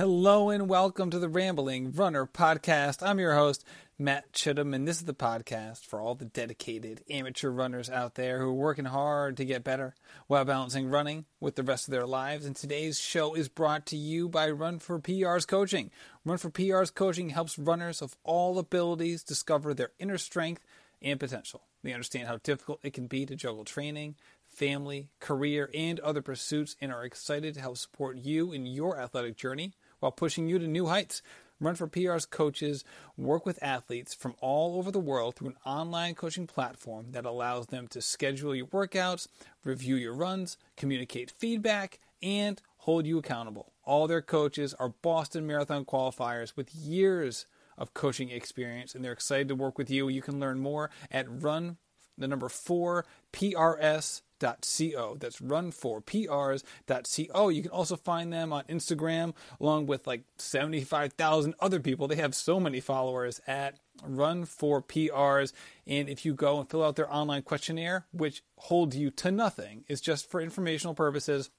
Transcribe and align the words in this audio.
Hello 0.00 0.48
and 0.48 0.66
welcome 0.66 1.10
to 1.10 1.18
the 1.18 1.28
Rambling 1.28 1.92
Runner 1.92 2.24
Podcast. 2.24 3.06
I'm 3.06 3.18
your 3.18 3.34
host, 3.34 3.66
Matt 3.98 4.32
Chittum, 4.32 4.74
and 4.74 4.88
this 4.88 4.96
is 4.96 5.04
the 5.04 5.12
podcast 5.12 5.84
for 5.84 6.00
all 6.00 6.14
the 6.14 6.24
dedicated 6.24 7.04
amateur 7.10 7.50
runners 7.50 7.90
out 7.90 8.14
there 8.14 8.38
who 8.38 8.46
are 8.46 8.54
working 8.54 8.86
hard 8.86 9.36
to 9.36 9.44
get 9.44 9.62
better 9.62 9.94
while 10.26 10.46
balancing 10.46 10.88
running 10.88 11.26
with 11.38 11.56
the 11.56 11.62
rest 11.62 11.86
of 11.86 11.92
their 11.92 12.06
lives. 12.06 12.46
And 12.46 12.56
today's 12.56 12.98
show 12.98 13.34
is 13.34 13.50
brought 13.50 13.84
to 13.88 13.96
you 13.98 14.26
by 14.26 14.48
Run 14.48 14.78
for 14.78 14.98
PR's 14.98 15.44
Coaching. 15.44 15.90
Run 16.24 16.38
for 16.38 16.48
PR's 16.48 16.90
Coaching 16.90 17.28
helps 17.28 17.58
runners 17.58 18.00
of 18.00 18.16
all 18.24 18.58
abilities 18.58 19.22
discover 19.22 19.74
their 19.74 19.90
inner 19.98 20.16
strength 20.16 20.64
and 21.02 21.20
potential. 21.20 21.64
They 21.82 21.92
understand 21.92 22.26
how 22.26 22.38
difficult 22.38 22.80
it 22.82 22.94
can 22.94 23.06
be 23.06 23.26
to 23.26 23.36
juggle 23.36 23.66
training, 23.66 24.14
family, 24.48 25.10
career, 25.20 25.68
and 25.74 26.00
other 26.00 26.22
pursuits, 26.22 26.74
and 26.80 26.90
are 26.90 27.04
excited 27.04 27.52
to 27.52 27.60
help 27.60 27.76
support 27.76 28.16
you 28.16 28.50
in 28.50 28.64
your 28.64 28.98
athletic 28.98 29.36
journey 29.36 29.74
while 30.00 30.12
pushing 30.12 30.48
you 30.48 30.58
to 30.58 30.66
new 30.66 30.86
heights. 30.86 31.22
Run 31.60 31.74
for 31.74 31.86
PR's 31.86 32.24
coaches 32.24 32.84
work 33.18 33.44
with 33.44 33.62
athletes 33.62 34.14
from 34.14 34.34
all 34.40 34.78
over 34.78 34.90
the 34.90 34.98
world 34.98 35.36
through 35.36 35.48
an 35.48 35.58
online 35.64 36.14
coaching 36.14 36.46
platform 36.46 37.12
that 37.12 37.26
allows 37.26 37.66
them 37.66 37.86
to 37.88 38.00
schedule 38.00 38.54
your 38.54 38.66
workouts, 38.66 39.28
review 39.62 39.96
your 39.96 40.14
runs, 40.14 40.56
communicate 40.76 41.30
feedback, 41.30 42.00
and 42.22 42.62
hold 42.78 43.06
you 43.06 43.18
accountable. 43.18 43.72
All 43.84 44.06
their 44.06 44.22
coaches 44.22 44.74
are 44.74 44.94
Boston 45.02 45.46
Marathon 45.46 45.84
qualifiers 45.84 46.56
with 46.56 46.74
years 46.74 47.44
of 47.76 47.92
coaching 47.92 48.30
experience, 48.30 48.94
and 48.94 49.04
they're 49.04 49.12
excited 49.12 49.48
to 49.48 49.54
work 49.54 49.76
with 49.76 49.90
you. 49.90 50.08
You 50.08 50.22
can 50.22 50.40
learn 50.40 50.60
more 50.60 50.90
at 51.10 51.26
run 51.28 51.76
the 52.16 52.28
number 52.28 52.48
four 52.48 53.04
PRS 53.32 54.22
Co. 54.40 55.16
That's 55.18 55.40
run4prs.co. 55.40 57.48
You 57.48 57.62
can 57.62 57.70
also 57.70 57.96
find 57.96 58.32
them 58.32 58.52
on 58.52 58.64
Instagram 58.64 59.34
along 59.60 59.86
with 59.86 60.06
like 60.06 60.24
75,000 60.38 61.54
other 61.60 61.80
people. 61.80 62.08
They 62.08 62.16
have 62.16 62.34
so 62.34 62.58
many 62.58 62.80
followers 62.80 63.40
at 63.46 63.78
Run4PRs. 64.02 65.52
And 65.86 66.08
if 66.08 66.24
you 66.24 66.34
go 66.34 66.58
and 66.58 66.68
fill 66.68 66.82
out 66.82 66.96
their 66.96 67.12
online 67.12 67.42
questionnaire, 67.42 68.06
which 68.12 68.42
holds 68.56 68.96
you 68.96 69.10
to 69.12 69.30
nothing, 69.30 69.84
is 69.88 70.00
just 70.00 70.30
for 70.30 70.40
informational 70.40 70.94
purposes, 70.94 71.50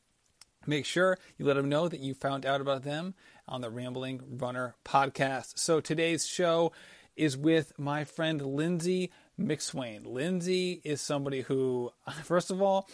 make 0.65 0.85
sure 0.85 1.17
you 1.37 1.45
let 1.45 1.55
them 1.55 1.69
know 1.69 1.87
that 1.87 1.99
you 1.99 2.13
found 2.13 2.45
out 2.45 2.61
about 2.61 2.83
them 2.83 3.13
on 3.47 3.61
the 3.61 3.69
Rambling 3.69 4.21
Runner 4.27 4.75
podcast. 4.83 5.59
So 5.59 5.79
today's 5.79 6.27
show 6.27 6.71
is 7.15 7.37
with 7.37 7.73
my 7.77 8.03
friend 8.03 8.41
Lindsey 8.41 9.11
McSwain. 9.39 10.05
Lindsey 10.05 10.81
is 10.83 11.01
somebody 11.01 11.41
who, 11.41 11.91
first 12.23 12.51
of 12.51 12.61
all, 12.61 12.87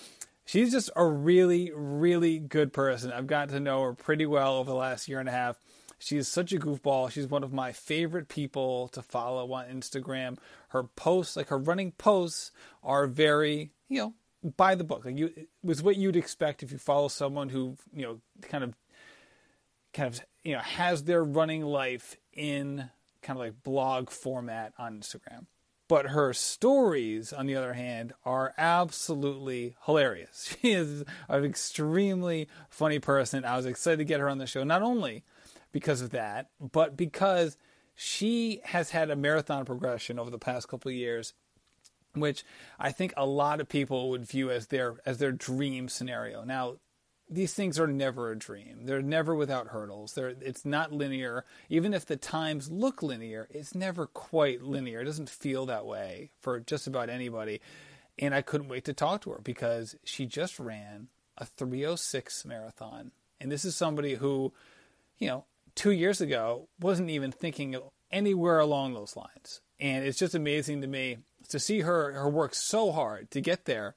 she's 0.46 0.72
just 0.72 0.90
a 0.96 1.06
really, 1.06 1.72
really 1.74 2.40
good 2.40 2.74
person. 2.74 3.12
I've 3.12 3.28
gotten 3.28 3.54
to 3.54 3.60
know 3.60 3.82
her 3.84 3.94
pretty 3.94 4.26
well 4.26 4.58
over 4.58 4.70
the 4.70 4.76
last 4.76 5.08
year 5.08 5.20
and 5.20 5.30
a 5.30 5.34
half. 5.34 5.58
She's 6.00 6.28
such 6.28 6.54
a 6.54 6.60
goofball. 6.60 7.12
She's 7.12 7.28
one 7.28 7.44
of 7.44 7.52
my 7.52 7.72
favorite 7.72 8.30
people 8.30 8.88
to 8.90 9.02
follow 9.02 9.52
on 9.54 9.66
Instagram. 9.66 10.38
Her 10.70 10.84
posts, 10.84 11.36
like 11.36 11.48
her 11.48 11.58
running 11.58 11.92
posts, 11.94 12.52
are 12.84 13.08
very, 13.08 13.72
you 13.90 14.00
know, 14.00 14.14
by 14.56 14.76
the 14.76 14.84
book. 14.84 15.06
Like 15.06 15.18
you, 15.18 15.28
it 15.36 15.50
was 15.64 15.82
what 15.82 15.98
you'd 15.98 16.16
expect 16.16 16.62
if 16.62 16.72
you 16.72 16.78
follow 16.78 17.08
someone 17.08 17.50
who, 17.50 17.78
you 17.92 18.04
know, 18.04 18.22
kind 18.44 18.64
of, 18.64 18.76
kind 19.92 20.14
of, 20.14 20.22
you 20.44 20.54
know, 20.54 20.60
has 20.60 21.04
their 21.04 21.24
running 21.24 21.64
life 21.64 22.16
in 22.32 22.90
kind 23.24 23.40
of 23.40 23.46
like 23.46 23.64
blog 23.64 24.12
format 24.12 24.74
on 24.78 25.00
Instagram. 25.00 25.48
But 25.88 26.08
her 26.08 26.34
stories, 26.34 27.32
on 27.32 27.46
the 27.46 27.56
other 27.56 27.74
hand, 27.74 28.14
are 28.26 28.54
absolutely 28.58 29.76
hilarious. 29.86 30.56
She 30.62 30.74
is 30.74 31.04
an 31.30 31.46
extremely 31.46 32.48
funny 32.70 33.00
person. 33.00 33.46
I 33.46 33.56
was 33.56 33.66
excited 33.66 33.98
to 33.98 34.06
get 34.06 34.20
her 34.20 34.30
on 34.30 34.38
the 34.38 34.48
show, 34.48 34.64
not 34.64 34.82
only 34.82 35.24
because 35.72 36.02
of 36.02 36.10
that, 36.10 36.50
but 36.60 36.98
because 36.98 37.58
she 37.96 38.62
has 38.66 38.92
had 38.92 39.10
a 39.10 39.16
marathon 39.16 39.66
progression 39.66 40.20
over 40.20 40.30
the 40.30 40.38
past 40.38 40.68
couple 40.68 40.90
of 40.90 40.96
years 40.96 41.34
which 42.20 42.44
I 42.80 42.92
think 42.92 43.14
a 43.16 43.26
lot 43.26 43.62
of 43.62 43.70
people 43.70 44.10
would 44.10 44.26
view 44.26 44.50
as 44.50 44.68
their 44.68 44.96
as 45.06 45.20
their 45.20 45.32
dream 45.32 45.90
scenario. 45.90 46.44
Now, 46.44 46.78
these 47.30 47.54
things 47.54 47.80
are 47.80 47.88
never 47.88 48.32
a 48.32 48.38
dream. 48.38 48.86
They're 48.86 49.02
never 49.02 49.36
without 49.36 49.68
hurdles. 49.68 50.14
They're, 50.14 50.34
it's 50.42 50.66
not 50.66 50.94
linear. 50.94 51.46
Even 51.70 51.94
if 51.94 52.06
the 52.06 52.16
times 52.16 52.72
look 52.72 53.04
linear, 53.04 53.48
it's 53.52 53.76
never 53.76 54.08
quite 54.08 54.62
linear. 54.62 55.02
It 55.02 55.06
doesn't 55.06 55.30
feel 55.30 55.66
that 55.66 55.86
way 55.86 56.32
for 56.40 56.60
just 56.60 56.88
about 56.88 57.10
anybody. 57.10 57.60
And 58.18 58.34
I 58.34 58.42
couldn't 58.42 58.70
wait 58.70 58.86
to 58.86 58.94
talk 58.94 59.22
to 59.22 59.32
her 59.32 59.40
because 59.44 59.96
she 60.04 60.26
just 60.26 60.60
ran 60.60 61.10
a 61.38 61.46
306 61.46 62.46
marathon. 62.46 63.12
And 63.40 63.52
this 63.52 63.66
is 63.66 63.76
somebody 63.76 64.16
who, 64.16 64.54
you 65.20 65.28
know, 65.28 65.46
two 65.76 65.92
years 65.92 66.22
ago 66.22 66.68
wasn't 66.80 67.10
even 67.10 67.32
thinking 67.32 67.76
anywhere 68.12 68.60
along 68.60 68.94
those 68.94 69.16
lines. 69.16 69.62
And 69.80 70.06
it's 70.06 70.18
just 70.18 70.34
amazing 70.34 70.82
to 70.82 70.88
me 70.88 71.18
to 71.50 71.60
see 71.60 71.82
her, 71.82 72.14
her 72.14 72.30
work 72.30 72.56
so 72.56 72.92
hard 72.92 73.30
to 73.32 73.42
get 73.42 73.66
there 73.66 73.96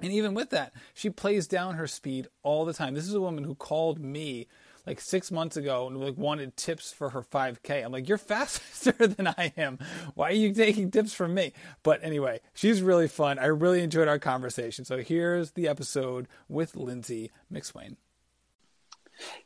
and 0.00 0.12
even 0.12 0.34
with 0.34 0.50
that, 0.50 0.72
she 0.94 1.10
plays 1.10 1.46
down 1.46 1.74
her 1.74 1.86
speed 1.86 2.28
all 2.42 2.64
the 2.64 2.72
time. 2.72 2.94
This 2.94 3.06
is 3.06 3.14
a 3.14 3.20
woman 3.20 3.44
who 3.44 3.54
called 3.54 3.98
me 4.00 4.46
like 4.86 5.00
six 5.00 5.30
months 5.30 5.56
ago 5.56 5.86
and 5.86 6.00
like 6.00 6.16
wanted 6.16 6.56
tips 6.56 6.92
for 6.92 7.10
her 7.10 7.22
5K. 7.22 7.84
I'm 7.84 7.92
like, 7.92 8.08
you're 8.08 8.18
faster 8.18 8.92
than 8.92 9.26
I 9.26 9.52
am. 9.56 9.78
Why 10.14 10.30
are 10.30 10.34
you 10.34 10.52
taking 10.52 10.90
tips 10.90 11.12
from 11.12 11.34
me? 11.34 11.52
But 11.82 12.02
anyway, 12.02 12.40
she's 12.54 12.82
really 12.82 13.08
fun. 13.08 13.38
I 13.38 13.46
really 13.46 13.82
enjoyed 13.82 14.08
our 14.08 14.18
conversation. 14.18 14.84
So 14.84 14.98
here's 14.98 15.52
the 15.52 15.68
episode 15.68 16.28
with 16.48 16.76
Lindsey 16.76 17.30
McSwain. 17.52 17.96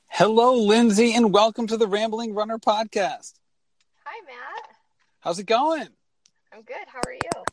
Hello, 0.06 0.54
Lindsey, 0.54 1.12
and 1.14 1.32
welcome 1.32 1.66
to 1.66 1.76
the 1.76 1.88
Rambling 1.88 2.34
Runner 2.34 2.58
podcast. 2.58 3.34
Hi, 4.04 4.20
Matt. 4.24 4.76
How's 5.18 5.40
it 5.40 5.46
going? 5.46 5.88
I'm 6.52 6.62
good. 6.62 6.86
How 6.86 7.00
are 7.04 7.12
you? 7.12 7.44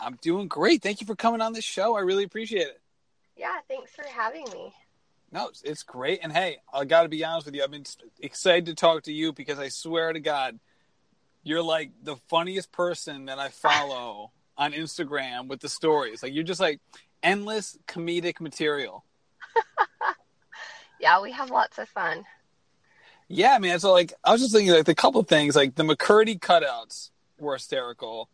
I'm 0.00 0.18
doing 0.20 0.48
great. 0.48 0.82
Thank 0.82 1.00
you 1.00 1.06
for 1.06 1.16
coming 1.16 1.40
on 1.40 1.52
this 1.52 1.64
show. 1.64 1.96
I 1.96 2.00
really 2.00 2.24
appreciate 2.24 2.66
it. 2.66 2.80
Yeah, 3.36 3.56
thanks 3.68 3.92
for 3.92 4.04
having 4.06 4.44
me. 4.52 4.72
No, 5.32 5.48
it's, 5.48 5.62
it's 5.62 5.82
great. 5.82 6.20
And 6.22 6.32
hey, 6.32 6.58
I 6.72 6.84
got 6.84 7.02
to 7.02 7.08
be 7.08 7.24
honest 7.24 7.46
with 7.46 7.54
you. 7.54 7.62
I've 7.62 7.70
been 7.70 7.86
excited 8.20 8.66
to 8.66 8.74
talk 8.74 9.04
to 9.04 9.12
you 9.12 9.32
because 9.32 9.58
I 9.58 9.68
swear 9.68 10.12
to 10.12 10.20
God, 10.20 10.58
you're 11.42 11.62
like 11.62 11.92
the 12.02 12.16
funniest 12.28 12.72
person 12.72 13.26
that 13.26 13.38
I 13.38 13.48
follow 13.48 14.32
on 14.58 14.72
Instagram 14.72 15.48
with 15.48 15.60
the 15.60 15.68
stories. 15.68 16.22
Like 16.22 16.34
you're 16.34 16.44
just 16.44 16.60
like 16.60 16.80
endless 17.22 17.78
comedic 17.86 18.40
material. 18.40 19.04
yeah, 21.00 21.20
we 21.20 21.32
have 21.32 21.50
lots 21.50 21.78
of 21.78 21.88
fun. 21.88 22.24
Yeah, 23.28 23.58
man. 23.58 23.78
So 23.78 23.92
like, 23.92 24.12
I 24.24 24.32
was 24.32 24.40
just 24.40 24.52
thinking 24.52 24.74
like 24.74 24.86
the 24.86 24.94
couple 24.94 25.22
things, 25.22 25.54
like 25.54 25.76
the 25.76 25.84
McKirdy 25.84 26.40
cutouts 26.40 27.10
were 27.38 27.54
hysterical 27.54 28.28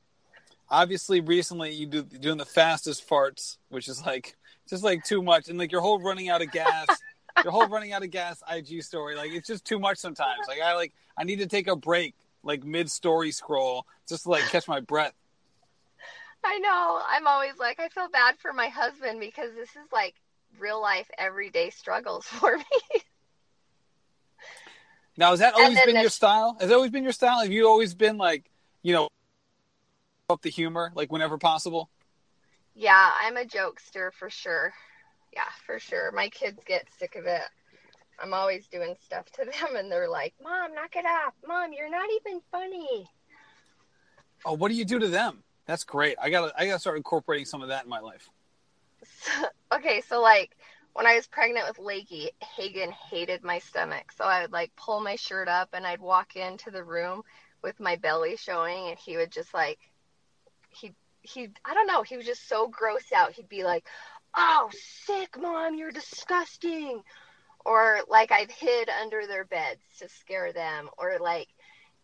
obviously 0.71 1.21
recently 1.21 1.73
you 1.73 1.87
do 1.87 2.03
doing 2.03 2.39
the 2.39 2.45
fastest 2.45 3.09
farts, 3.09 3.59
which 3.69 3.89
is 3.89 4.05
like 4.05 4.37
just 4.69 4.83
like 4.83 5.05
too 5.05 5.23
much, 5.23 5.49
and 5.49 5.59
like 5.59 5.73
your 5.73 5.81
whole 5.81 6.01
running 6.01 6.29
out 6.29 6.43
of 6.43 6.51
gas, 6.51 6.87
your 7.45 7.53
whole 7.53 7.69
running 7.69 7.93
out 7.93 8.03
of 8.03 8.11
gas 8.11 8.43
IG 8.51 8.83
story, 8.83 9.15
like 9.15 9.33
it's 9.33 9.47
just 9.47 9.65
too 9.65 9.79
much 9.79 9.99
sometimes. 9.99 10.47
Like 10.49 10.61
I 10.61 10.75
like 10.75 10.93
I 11.17 11.25
need 11.25 11.39
to 11.41 11.47
take 11.47 11.69
a 11.69 11.77
break, 11.77 12.15
like 12.43 12.65
mid 12.65 12.91
story 12.91 13.31
scroll, 13.31 13.87
just 14.09 14.25
to 14.25 14.31
like 14.31 14.45
catch 14.45 14.69
my 14.69 14.81
breath. 14.81 15.15
I 16.45 16.59
know. 16.59 17.01
I'm 17.09 17.27
always 17.27 17.59
like 17.59 17.81
I 17.81 17.89
feel 17.89 18.09
bad 18.09 18.37
for 18.39 18.53
my 18.53 18.69
husband 18.69 19.21
because 19.21 19.55
this 19.55 19.71
is 19.71 19.91
like 19.93 20.15
real 20.59 20.81
life 20.81 21.11
everyday 21.19 21.71
struggles 21.71 22.25
for 22.27 22.57
me. 22.57 23.01
Now, 25.19 25.31
has 25.31 25.41
that 25.41 25.55
always 25.55 25.81
been 25.81 26.01
your 26.01 26.11
style? 26.11 26.57
Has 26.61 26.69
that 26.69 26.75
always 26.75 26.91
been 26.91 27.03
your 27.03 27.13
style? 27.13 27.41
Have 27.41 27.51
you 27.51 27.67
always 27.67 27.95
been 27.95 28.19
like, 28.19 28.51
you 28.83 28.93
know, 28.93 29.09
up 30.29 30.43
the 30.43 30.51
humor 30.51 30.93
like 30.95 31.13
whenever 31.13 31.39
possible? 31.39 31.91
Yeah, 32.75 33.11
I'm 33.23 33.37
a 33.37 33.45
jokester 33.45 34.13
for 34.13 34.29
sure. 34.29 34.73
Yeah, 35.33 35.49
for 35.65 35.79
sure. 35.79 36.11
My 36.13 36.29
kids 36.29 36.59
get 36.67 36.87
sick 36.99 37.15
of 37.17 37.27
it. 37.27 37.43
I'm 38.21 38.35
always 38.35 38.67
doing 38.67 38.97
stuff 39.05 39.27
to 39.33 39.45
them 39.45 39.77
and 39.77 39.91
they're 39.91 40.09
like, 40.09 40.35
"Mom, 40.43 40.75
knock 40.75 40.97
it 40.97 41.05
off. 41.07 41.35
Mom, 41.47 41.73
you're 41.73 41.91
not 41.91 42.09
even 42.21 42.41
funny." 42.51 43.09
Oh, 44.45 44.55
what 44.55 44.69
do 44.69 44.75
you 44.75 44.85
do 44.85 44.99
to 44.99 45.09
them? 45.09 45.43
That's 45.67 45.85
great. 45.85 46.17
I 46.21 46.31
got 46.31 46.49
to 46.49 46.61
I 46.61 46.67
got 46.67 46.75
to 46.75 46.81
start 46.81 46.97
incorporating 46.97 47.47
some 47.47 47.63
of 47.63 47.69
that 47.69 47.85
in 47.85 47.91
my 47.91 48.01
life. 48.01 48.29
So, 49.05 49.33
okay, 49.75 50.03
so 50.09 50.21
like 50.21 50.57
when 50.95 51.07
I 51.07 51.15
was 51.15 51.27
pregnant 51.27 51.67
with 51.69 51.79
Lakey, 51.79 52.31
Hagen 52.57 52.91
hated 52.91 53.45
my 53.45 53.59
stomach. 53.59 54.13
So 54.17 54.25
I 54.25 54.43
would 54.43 54.53
like 54.53 54.75
pull 54.77 55.01
my 55.01 55.17
shirt 55.17 55.49
up 55.49 55.71
and 55.73 55.87
I'd 55.87 56.01
walk 56.01 56.37
into 56.37 56.71
the 56.71 56.83
room 56.85 57.23
with 57.63 57.79
my 57.81 57.97
belly 57.97 58.37
showing 58.37 58.89
and 58.89 58.99
he 58.99 59.17
would 59.17 59.31
just 59.31 59.53
like 59.53 59.79
he 60.81 60.95
he 61.23 61.49
I 61.65 61.75
don't 61.75 61.87
know, 61.87 62.03
he 62.03 62.17
was 62.17 62.27
just 62.27 62.49
so 62.49 62.69
grossed 62.69 63.13
out. 63.13 63.33
He'd 63.33 63.49
be 63.49 63.65
like, 63.65 63.87
"Oh, 64.37 64.71
sick, 65.07 65.39
mom, 65.39 65.75
you're 65.75 65.91
disgusting." 65.93 67.03
Or 67.65 68.01
like 68.09 68.31
I've 68.33 68.51
hid 68.51 68.89
under 68.89 69.27
their 69.27 69.45
beds 69.45 69.83
to 69.99 70.09
scare 70.09 70.53
them 70.53 70.89
or 70.99 71.19
like 71.21 71.49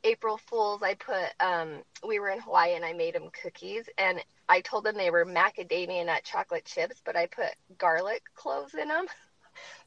April 0.04 0.38
Fools, 0.38 0.82
I 0.82 0.94
put 0.94 1.32
um 1.40 1.82
we 2.06 2.18
were 2.18 2.30
in 2.30 2.40
Hawaii 2.40 2.74
and 2.74 2.84
I 2.84 2.92
made 2.92 3.14
them 3.14 3.30
cookies 3.42 3.88
and 3.98 4.22
I 4.48 4.60
told 4.60 4.84
them 4.84 4.96
they 4.96 5.10
were 5.10 5.24
macadamia 5.24 6.04
nut 6.06 6.24
chocolate 6.24 6.64
chips, 6.64 7.00
but 7.04 7.16
I 7.16 7.26
put 7.26 7.54
garlic 7.78 8.22
cloves 8.34 8.74
in 8.74 8.88
them. 8.88 9.06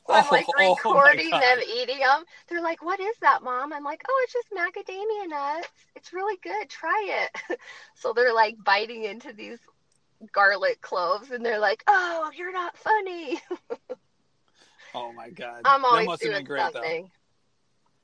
I'm 0.08 0.26
oh, 0.26 0.30
like 0.32 0.46
Oh, 0.48 0.54
oh 0.58 0.70
recording 0.76 1.30
God. 1.30 1.42
them 1.42 1.60
eating 1.76 2.00
them. 2.00 2.24
They're 2.48 2.62
like, 2.62 2.84
"What 2.84 3.00
is 3.00 3.16
that, 3.22 3.44
mom?" 3.44 3.74
I'm 3.74 3.84
like, 3.84 4.04
"Oh, 4.08 4.24
it's 4.24 4.34
just 4.34 4.52
macadamia 4.52 5.30
nuts. 5.30 5.70
It's 5.96 6.14
really 6.14 6.38
good. 6.44 6.70
Try 6.70 7.28
it." 7.28 7.60
so 7.96 8.14
they're 8.14 8.34
like 8.34 8.56
biting 8.64 9.04
into 9.04 9.34
these 9.34 9.60
garlic 10.32 10.82
cloves, 10.82 11.32
and 11.32 11.46
they're 11.46 11.60
like, 11.60 11.84
"Oh, 11.88 12.32
you're 12.36 12.54
not 12.54 12.78
funny." 12.78 13.40
Oh 14.98 15.12
my 15.12 15.30
god. 15.30 15.60
I'm 15.66 15.82
that 15.82 15.88
always 15.90 16.08
must 16.08 16.24
have 16.24 16.32
been 16.32 16.36
doing 16.38 16.46
great 16.46 16.74
though. 16.74 16.80
something. 16.80 17.12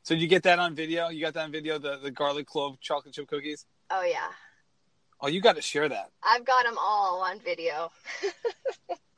So 0.03 0.13
did 0.13 0.21
you 0.21 0.27
get 0.27 0.43
that 0.43 0.59
on 0.59 0.75
video? 0.75 1.07
You 1.07 1.21
got 1.21 1.33
that 1.35 1.45
on 1.45 1.51
video, 1.53 1.79
the, 1.79 1.97
the 2.03 2.11
garlic 2.11 2.47
clove 2.47 2.81
chocolate 2.81 3.13
chip 3.13 3.27
cookies? 3.27 3.65
Oh 3.89 4.03
yeah, 4.03 4.27
Oh, 5.23 5.27
you 5.27 5.39
got 5.39 5.55
to 5.55 5.61
share 5.61 5.87
that. 5.87 6.09
I've 6.23 6.43
got 6.45 6.63
them 6.65 6.77
all 6.79 7.21
on 7.21 7.39
video. 7.39 7.91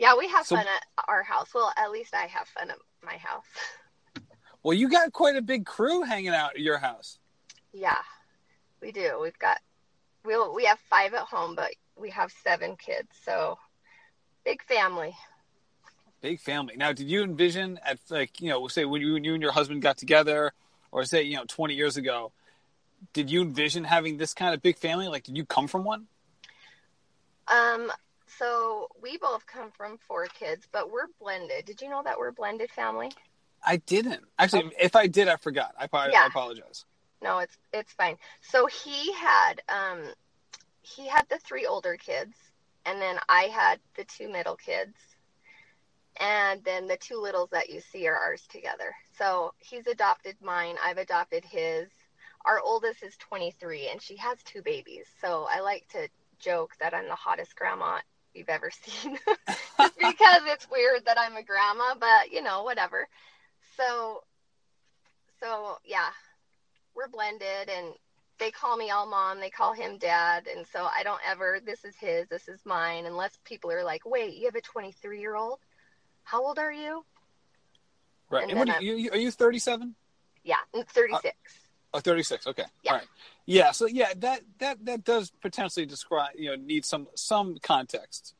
yeah, 0.00 0.16
we 0.18 0.26
have 0.28 0.46
So- 0.46 0.56
fun 0.56 0.66
at 0.66 1.04
our 1.06 1.22
house. 1.22 1.52
Well, 1.54 1.70
at 1.76 1.90
least 1.90 2.14
I 2.14 2.22
have 2.26 2.48
fun 2.48 2.70
at 2.70 2.78
my 3.04 3.16
house. 3.16 3.44
Well, 4.62 4.76
you 4.76 4.90
got 4.90 5.10
quite 5.12 5.36
a 5.36 5.40
big 5.40 5.64
crew 5.64 6.02
hanging 6.02 6.34
out 6.34 6.50
at 6.50 6.60
your 6.60 6.76
house. 6.76 7.18
Yeah, 7.72 7.96
we 8.82 8.92
do. 8.92 9.18
We've 9.18 9.38
got 9.38 9.58
we 10.22 10.36
will 10.36 10.54
we 10.54 10.66
have 10.66 10.78
five 10.90 11.14
at 11.14 11.22
home, 11.22 11.54
but 11.54 11.70
we 11.96 12.10
have 12.10 12.30
seven 12.44 12.76
kids, 12.76 13.08
so 13.24 13.58
big 14.44 14.62
family. 14.64 15.16
Big 16.20 16.40
family. 16.40 16.74
Now, 16.76 16.92
did 16.92 17.08
you 17.10 17.22
envision 17.22 17.80
at 17.82 18.00
like 18.10 18.42
you 18.42 18.50
know, 18.50 18.68
say 18.68 18.84
when 18.84 19.00
you, 19.00 19.14
when 19.14 19.24
you 19.24 19.32
and 19.32 19.42
your 19.42 19.52
husband 19.52 19.80
got 19.80 19.96
together, 19.96 20.52
or 20.92 21.06
say 21.06 21.22
you 21.22 21.36
know, 21.36 21.46
twenty 21.48 21.72
years 21.72 21.96
ago, 21.96 22.30
did 23.14 23.30
you 23.30 23.40
envision 23.40 23.84
having 23.84 24.18
this 24.18 24.34
kind 24.34 24.52
of 24.52 24.60
big 24.60 24.76
family? 24.76 25.08
Like, 25.08 25.24
did 25.24 25.38
you 25.38 25.46
come 25.46 25.68
from 25.68 25.84
one? 25.84 26.06
Um, 27.48 27.90
so 28.38 28.88
we 29.02 29.18
both 29.18 29.46
come 29.46 29.70
from 29.76 29.98
four 30.06 30.26
kids, 30.26 30.66
but 30.72 30.90
we're 30.90 31.06
blended. 31.20 31.64
Did 31.64 31.80
you 31.80 31.88
know 31.88 32.02
that 32.04 32.18
we're 32.18 32.32
blended 32.32 32.70
family? 32.70 33.10
I 33.64 33.76
didn't 33.76 34.24
actually. 34.38 34.72
If 34.80 34.96
I 34.96 35.06
did, 35.06 35.28
I 35.28 35.36
forgot. 35.36 35.74
I, 35.78 35.88
I, 35.92 36.08
Yeah. 36.10 36.22
I 36.22 36.26
apologize. 36.26 36.84
No, 37.22 37.38
it's 37.38 37.56
it's 37.72 37.92
fine. 37.92 38.16
So 38.40 38.66
he 38.66 39.12
had 39.12 39.60
um 39.68 40.02
he 40.82 41.06
had 41.06 41.28
the 41.28 41.38
three 41.38 41.66
older 41.66 41.96
kids 41.96 42.34
and 42.86 43.00
then 43.00 43.18
I 43.28 43.42
had 43.44 43.78
the 43.96 44.04
two 44.04 44.30
middle 44.30 44.56
kids. 44.56 44.94
And 46.18 46.62
then 46.64 46.86
the 46.86 46.96
two 46.96 47.20
littles 47.20 47.50
that 47.50 47.70
you 47.70 47.80
see 47.80 48.06
are 48.08 48.16
ours 48.16 48.46
together. 48.50 48.94
So 49.16 49.54
he's 49.58 49.86
adopted 49.86 50.36
mine, 50.42 50.76
I've 50.84 50.98
adopted 50.98 51.44
his. 51.44 51.88
Our 52.44 52.60
oldest 52.60 53.02
is 53.02 53.16
23 53.18 53.88
and 53.90 54.02
she 54.02 54.16
has 54.16 54.38
two 54.44 54.62
babies. 54.62 55.06
So 55.20 55.46
I 55.50 55.60
like 55.60 55.86
to 55.92 56.08
joke 56.38 56.72
that 56.80 56.94
I'm 56.94 57.06
the 57.06 57.14
hottest 57.14 57.54
grandma 57.54 57.98
you've 58.34 58.48
ever 58.48 58.70
seen. 58.70 59.18
Just 59.78 59.98
because 59.98 60.42
it's 60.46 60.70
weird 60.70 61.04
that 61.06 61.18
I'm 61.18 61.36
a 61.36 61.42
grandma, 61.42 61.94
but 61.98 62.32
you 62.32 62.42
know, 62.42 62.62
whatever. 62.64 63.08
So 63.76 64.22
so 65.40 65.78
yeah, 65.84 66.08
we're 66.94 67.08
blended 67.08 67.68
and 67.74 67.94
they 68.38 68.50
call 68.50 68.76
me 68.76 68.90
all 68.90 69.06
mom 69.06 69.38
they 69.38 69.50
call 69.50 69.74
him 69.74 69.98
dad 69.98 70.46
and 70.56 70.66
so 70.72 70.88
i 70.96 71.02
don't 71.02 71.20
ever 71.28 71.60
this 71.62 71.84
is 71.84 71.94
his 72.00 72.26
this 72.28 72.48
is 72.48 72.58
mine 72.64 73.04
unless 73.04 73.38
people 73.44 73.70
are 73.70 73.84
like 73.84 74.00
wait 74.06 74.34
you 74.34 74.46
have 74.46 74.54
a 74.54 74.62
23 74.62 75.20
year 75.20 75.36
old 75.36 75.58
how 76.22 76.42
old 76.42 76.58
are 76.58 76.72
you 76.72 77.04
Right. 78.30 78.42
And 78.44 78.52
And 78.52 78.60
what 78.60 78.70
are 78.70 78.80
you, 78.82 78.94
you- 78.94 79.10
are 79.10 79.18
you 79.18 79.30
37? 79.30 79.94
yeah 80.42 80.56
I'm 80.74 80.84
36 80.84 81.36
Oh, 81.92 82.00
36. 82.00 82.46
Okay. 82.46 82.64
Yeah. 82.82 82.92
All 82.92 82.98
right. 82.98 83.06
Yeah. 83.46 83.70
So 83.72 83.86
yeah, 83.86 84.12
that 84.18 84.42
that 84.58 84.84
that 84.84 85.04
does 85.04 85.30
potentially 85.42 85.86
describe 85.86 86.30
you 86.36 86.50
know 86.50 86.56
need 86.56 86.84
some 86.84 87.08
some 87.14 87.56
context. 87.62 88.34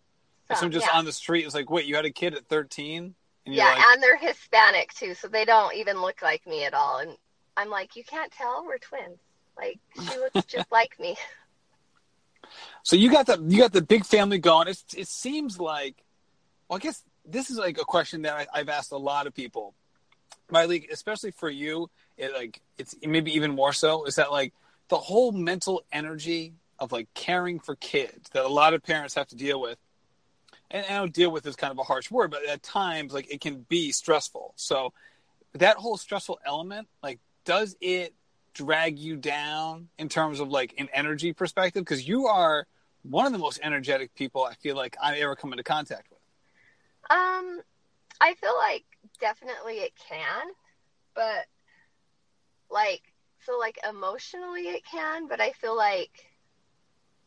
If 0.49 0.57
So, 0.57 0.61
someone 0.61 0.73
just 0.73 0.87
yeah. 0.87 0.99
on 0.99 1.05
the 1.05 1.13
street 1.13 1.45
it's 1.45 1.55
like, 1.55 1.71
wait, 1.71 1.87
you 1.87 1.97
had 1.97 2.05
a 2.05 2.11
kid 2.11 2.35
at 2.35 2.47
13, 2.47 3.15
and 3.47 3.55
you're 3.55 3.65
yeah 3.65 3.71
like, 3.73 3.85
and 3.93 4.03
they're 4.03 4.17
hispanic 4.17 4.93
too 4.95 5.15
so 5.15 5.29
they 5.29 5.45
don't 5.45 5.75
even 5.75 6.01
look 6.01 6.23
like 6.23 6.47
me 6.47 6.65
at 6.65 6.75
all 6.75 6.99
and 6.99 7.17
i'm 7.57 7.71
like 7.71 7.97
you 7.97 8.05
can't 8.05 8.31
tell 8.33 8.65
we're 8.67 8.79
twins 8.79 9.19
like 9.57 9.79
she 9.95 10.19
looks 10.19 10.45
just 10.47 10.71
like 10.71 10.99
me 11.01 11.17
so 12.83 12.97
you 12.97 13.11
got 13.11 13.27
the 13.27 13.43
you 13.49 13.59
got 13.59 13.73
the 13.73 13.83
big 13.83 14.05
family 14.05 14.39
going. 14.39 14.69
It 14.69 14.83
it 14.97 15.09
seems 15.09 15.59
like, 15.61 16.03
well, 16.69 16.79
I 16.79 16.81
guess 16.81 17.03
this 17.25 17.51
is 17.51 17.59
like 17.59 17.79
a 17.79 17.85
question 17.85 18.23
that 18.23 18.33
I, 18.33 18.61
I've 18.61 18.69
asked 18.69 18.93
a 18.93 18.97
lot 18.97 19.27
of 19.27 19.35
people. 19.35 19.75
My 20.51 20.65
league, 20.65 20.89
especially 20.91 21.31
for 21.31 21.49
you, 21.49 21.91
it 22.21 22.35
like 22.35 22.61
it's 22.79 22.95
maybe 23.03 23.33
even 23.37 23.53
more 23.53 23.73
so. 23.73 24.05
Is 24.05 24.17
that 24.17 24.31
like 24.33 24.55
the 24.89 24.99
whole 24.99 25.33
mental 25.33 25.83
energy 25.93 26.55
of 26.79 26.93
like 26.93 27.09
caring 27.15 27.61
for 27.61 27.77
kids 27.77 28.31
that 28.33 28.45
a 28.45 28.49
lot 28.49 28.75
of 28.75 28.83
parents 28.83 29.15
have 29.15 29.29
to 29.29 29.37
deal 29.37 29.61
with. 29.61 29.79
And 30.71 30.87
I 30.89 30.95
know 30.99 31.07
deal 31.09 31.31
with 31.33 31.47
is 31.47 31.57
kind 31.57 31.73
of 31.73 31.79
a 31.79 31.83
harsh 31.85 32.11
word, 32.11 32.31
but 32.31 32.47
at 32.47 32.63
times 32.63 33.13
like 33.13 33.33
it 33.33 33.41
can 33.41 33.67
be 33.69 33.93
stressful. 33.93 34.55
So 34.57 34.93
that 35.55 35.77
whole 35.79 35.97
stressful 35.97 36.39
element, 36.47 36.89
like, 37.03 37.21
does 37.45 37.77
it 37.81 38.15
drag 38.55 38.99
you 38.99 39.17
down 39.17 39.89
in 39.99 40.09
terms 40.09 40.41
of 40.41 40.49
like 40.49 40.75
an 40.79 40.89
energy 40.93 41.33
perspective? 41.33 41.83
Because 41.85 42.07
you 42.07 42.27
are 42.27 42.67
one 43.03 43.27
of 43.27 43.33
the 43.33 43.39
most 43.39 43.61
energetic 43.63 44.15
people 44.15 44.45
I 44.45 44.55
feel 44.55 44.77
like 44.77 44.97
I've 45.03 45.19
ever 45.19 45.37
come 45.37 45.53
into 45.53 45.65
contact 45.65 46.09
with. 46.11 46.19
um 47.11 47.61
i 48.21 48.35
feel 48.35 48.55
like 48.59 48.85
definitely 49.21 49.75
it 49.79 49.93
can 50.09 50.47
but 51.15 51.47
like 52.71 53.03
so 53.45 53.59
like 53.59 53.79
emotionally 53.89 54.69
it 54.69 54.85
can 54.85 55.29
but 55.29 55.41
i 55.41 55.51
feel 55.53 55.77
like 55.77 56.27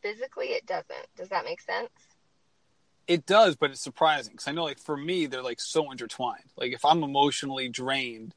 physically 0.02 0.48
it 0.48 0.66
doesn't 0.66 1.06
does 1.16 1.28
that 1.28 1.44
make 1.44 1.60
sense 1.60 1.90
It 3.06 3.26
does, 3.26 3.54
but 3.56 3.70
it's 3.70 3.82
surprising 3.82 4.32
because 4.32 4.48
I 4.48 4.52
know, 4.52 4.64
like 4.64 4.78
for 4.78 4.96
me, 4.96 5.26
they're 5.26 5.42
like 5.42 5.60
so 5.60 5.90
intertwined. 5.90 6.52
Like 6.56 6.72
if 6.72 6.84
I'm 6.84 7.02
emotionally 7.02 7.68
drained, 7.68 8.34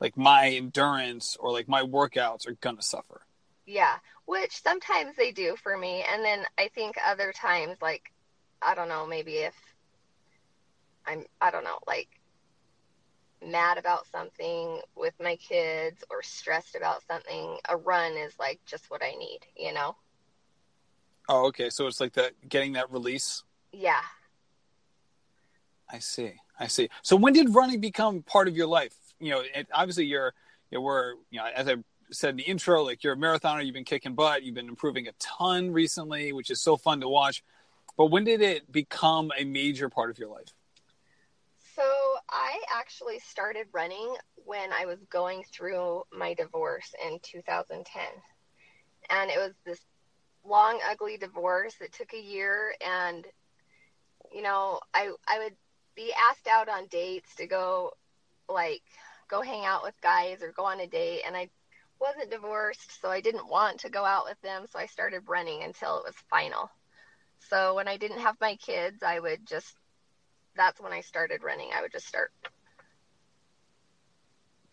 like 0.00 0.16
my 0.16 0.50
endurance 0.50 1.36
or 1.40 1.50
like 1.52 1.68
my 1.68 1.82
workouts 1.82 2.46
are 2.46 2.56
gonna 2.60 2.82
suffer. 2.82 3.22
Yeah, 3.66 3.96
which 4.26 4.62
sometimes 4.62 5.16
they 5.16 5.32
do 5.32 5.56
for 5.56 5.76
me. 5.76 6.04
And 6.08 6.24
then 6.24 6.44
I 6.58 6.68
think 6.68 6.96
other 7.04 7.32
times, 7.32 7.78
like, 7.82 8.12
I 8.62 8.74
don't 8.74 8.88
know, 8.88 9.06
maybe 9.06 9.38
if 9.38 9.54
I'm, 11.06 11.24
I 11.40 11.50
don't 11.50 11.64
know, 11.64 11.78
like 11.86 12.08
mad 13.46 13.78
about 13.78 14.06
something 14.06 14.80
with 14.96 15.14
my 15.20 15.36
kids 15.36 16.02
or 16.10 16.22
stressed 16.22 16.74
about 16.74 17.02
something, 17.06 17.58
a 17.68 17.76
run 17.76 18.12
is 18.12 18.32
like 18.38 18.60
just 18.66 18.90
what 18.90 19.02
I 19.02 19.12
need, 19.12 19.40
you 19.56 19.72
know? 19.72 19.96
Oh, 21.28 21.46
okay. 21.46 21.70
So 21.70 21.86
it's 21.86 22.00
like 22.00 22.12
that 22.14 22.32
getting 22.48 22.72
that 22.72 22.90
release. 22.90 23.42
Yeah. 23.72 24.00
I 25.90 25.98
see. 25.98 26.32
I 26.58 26.66
see. 26.66 26.88
So 27.02 27.16
when 27.16 27.32
did 27.32 27.54
running 27.54 27.80
become 27.80 28.22
part 28.22 28.48
of 28.48 28.56
your 28.56 28.66
life? 28.66 28.94
You 29.20 29.30
know, 29.30 29.42
it, 29.54 29.66
obviously 29.72 30.06
you're, 30.06 30.34
you 30.70 30.80
we're, 30.80 31.14
you 31.30 31.38
know, 31.38 31.46
as 31.54 31.68
I 31.68 31.76
said 32.10 32.30
in 32.30 32.36
the 32.36 32.42
intro, 32.42 32.82
like 32.82 33.02
you're 33.02 33.14
a 33.14 33.16
marathoner, 33.16 33.64
you've 33.64 33.74
been 33.74 33.84
kicking 33.84 34.14
butt, 34.14 34.42
you've 34.42 34.54
been 34.54 34.68
improving 34.68 35.08
a 35.08 35.12
ton 35.18 35.70
recently, 35.70 36.32
which 36.32 36.50
is 36.50 36.60
so 36.60 36.76
fun 36.76 37.00
to 37.00 37.08
watch. 37.08 37.42
But 37.96 38.06
when 38.06 38.24
did 38.24 38.40
it 38.42 38.70
become 38.70 39.30
a 39.38 39.44
major 39.44 39.88
part 39.88 40.10
of 40.10 40.18
your 40.18 40.28
life? 40.28 40.52
I 42.28 42.60
actually 42.74 43.18
started 43.18 43.66
running 43.72 44.14
when 44.44 44.72
I 44.72 44.86
was 44.86 44.98
going 45.10 45.44
through 45.52 46.04
my 46.12 46.34
divorce 46.34 46.94
in 47.04 47.18
2010. 47.22 48.02
And 49.10 49.30
it 49.30 49.38
was 49.38 49.52
this 49.64 49.80
long, 50.44 50.80
ugly 50.90 51.16
divorce. 51.16 51.74
It 51.80 51.92
took 51.92 52.12
a 52.14 52.20
year 52.20 52.74
and 52.84 53.26
you 54.32 54.42
know, 54.42 54.80
I 54.92 55.12
I 55.28 55.38
would 55.38 55.56
be 55.94 56.12
asked 56.30 56.48
out 56.48 56.68
on 56.68 56.86
dates 56.86 57.34
to 57.36 57.46
go 57.46 57.92
like 58.48 58.82
go 59.28 59.42
hang 59.42 59.64
out 59.64 59.82
with 59.82 60.00
guys 60.00 60.42
or 60.42 60.52
go 60.52 60.64
on 60.64 60.80
a 60.80 60.86
date 60.86 61.22
and 61.26 61.36
I 61.36 61.48
wasn't 62.00 62.30
divorced, 62.30 63.00
so 63.00 63.10
I 63.10 63.20
didn't 63.20 63.48
want 63.48 63.80
to 63.80 63.90
go 63.90 64.04
out 64.04 64.24
with 64.24 64.40
them, 64.42 64.66
so 64.70 64.78
I 64.78 64.86
started 64.86 65.28
running 65.28 65.62
until 65.62 65.98
it 65.98 66.04
was 66.04 66.16
final. 66.28 66.70
So 67.38 67.74
when 67.74 67.88
I 67.88 67.96
didn't 67.96 68.18
have 68.18 68.36
my 68.40 68.56
kids, 68.56 69.02
I 69.02 69.20
would 69.20 69.46
just 69.46 69.74
that's 70.56 70.80
when 70.80 70.92
I 70.92 71.00
started 71.00 71.42
running. 71.42 71.70
I 71.74 71.82
would 71.82 71.92
just 71.92 72.06
start 72.06 72.32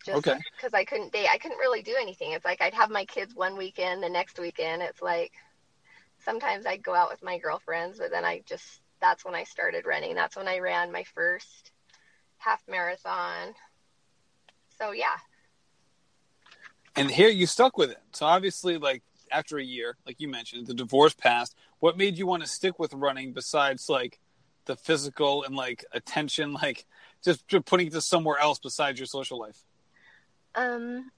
just 0.04 0.18
Okay. 0.18 0.38
because 0.56 0.74
I 0.74 0.84
couldn't 0.84 1.12
date. 1.12 1.28
I 1.32 1.38
couldn't 1.38 1.58
really 1.58 1.82
do 1.82 1.94
anything. 2.00 2.32
It's 2.32 2.44
like 2.44 2.60
I'd 2.60 2.74
have 2.74 2.90
my 2.90 3.04
kids 3.04 3.34
one 3.34 3.56
weekend, 3.56 4.02
the 4.02 4.08
next 4.08 4.38
weekend 4.38 4.82
it's 4.82 5.00
like 5.00 5.32
sometimes 6.24 6.66
I'd 6.66 6.82
go 6.82 6.94
out 6.94 7.10
with 7.10 7.22
my 7.22 7.38
girlfriends, 7.38 7.98
but 7.98 8.10
then 8.10 8.24
I 8.24 8.42
just 8.46 8.80
that's 9.00 9.24
when 9.24 9.34
I 9.34 9.44
started 9.44 9.84
running. 9.86 10.14
That's 10.14 10.36
when 10.36 10.48
I 10.48 10.58
ran 10.58 10.92
my 10.92 11.04
first 11.14 11.72
half 12.38 12.62
marathon. 12.68 13.54
So 14.78 14.92
yeah. 14.92 15.16
And 16.94 17.10
here 17.10 17.28
you 17.28 17.46
stuck 17.46 17.78
with 17.78 17.90
it. 17.90 18.00
So 18.12 18.26
obviously, 18.26 18.78
like 18.78 19.02
after 19.30 19.58
a 19.58 19.64
year, 19.64 19.96
like 20.06 20.20
you 20.20 20.28
mentioned, 20.28 20.66
the 20.66 20.74
divorce 20.74 21.14
passed. 21.14 21.56
What 21.80 21.96
made 21.96 22.18
you 22.18 22.26
want 22.26 22.42
to 22.42 22.48
stick 22.48 22.78
with 22.78 22.92
running 22.92 23.32
besides 23.32 23.88
like 23.88 24.20
the 24.64 24.76
physical 24.76 25.44
and 25.44 25.54
like 25.54 25.84
attention, 25.92 26.52
like 26.54 26.86
just 27.24 27.46
just 27.48 27.64
putting 27.66 27.88
it 27.88 27.92
to 27.92 28.00
somewhere 28.00 28.38
else 28.38 28.58
besides 28.58 28.98
your 28.98 29.06
social 29.06 29.38
life? 29.38 29.64
Um, 30.54 31.10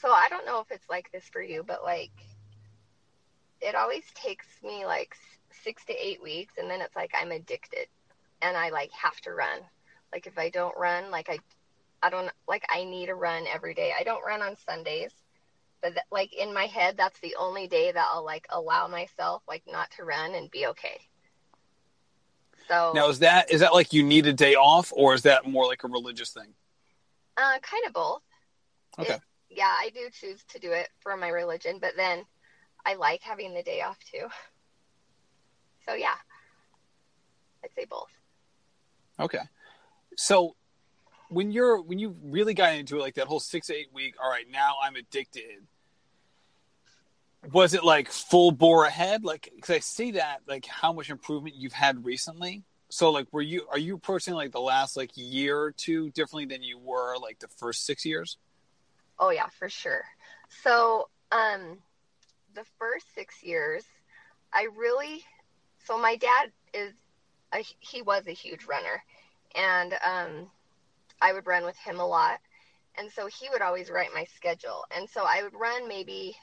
so 0.00 0.10
I 0.10 0.28
don't 0.28 0.46
know 0.46 0.60
if 0.60 0.70
it's 0.70 0.88
like 0.88 1.10
this 1.12 1.28
for 1.32 1.42
you, 1.42 1.64
but 1.66 1.82
like, 1.82 2.12
it 3.60 3.74
always 3.74 4.04
takes 4.14 4.46
me 4.62 4.86
like 4.86 5.16
six 5.50 5.84
to 5.86 5.92
eight 5.94 6.22
weeks, 6.22 6.54
and 6.58 6.70
then 6.70 6.80
it's 6.80 6.94
like 6.94 7.12
I'm 7.20 7.32
addicted, 7.32 7.88
and 8.42 8.56
I 8.56 8.70
like 8.70 8.92
have 8.92 9.20
to 9.22 9.32
run. 9.32 9.60
Like 10.12 10.26
if 10.26 10.38
I 10.38 10.50
don't 10.50 10.76
run, 10.76 11.10
like 11.10 11.28
I, 11.28 11.38
I 12.02 12.10
don't 12.10 12.30
like 12.46 12.64
I 12.68 12.84
need 12.84 13.08
a 13.08 13.14
run 13.14 13.44
every 13.52 13.74
day. 13.74 13.92
I 13.98 14.04
don't 14.04 14.24
run 14.24 14.42
on 14.42 14.56
Sundays, 14.56 15.12
but 15.82 15.90
th- 15.90 16.06
like 16.10 16.32
in 16.32 16.54
my 16.54 16.66
head, 16.66 16.96
that's 16.96 17.20
the 17.20 17.36
only 17.38 17.66
day 17.66 17.90
that 17.92 18.06
I'll 18.12 18.24
like 18.24 18.46
allow 18.50 18.86
myself 18.86 19.42
like 19.48 19.64
not 19.70 19.90
to 19.96 20.04
run 20.04 20.34
and 20.34 20.50
be 20.50 20.66
okay. 20.66 21.07
So 22.68 22.92
Now 22.94 23.08
is 23.08 23.20
that 23.20 23.50
is 23.50 23.60
that 23.60 23.72
like 23.72 23.92
you 23.92 24.02
need 24.02 24.26
a 24.26 24.32
day 24.32 24.54
off, 24.54 24.92
or 24.94 25.14
is 25.14 25.22
that 25.22 25.46
more 25.46 25.66
like 25.66 25.84
a 25.84 25.88
religious 25.88 26.30
thing? 26.30 26.54
uh, 27.36 27.58
kind 27.62 27.86
of 27.86 27.92
both. 27.92 28.22
Okay. 28.98 29.14
It- 29.14 29.20
yeah, 29.50 29.72
I 29.78 29.90
do 29.94 30.10
choose 30.12 30.44
to 30.50 30.58
do 30.58 30.72
it 30.72 30.88
for 31.00 31.16
my 31.16 31.28
religion, 31.28 31.78
but 31.80 31.92
then 31.96 32.24
I 32.84 32.94
like 32.94 33.22
having 33.22 33.54
the 33.54 33.62
day 33.62 33.80
off 33.80 33.96
too. 34.12 34.26
So 35.86 35.94
yeah, 35.94 36.16
I'd 37.64 37.70
say 37.74 37.86
both. 37.88 38.10
Okay. 39.18 39.40
So 40.16 40.54
when 41.30 41.50
you're 41.50 41.80
when 41.80 41.98
you 41.98 42.14
really 42.22 42.52
got 42.54 42.74
into 42.74 42.96
it, 42.96 43.00
like 43.00 43.14
that 43.14 43.26
whole 43.26 43.40
six 43.40 43.70
eight 43.70 43.88
week, 43.94 44.14
all 44.22 44.30
right, 44.30 44.44
now 44.50 44.74
I'm 44.82 44.96
addicted. 44.96 45.66
Was 47.52 47.74
it 47.74 47.84
like 47.84 48.10
full 48.10 48.50
bore 48.50 48.84
ahead? 48.84 49.24
Like, 49.24 49.50
because 49.54 49.70
I 49.70 49.78
see 49.78 50.12
that, 50.12 50.40
like 50.46 50.66
how 50.66 50.92
much 50.92 51.10
improvement 51.10 51.54
you've 51.56 51.72
had 51.72 52.04
recently. 52.04 52.62
So, 52.90 53.10
like, 53.10 53.26
were 53.32 53.42
you 53.42 53.66
are 53.70 53.78
you 53.78 53.94
approaching 53.96 54.34
like 54.34 54.52
the 54.52 54.60
last 54.60 54.96
like 54.96 55.10
year 55.14 55.58
or 55.58 55.72
two 55.72 56.10
differently 56.10 56.46
than 56.46 56.62
you 56.62 56.78
were 56.78 57.16
like 57.18 57.38
the 57.38 57.48
first 57.48 57.84
six 57.84 58.04
years? 58.04 58.38
Oh 59.18 59.30
yeah, 59.30 59.46
for 59.58 59.68
sure. 59.68 60.04
So, 60.62 61.08
um, 61.32 61.78
the 62.54 62.64
first 62.78 63.06
six 63.14 63.42
years, 63.42 63.84
I 64.52 64.68
really, 64.76 65.22
so 65.84 65.98
my 65.98 66.16
dad 66.16 66.50
is, 66.72 66.94
a, 67.52 67.64
he 67.80 68.02
was 68.02 68.26
a 68.26 68.32
huge 68.32 68.64
runner, 68.64 69.02
and 69.54 69.92
um, 70.04 70.50
I 71.20 71.32
would 71.32 71.46
run 71.46 71.64
with 71.64 71.76
him 71.76 72.00
a 72.00 72.06
lot, 72.06 72.38
and 72.96 73.10
so 73.10 73.26
he 73.26 73.48
would 73.50 73.62
always 73.62 73.90
write 73.90 74.10
my 74.14 74.24
schedule, 74.36 74.84
and 74.96 75.08
so 75.08 75.24
I 75.24 75.42
would 75.42 75.54
run 75.54 75.88
maybe, 75.88 76.36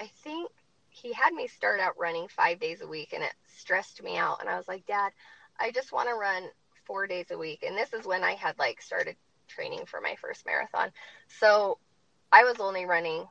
I 0.00 0.10
think 0.22 0.50
he 0.90 1.12
had 1.12 1.32
me 1.32 1.46
start 1.46 1.80
out 1.80 1.98
running 1.98 2.28
five 2.28 2.60
days 2.60 2.80
a 2.80 2.88
week, 2.88 3.12
and 3.12 3.22
it 3.22 3.32
stressed 3.46 4.02
me 4.02 4.16
out, 4.16 4.40
and 4.40 4.48
I 4.48 4.56
was 4.56 4.68
like, 4.68 4.86
Dad, 4.86 5.12
I 5.58 5.70
just 5.70 5.92
want 5.92 6.08
to 6.08 6.14
run 6.14 6.44
four 6.86 7.06
days 7.06 7.30
a 7.30 7.38
week, 7.38 7.62
and 7.66 7.76
this 7.76 7.92
is 7.92 8.06
when 8.06 8.24
I 8.24 8.32
had 8.32 8.58
like 8.58 8.80
started 8.80 9.16
training 9.48 9.86
for 9.86 10.00
my 10.00 10.14
first 10.20 10.46
marathon. 10.46 10.90
So 11.28 11.78
I 12.30 12.44
was 12.44 12.60
only 12.60 12.84
running 12.84 13.26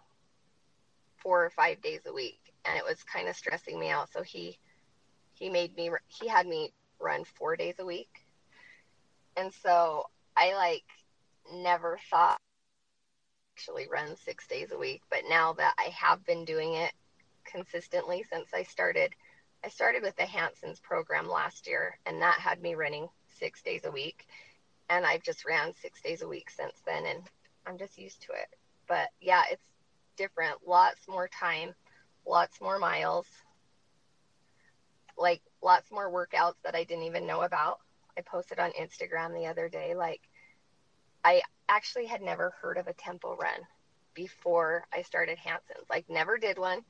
four 1.18 1.46
or 1.46 1.50
five 1.50 1.82
days 1.82 2.02
a 2.06 2.14
week 2.14 2.40
and 2.66 2.78
it 2.78 2.84
was 2.84 3.04
kind 3.04 3.28
of 3.28 3.36
stressing 3.36 3.80
me 3.80 3.90
out. 3.90 4.12
So 4.12 4.24
he 4.24 4.58
he 5.34 5.50
made 5.50 5.76
me 5.76 5.92
he 6.08 6.28
had 6.28 6.48
me 6.48 6.72
run 7.00 7.24
four 7.24 7.56
days 7.56 7.76
a 7.80 7.86
week. 7.86 8.10
And 9.36 9.52
so 9.54 10.06
I 10.36 10.54
like 10.56 10.84
never 11.54 12.00
thought 12.10 12.40
actually 13.58 13.88
run 13.92 14.16
six 14.16 14.46
days 14.46 14.72
a 14.72 14.78
week. 14.78 15.02
But 15.10 15.24
now 15.28 15.54
that 15.54 15.74
I 15.80 15.90
have 15.90 16.24
been 16.26 16.46
doing 16.46 16.76
it 16.76 16.92
consistently 17.44 18.24
since 18.30 18.50
I 18.54 18.64
started 18.64 19.14
I 19.66 19.70
started 19.70 20.04
with 20.04 20.16
the 20.16 20.26
Hanson's 20.26 20.80
program 20.80 21.28
last 21.28 21.66
year 21.66 21.98
and 22.06 22.22
that 22.22 22.40
had 22.40 22.62
me 22.62 22.76
running 22.76 23.08
six 23.40 23.64
days 23.64 23.82
a 23.86 23.92
week 23.92 24.28
and 24.90 25.06
I've 25.06 25.24
just 25.24 25.46
ran 25.46 25.74
six 25.74 26.02
days 26.02 26.22
a 26.22 26.28
week 26.28 26.50
since 26.50 26.82
then, 26.86 27.06
and 27.06 27.24
I'm 27.66 27.78
just 27.78 27.98
used 27.98 28.22
to 28.22 28.34
it. 28.34 28.48
But 28.88 29.10
yeah, 29.20 29.44
it's 29.52 29.70
different. 30.16 30.66
Lots 30.66 31.08
more 31.08 31.28
time, 31.28 31.74
lots 32.26 32.62
more 32.62 32.80
miles, 32.80 33.26
like 35.18 35.42
lots 35.62 35.92
more 35.92 36.10
workouts 36.12 36.62
that 36.64 36.76
I 36.76 36.84
didn't 36.84 37.04
even 37.06 37.28
know 37.28 37.42
about. 37.42 37.80
I 38.18 38.22
posted 38.22 38.60
on 38.60 38.72
Instagram 38.80 39.34
the 39.34 39.48
other 39.48 39.68
day, 39.68 39.94
like 39.96 40.22
I 41.24 41.42
actually 41.70 42.06
had 42.06 42.22
never 42.22 42.54
heard 42.62 42.78
of 42.78 42.88
a 42.88 42.94
tempo 42.94 43.36
run 43.36 43.62
before 44.14 44.86
I 44.94 45.02
started 45.02 45.38
Hanson's. 45.38 45.90
Like 45.90 46.10
never 46.10 46.38
did 46.38 46.58
one, 46.58 46.82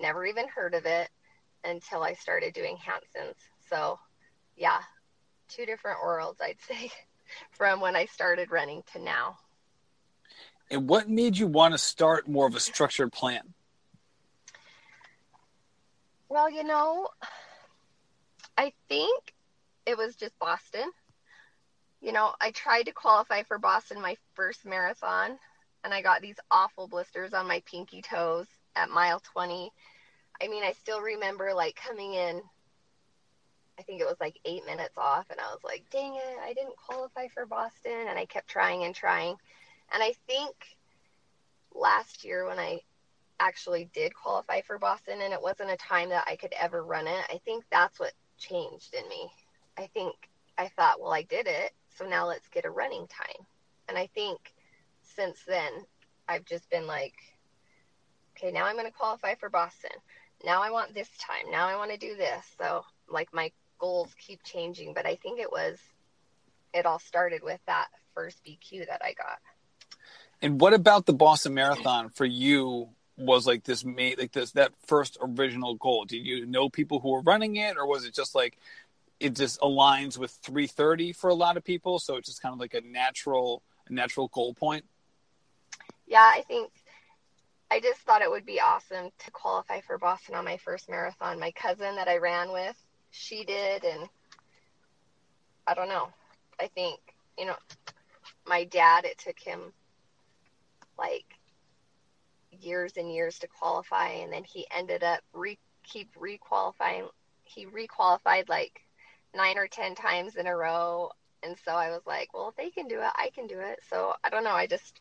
never 0.00 0.24
even 0.26 0.48
heard 0.48 0.74
of 0.74 0.86
it 0.86 1.08
until 1.64 2.02
I 2.02 2.14
started 2.14 2.54
doing 2.54 2.76
Hanson's. 2.76 3.38
So 3.68 3.98
yeah, 4.56 4.80
two 5.48 5.66
different 5.66 5.98
worlds, 6.02 6.40
I'd 6.40 6.60
say 6.66 6.90
from 7.52 7.80
when 7.80 7.96
I 7.96 8.06
started 8.06 8.50
running 8.50 8.82
to 8.92 9.00
now. 9.00 9.38
And 10.70 10.88
what 10.88 11.08
made 11.08 11.36
you 11.36 11.46
want 11.46 11.74
to 11.74 11.78
start 11.78 12.28
more 12.28 12.46
of 12.46 12.54
a 12.54 12.60
structured 12.60 13.12
plan? 13.12 13.54
Well, 16.28 16.48
you 16.48 16.62
know, 16.62 17.08
I 18.56 18.72
think 18.88 19.34
it 19.84 19.98
was 19.98 20.14
just 20.14 20.38
Boston. 20.38 20.92
You 22.00 22.12
know, 22.12 22.34
I 22.40 22.50
tried 22.50 22.84
to 22.84 22.92
qualify 22.92 23.42
for 23.42 23.58
Boston 23.58 24.00
my 24.00 24.16
first 24.34 24.64
marathon, 24.64 25.38
and 25.84 25.92
I 25.92 26.02
got 26.02 26.22
these 26.22 26.40
awful 26.50 26.88
blisters 26.88 27.34
on 27.34 27.46
my 27.46 27.62
pinky 27.66 28.02
toes 28.02 28.46
at 28.74 28.90
mile 28.90 29.20
20. 29.20 29.70
I 30.42 30.48
mean, 30.48 30.64
I 30.64 30.72
still 30.72 31.00
remember 31.00 31.52
like 31.54 31.76
coming 31.76 32.14
in 32.14 32.42
I 33.80 33.82
think 33.82 34.02
it 34.02 34.06
was 34.06 34.20
like 34.20 34.38
eight 34.44 34.66
minutes 34.66 34.98
off, 34.98 35.24
and 35.30 35.40
I 35.40 35.44
was 35.44 35.64
like, 35.64 35.84
dang 35.90 36.14
it, 36.14 36.38
I 36.44 36.52
didn't 36.52 36.76
qualify 36.76 37.28
for 37.28 37.46
Boston. 37.46 38.08
And 38.10 38.18
I 38.18 38.26
kept 38.26 38.46
trying 38.46 38.84
and 38.84 38.94
trying. 38.94 39.36
And 39.92 40.02
I 40.02 40.12
think 40.26 40.54
last 41.74 42.22
year 42.22 42.46
when 42.46 42.58
I 42.58 42.80
actually 43.40 43.88
did 43.94 44.14
qualify 44.14 44.60
for 44.60 44.78
Boston 44.78 45.22
and 45.22 45.32
it 45.32 45.40
wasn't 45.40 45.70
a 45.70 45.78
time 45.78 46.10
that 46.10 46.24
I 46.28 46.36
could 46.36 46.52
ever 46.60 46.84
run 46.84 47.06
it, 47.06 47.24
I 47.30 47.40
think 47.46 47.64
that's 47.70 47.98
what 47.98 48.12
changed 48.36 48.92
in 48.92 49.08
me. 49.08 49.30
I 49.78 49.86
think 49.94 50.14
I 50.58 50.68
thought, 50.68 51.00
well, 51.00 51.12
I 51.12 51.22
did 51.22 51.46
it, 51.46 51.72
so 52.00 52.08
now 52.08 52.26
let's 52.26 52.48
get 52.48 52.64
a 52.64 52.70
running 52.70 53.06
time. 53.06 53.46
And 53.88 53.98
I 53.98 54.08
think 54.14 54.38
since 55.02 55.38
then, 55.46 55.70
I've 56.28 56.44
just 56.44 56.68
been 56.70 56.86
like, 56.86 57.14
okay, 58.36 58.50
now 58.50 58.64
I'm 58.64 58.76
going 58.76 58.86
to 58.86 58.92
qualify 58.92 59.34
for 59.34 59.50
Boston. 59.50 59.90
Now 60.44 60.62
I 60.62 60.70
want 60.70 60.94
this 60.94 61.10
time. 61.18 61.50
Now 61.50 61.68
I 61.68 61.76
want 61.76 61.90
to 61.90 61.98
do 61.98 62.16
this. 62.16 62.44
So, 62.58 62.84
like, 63.08 63.28
my 63.34 63.52
goals 63.78 64.14
keep 64.18 64.42
changing, 64.42 64.94
but 64.94 65.06
I 65.06 65.16
think 65.16 65.40
it 65.40 65.52
was 65.52 65.78
it 66.72 66.86
all 66.86 67.00
started 67.00 67.42
with 67.42 67.60
that 67.66 67.88
first 68.14 68.38
BQ 68.44 68.86
that 68.86 69.02
I 69.04 69.12
got. 69.12 69.38
And 70.40 70.60
what 70.60 70.72
about 70.72 71.04
the 71.06 71.12
Boston 71.12 71.54
Marathon 71.54 72.08
for 72.10 72.24
you 72.24 72.88
was 73.16 73.46
like 73.46 73.64
this 73.64 73.84
made 73.84 74.18
like 74.18 74.32
this 74.32 74.52
that 74.52 74.72
first 74.86 75.18
original 75.20 75.74
goal? 75.74 76.04
Did 76.04 76.24
you 76.24 76.46
know 76.46 76.70
people 76.70 77.00
who 77.00 77.10
were 77.10 77.22
running 77.22 77.56
it 77.56 77.76
or 77.76 77.86
was 77.86 78.04
it 78.04 78.14
just 78.14 78.34
like 78.34 78.56
it 79.20 79.36
just 79.36 79.60
aligns 79.60 80.16
with 80.18 80.32
330 80.42 81.12
for 81.12 81.28
a 81.28 81.34
lot 81.34 81.56
of 81.56 81.64
people 81.64 81.98
so 81.98 82.16
it's 82.16 82.28
just 82.28 82.42
kind 82.42 82.54
of 82.54 82.58
like 82.58 82.74
a 82.74 82.80
natural 82.80 83.62
natural 83.90 84.28
goal 84.28 84.54
point? 84.54 84.84
Yeah, 86.06 86.30
I 86.34 86.42
think 86.48 86.72
I 87.70 87.80
just 87.80 88.00
thought 88.00 88.22
it 88.22 88.30
would 88.30 88.46
be 88.46 88.60
awesome 88.60 89.10
to 89.18 89.30
qualify 89.30 89.80
for 89.80 89.98
Boston 89.98 90.34
on 90.34 90.44
my 90.44 90.56
first 90.56 90.88
marathon. 90.88 91.38
My 91.38 91.52
cousin 91.52 91.94
that 91.96 92.08
I 92.08 92.18
ran 92.18 92.52
with, 92.52 92.76
she 93.10 93.44
did 93.44 93.84
and 93.84 94.08
I 95.66 95.74
don't 95.74 95.88
know. 95.88 96.08
I 96.58 96.66
think, 96.68 96.98
you 97.38 97.46
know, 97.46 97.56
my 98.46 98.64
dad 98.64 99.04
it 99.04 99.18
took 99.18 99.38
him 99.38 99.72
like 100.98 101.24
years 102.50 102.94
and 102.96 103.12
years 103.12 103.38
to 103.38 103.46
qualify 103.46 104.08
and 104.08 104.32
then 104.32 104.44
he 104.44 104.66
ended 104.76 105.02
up 105.02 105.20
re 105.32 105.58
keep 105.82 106.14
requalifying 106.14 107.08
he 107.42 107.66
requalified 107.66 108.48
like 108.48 108.82
nine 109.34 109.58
or 109.58 109.68
ten 109.68 109.94
times 109.94 110.36
in 110.36 110.46
a 110.46 110.56
row 110.56 111.10
and 111.42 111.56
so 111.64 111.72
I 111.72 111.90
was 111.90 112.02
like, 112.06 112.32
well, 112.34 112.48
if 112.48 112.56
they 112.56 112.70
can 112.70 112.88
do 112.88 113.00
it, 113.00 113.10
I 113.14 113.30
can 113.34 113.46
do 113.46 113.58
it. 113.60 113.80
So 113.88 114.14
I 114.22 114.30
don't 114.30 114.44
know. 114.44 114.50
I 114.50 114.66
just 114.66 115.00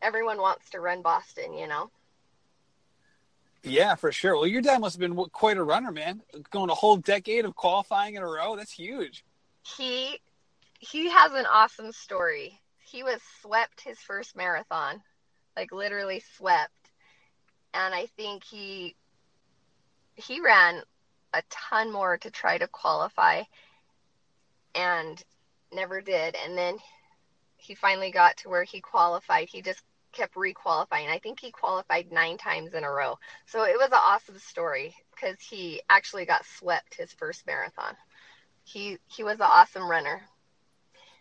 everyone 0.00 0.38
wants 0.38 0.70
to 0.70 0.80
run 0.80 1.02
Boston, 1.02 1.54
you 1.54 1.68
know. 1.68 1.90
Yeah, 3.62 3.94
for 3.94 4.10
sure. 4.10 4.34
Well, 4.34 4.46
your 4.46 4.62
dad 4.62 4.80
must 4.80 4.96
have 4.96 5.00
been 5.00 5.16
quite 5.30 5.56
a 5.56 5.62
runner, 5.62 5.92
man. 5.92 6.22
Going 6.50 6.70
a 6.70 6.74
whole 6.74 6.96
decade 6.96 7.44
of 7.44 7.54
qualifying 7.54 8.16
in 8.16 8.22
a 8.22 8.26
row. 8.26 8.56
That's 8.56 8.72
huge. 8.72 9.24
He 9.76 10.18
he 10.78 11.08
has 11.10 11.32
an 11.32 11.46
awesome 11.46 11.92
story. 11.92 12.60
He 12.84 13.02
was 13.02 13.20
swept 13.40 13.80
his 13.80 13.98
first 13.98 14.36
marathon, 14.36 15.00
like 15.56 15.72
literally 15.72 16.22
swept. 16.36 16.72
And 17.74 17.94
I 17.94 18.06
think 18.16 18.42
he 18.42 18.96
he 20.16 20.40
ran 20.40 20.82
a 21.34 21.42
ton 21.50 21.92
more 21.92 22.18
to 22.18 22.30
try 22.30 22.58
to 22.58 22.66
qualify 22.66 23.42
and 24.74 25.22
never 25.72 26.00
did. 26.00 26.36
And 26.44 26.56
then 26.56 26.76
he 27.56 27.74
finally 27.74 28.10
got 28.10 28.36
to 28.38 28.48
where 28.48 28.64
he 28.64 28.80
qualified. 28.80 29.48
He 29.48 29.62
just 29.62 29.82
kept 30.12 30.34
requalifying. 30.34 31.08
I 31.08 31.18
think 31.22 31.40
he 31.40 31.50
qualified 31.50 32.12
nine 32.12 32.36
times 32.36 32.74
in 32.74 32.84
a 32.84 32.90
row. 32.90 33.18
So 33.46 33.64
it 33.64 33.76
was 33.76 33.88
an 33.88 33.98
awesome 33.98 34.38
story 34.38 34.94
because 35.14 35.40
he 35.40 35.80
actually 35.88 36.26
got 36.26 36.44
swept 36.44 36.94
his 36.94 37.12
first 37.12 37.46
marathon. 37.46 37.96
He 38.64 38.98
he 39.08 39.24
was 39.24 39.36
an 39.36 39.48
awesome 39.52 39.88
runner. 39.88 40.22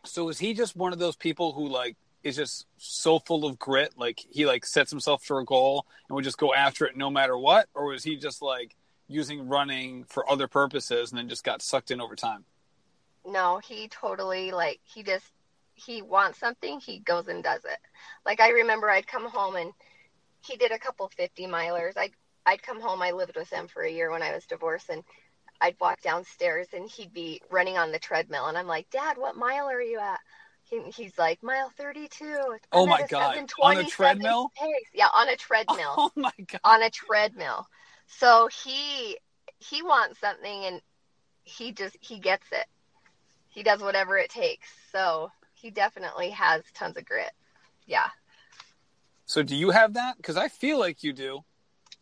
So 0.04 0.30
is 0.30 0.40
he 0.40 0.54
just 0.54 0.76
one 0.76 0.94
of 0.94 1.00
those 1.00 1.16
people 1.16 1.54
who 1.54 1.68
like 1.68 1.96
is 2.24 2.36
just 2.36 2.68
so 2.78 3.20
full 3.20 3.46
of 3.46 3.58
grit, 3.58 3.94
like 3.98 4.24
he 4.30 4.46
like 4.46 4.66
sets 4.66 4.92
himself 4.92 5.24
for 5.24 5.40
a 5.40 5.46
goal 5.46 5.86
and 6.08 6.16
would 6.16 6.24
just 6.24 6.38
go 6.38 6.54
after 6.54 6.86
it 6.86 6.96
no 6.96 7.10
matter 7.10 7.38
what, 7.38 7.68
or 7.74 7.86
was 7.88 8.04
he 8.04 8.16
just 8.16 8.42
like 8.42 8.76
using 9.12 9.48
running 9.48 10.06
for 10.06 10.30
other 10.30 10.48
purposes 10.48 11.12
and 11.12 11.20
then 11.20 11.30
just 11.30 11.44
got 11.44 11.62
sucked 11.62 11.92
in 11.92 12.02
over 12.02 12.16
time? 12.16 12.46
No, 13.26 13.60
he 13.60 13.88
totally 13.88 14.52
like 14.52 14.80
he 14.84 15.04
just 15.04 15.32
he 15.74 16.02
wants 16.02 16.40
something, 16.40 16.80
he 16.80 17.00
goes 17.00 17.28
and 17.28 17.44
does 17.44 17.64
it. 17.66 17.78
Like 18.26 18.40
I 18.40 18.50
remember 18.50 18.90
I'd 18.90 19.08
come 19.08 19.30
home 19.30 19.56
and 19.56 19.72
he 20.46 20.58
did 20.58 20.72
a 20.72 20.80
couple 20.80 21.10
50 21.10 21.46
milers. 21.48 21.98
I'd 21.98 22.14
I'd 22.46 22.64
come 22.64 22.82
home. 22.82 23.02
I 23.02 23.12
lived 23.12 23.36
with 23.36 23.52
him 23.52 23.68
for 23.68 23.84
a 23.84 23.92
year 23.92 24.12
when 24.12 24.24
I 24.24 24.34
was 24.34 24.46
divorced 24.46 24.90
and 24.90 25.04
I'd 25.60 25.76
walk 25.80 26.02
downstairs 26.02 26.68
and 26.74 26.90
he'd 26.90 27.14
be 27.14 27.42
running 27.52 27.78
on 27.78 27.92
the 27.92 28.00
treadmill 28.00 28.48
and 28.48 28.58
I'm 28.58 28.68
like, 28.68 28.90
"Dad, 28.90 29.18
what 29.18 29.36
mile 29.36 29.70
are 29.70 29.82
you 29.82 30.00
at?" 30.00 30.20
He, 30.64 30.82
he's 30.92 31.18
like, 31.18 31.44
"Mile 31.44 31.72
32." 31.78 32.58
Oh 32.72 32.88
my 32.88 33.06
god. 33.08 33.38
On 33.62 33.78
a 33.78 33.84
treadmill? 33.84 34.52
Pace. 34.58 34.90
Yeah, 34.94 35.10
on 35.14 35.30
a 35.30 35.36
treadmill. 35.36 35.96
Oh 35.98 36.12
my 36.16 36.32
god. 36.48 36.62
On 36.64 36.82
a 36.82 36.90
treadmill. 36.90 37.68
So 38.18 38.50
he 38.64 39.18
he 39.60 39.82
wants 39.82 40.20
something 40.20 40.66
and 40.66 40.82
he 41.44 41.72
just 41.72 41.98
he 42.00 42.20
gets 42.20 42.46
it. 42.52 42.66
He 43.50 43.64
does 43.64 43.82
whatever 43.82 44.18
it 44.18 44.30
takes. 44.30 44.68
So 44.92 45.32
he 45.54 45.70
definitely 45.70 46.30
has 46.32 46.64
tons 46.74 46.98
of 46.98 47.06
grit. 47.06 47.32
Yeah. 47.86 48.08
So 49.26 49.44
do 49.44 49.56
you 49.56 49.70
have 49.70 49.94
that? 49.94 50.18
Because 50.18 50.38
I 50.38 50.50
feel 50.50 50.80
like 50.80 51.04
you 51.04 51.14
do. 51.14 51.44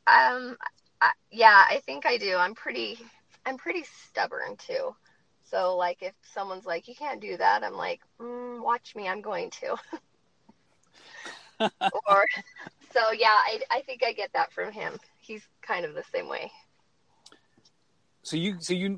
Um, 0.08 0.58
I, 1.02 1.12
yeah, 1.32 1.66
I 1.70 1.82
think 1.86 2.06
I 2.06 2.18
do. 2.18 2.36
I'm 2.36 2.56
pretty, 2.56 2.98
I'm 3.46 3.58
pretty 3.58 3.84
stubborn 4.08 4.58
too. 4.58 4.96
So 5.44 5.76
like, 5.78 6.02
if 6.02 6.14
someone's 6.34 6.66
like, 6.66 6.88
"You 6.88 6.96
can't 6.96 7.22
do 7.22 7.38
that," 7.38 7.64
I'm 7.64 7.74
like, 7.74 8.02
mm, 8.20 8.64
"Watch 8.64 8.96
me, 8.96 9.08
I'm 9.08 9.22
going 9.22 9.52
to." 9.62 9.76
or, 12.08 12.26
so 12.94 13.12
yeah, 13.12 13.28
I, 13.28 13.60
I 13.70 13.82
think 13.82 14.04
I 14.04 14.14
get 14.14 14.32
that 14.34 14.52
from 14.54 14.72
him. 14.72 14.98
He's 15.30 15.48
kind 15.62 15.86
of 15.86 15.94
the 15.94 16.04
same 16.12 16.28
way. 16.28 16.52
So 18.24 18.36
you, 18.36 18.58
so 18.60 18.74
you, 18.74 18.98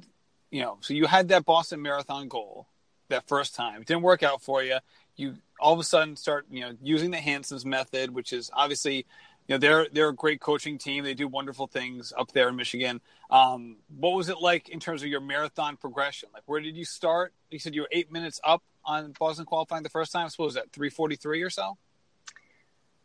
you 0.50 0.62
know, 0.62 0.78
so 0.80 0.94
you 0.94 1.06
had 1.06 1.28
that 1.28 1.44
Boston 1.44 1.82
Marathon 1.82 2.30
goal 2.30 2.68
that 3.10 3.28
first 3.28 3.54
time. 3.54 3.82
It 3.82 3.88
didn't 3.88 4.04
work 4.04 4.24
out 4.24 4.42
for 4.42 4.64
you. 4.64 4.78
You 5.18 5.36
all 5.60 5.74
of 5.74 5.80
a 5.80 5.84
sudden 5.84 6.16
start, 6.16 6.46
you 6.50 6.62
know, 6.62 6.72
using 6.82 7.12
the 7.12 7.18
Hanson's 7.18 7.66
method, 7.66 8.16
which 8.16 8.32
is 8.32 8.50
obviously, 8.54 8.96
you 8.96 9.56
know, 9.56 9.58
they're 9.58 9.88
they're 9.92 10.08
a 10.08 10.16
great 10.16 10.40
coaching 10.40 10.78
team. 10.78 11.04
They 11.04 11.14
do 11.14 11.28
wonderful 11.28 11.68
things 11.68 12.14
up 12.18 12.32
there 12.32 12.48
in 12.48 12.56
Michigan. 12.56 13.02
Um, 13.30 13.76
what 14.00 14.14
was 14.16 14.30
it 14.30 14.38
like 14.40 14.70
in 14.70 14.80
terms 14.80 15.04
of 15.04 15.10
your 15.10 15.20
marathon 15.20 15.76
progression? 15.76 16.30
Like, 16.34 16.44
where 16.46 16.62
did 16.62 16.78
you 16.78 16.86
start? 16.86 17.34
You 17.50 17.60
said 17.60 17.76
you 17.76 17.82
were 17.82 17.90
eight 17.92 18.10
minutes 18.10 18.40
up 18.44 18.64
on 18.86 19.14
Boston 19.20 19.46
qualifying 19.46 19.84
the 19.84 19.90
first 19.90 20.14
time. 20.14 20.28
I 20.28 20.30
suppose 20.30 20.54
that 20.54 20.72
three 20.72 20.90
forty 20.90 21.18
three 21.18 21.42
or 21.42 21.50
so. 21.50 21.78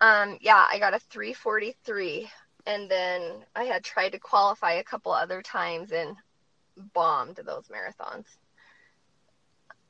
Um, 0.00 0.38
yeah, 0.40 0.64
I 0.70 0.78
got 0.78 0.94
a 0.94 0.98
three 0.98 1.32
forty 1.32 1.74
three, 1.84 2.30
and 2.66 2.90
then 2.90 3.44
I 3.54 3.64
had 3.64 3.84
tried 3.84 4.10
to 4.10 4.18
qualify 4.18 4.72
a 4.72 4.84
couple 4.84 5.12
other 5.12 5.40
times 5.40 5.92
and 5.92 6.16
bombed 6.92 7.36
those 7.36 7.68
marathons. 7.68 8.26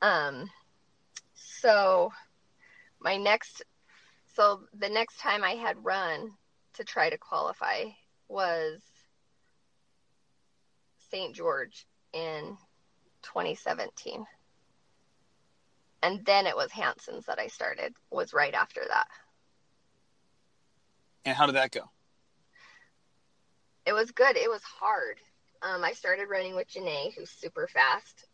Um, 0.01 0.49
so 1.33 2.11
my 2.99 3.17
next, 3.17 3.63
so 4.35 4.61
the 4.77 4.89
next 4.89 5.19
time 5.19 5.43
I 5.43 5.51
had 5.51 5.83
run 5.83 6.31
to 6.75 6.83
try 6.83 7.09
to 7.09 7.17
qualify 7.17 7.85
was 8.29 8.81
St. 11.09 11.35
George 11.35 11.87
in 12.13 12.57
2017. 13.23 14.25
And 16.03 16.23
then 16.25 16.45
it 16.45 16.55
was 16.55 16.71
Hanson's 16.71 17.25
that 17.25 17.39
I 17.39 17.47
started, 17.47 17.93
was 18.11 18.33
right 18.33 18.53
after 18.53 18.81
that. 18.87 19.07
And 21.25 21.35
how 21.35 21.47
did 21.47 21.55
that 21.55 21.71
go? 21.71 21.89
It 23.87 23.93
was 23.93 24.11
good. 24.11 24.35
It 24.35 24.49
was 24.49 24.61
hard. 24.63 25.15
Um, 25.61 25.81
I 25.81 25.93
started 25.93 26.27
running 26.29 26.55
with 26.55 26.69
Janae, 26.69 27.13
who's 27.15 27.29
super 27.29 27.67
fast. 27.67 28.25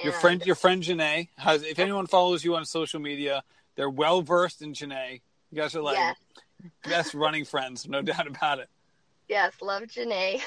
Your 0.00 0.12
friend, 0.12 0.44
your 0.46 0.54
friend 0.54 0.80
Janae 0.80 1.28
has. 1.36 1.64
If 1.64 1.80
anyone 1.80 2.06
follows 2.06 2.44
you 2.44 2.54
on 2.54 2.64
social 2.64 3.00
media, 3.00 3.42
they're 3.74 3.90
well 3.90 4.22
versed 4.22 4.62
in 4.62 4.74
Janae. 4.74 5.22
You 5.50 5.58
guys 5.58 5.74
are 5.74 5.82
like 5.82 5.96
yes. 5.96 6.16
best 6.84 7.14
running 7.14 7.44
friends, 7.44 7.88
no 7.88 8.00
doubt 8.00 8.28
about 8.28 8.60
it. 8.60 8.68
Yes, 9.28 9.54
love 9.60 9.82
Janae. 9.84 10.40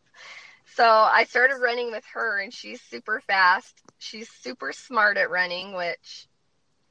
so 0.76 0.84
I 0.84 1.24
started 1.24 1.56
running 1.56 1.90
with 1.90 2.04
her, 2.14 2.38
and 2.38 2.54
she's 2.54 2.80
super 2.82 3.20
fast. 3.26 3.82
She's 3.98 4.30
super 4.30 4.72
smart 4.72 5.16
at 5.16 5.28
running, 5.28 5.74
which 5.74 6.28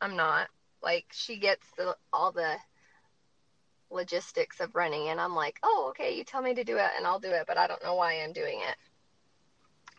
I'm 0.01 0.17
not. 0.17 0.49
Like 0.83 1.05
she 1.13 1.37
gets 1.37 1.65
the, 1.77 1.95
all 2.11 2.33
the 2.33 2.57
logistics 3.91 4.59
of 4.59 4.75
running, 4.75 5.09
and 5.09 5.19
I'm 5.19 5.35
like, 5.35 5.59
oh, 5.63 5.87
okay, 5.89 6.15
you 6.17 6.23
tell 6.23 6.41
me 6.41 6.53
to 6.55 6.63
do 6.63 6.77
it, 6.77 6.89
and 6.97 7.05
I'll 7.05 7.19
do 7.19 7.31
it, 7.31 7.45
but 7.47 7.57
I 7.57 7.67
don't 7.67 7.83
know 7.83 7.95
why 7.95 8.21
I'm 8.21 8.33
doing 8.33 8.59
it. 8.59 8.75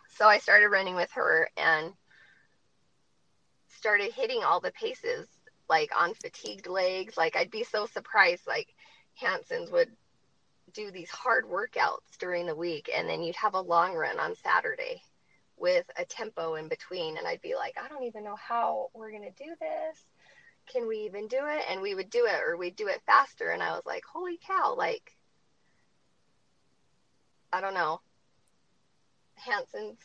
So 0.08 0.26
I 0.26 0.38
started 0.38 0.68
running 0.68 0.94
with 0.94 1.10
her 1.12 1.48
and 1.56 1.92
started 3.68 4.12
hitting 4.12 4.42
all 4.42 4.60
the 4.60 4.72
paces 4.72 5.26
like 5.68 5.90
on 5.98 6.14
fatigued 6.14 6.66
legs. 6.66 7.16
Like 7.16 7.34
I'd 7.34 7.50
be 7.50 7.64
so 7.64 7.86
surprised 7.86 8.46
like 8.46 8.68
Hanson's 9.14 9.70
would 9.70 9.90
do 10.74 10.90
these 10.90 11.10
hard 11.10 11.44
workouts 11.44 12.16
during 12.18 12.46
the 12.46 12.54
week 12.54 12.90
and 12.94 13.08
then 13.08 13.22
you'd 13.22 13.36
have 13.36 13.54
a 13.54 13.60
long 13.60 13.94
run 13.94 14.18
on 14.20 14.34
Saturday 14.36 15.02
with 15.56 15.86
a 15.98 16.04
tempo 16.04 16.54
in 16.54 16.68
between 16.68 17.16
and 17.16 17.26
I'd 17.26 17.42
be 17.42 17.54
like, 17.54 17.76
I 17.82 17.88
don't 17.88 18.04
even 18.04 18.24
know 18.24 18.36
how 18.36 18.88
we're 18.94 19.10
going 19.10 19.30
to 19.30 19.44
do 19.44 19.50
this. 19.60 20.04
Can 20.66 20.86
we 20.86 20.98
even 20.98 21.28
do 21.28 21.40
it? 21.46 21.64
And 21.68 21.80
we 21.80 21.94
would 21.94 22.10
do 22.10 22.26
it 22.26 22.40
or 22.46 22.56
we'd 22.56 22.76
do 22.76 22.88
it 22.88 23.02
faster 23.06 23.50
and 23.50 23.62
I 23.62 23.72
was 23.72 23.84
like, 23.86 24.04
"Holy 24.04 24.38
cow, 24.46 24.74
like 24.76 25.16
I 27.52 27.60
don't 27.60 27.74
know. 27.74 28.00
Hanson's 29.34 29.98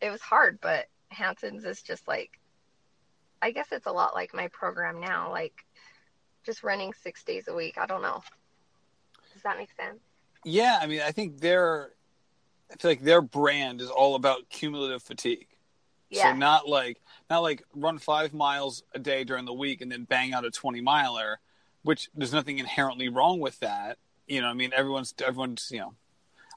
it 0.00 0.10
was 0.10 0.20
hard, 0.20 0.58
but 0.60 0.86
Hanson's 1.08 1.64
is 1.64 1.82
just 1.82 2.06
like 2.06 2.38
I 3.40 3.50
guess 3.50 3.68
it's 3.72 3.86
a 3.86 3.92
lot 3.92 4.14
like 4.14 4.34
my 4.34 4.48
program 4.48 5.00
now, 5.00 5.30
like 5.30 5.64
just 6.44 6.62
running 6.62 6.92
six 7.02 7.22
days 7.24 7.48
a 7.48 7.54
week. 7.54 7.76
I 7.78 7.86
don't 7.86 8.02
know. 8.02 8.22
Does 9.32 9.42
that 9.42 9.58
make 9.58 9.70
sense? 9.72 10.00
Yeah, 10.44 10.78
I 10.80 10.86
mean, 10.86 11.00
I 11.00 11.12
think 11.12 11.40
their 11.40 11.92
I 12.70 12.76
feel 12.76 12.90
like 12.90 13.02
their 13.02 13.22
brand 13.22 13.80
is 13.80 13.90
all 13.90 14.14
about 14.14 14.48
cumulative 14.48 15.02
fatigue. 15.02 15.48
Yeah. 16.10 16.32
So 16.32 16.38
not 16.38 16.68
like 16.68 17.00
not 17.28 17.40
like 17.40 17.62
run 17.74 17.98
five 17.98 18.32
miles 18.32 18.82
a 18.94 18.98
day 18.98 19.24
during 19.24 19.44
the 19.44 19.52
week 19.52 19.80
and 19.80 19.90
then 19.90 20.04
bang 20.04 20.32
out 20.32 20.44
a 20.44 20.50
twenty 20.50 20.80
miler, 20.80 21.40
which 21.82 22.08
there's 22.14 22.32
nothing 22.32 22.58
inherently 22.58 23.08
wrong 23.08 23.40
with 23.40 23.58
that. 23.60 23.98
You 24.26 24.40
know, 24.40 24.48
I 24.48 24.54
mean, 24.54 24.72
everyone's 24.74 25.14
everyone's 25.24 25.70
you 25.70 25.80
know 25.80 25.94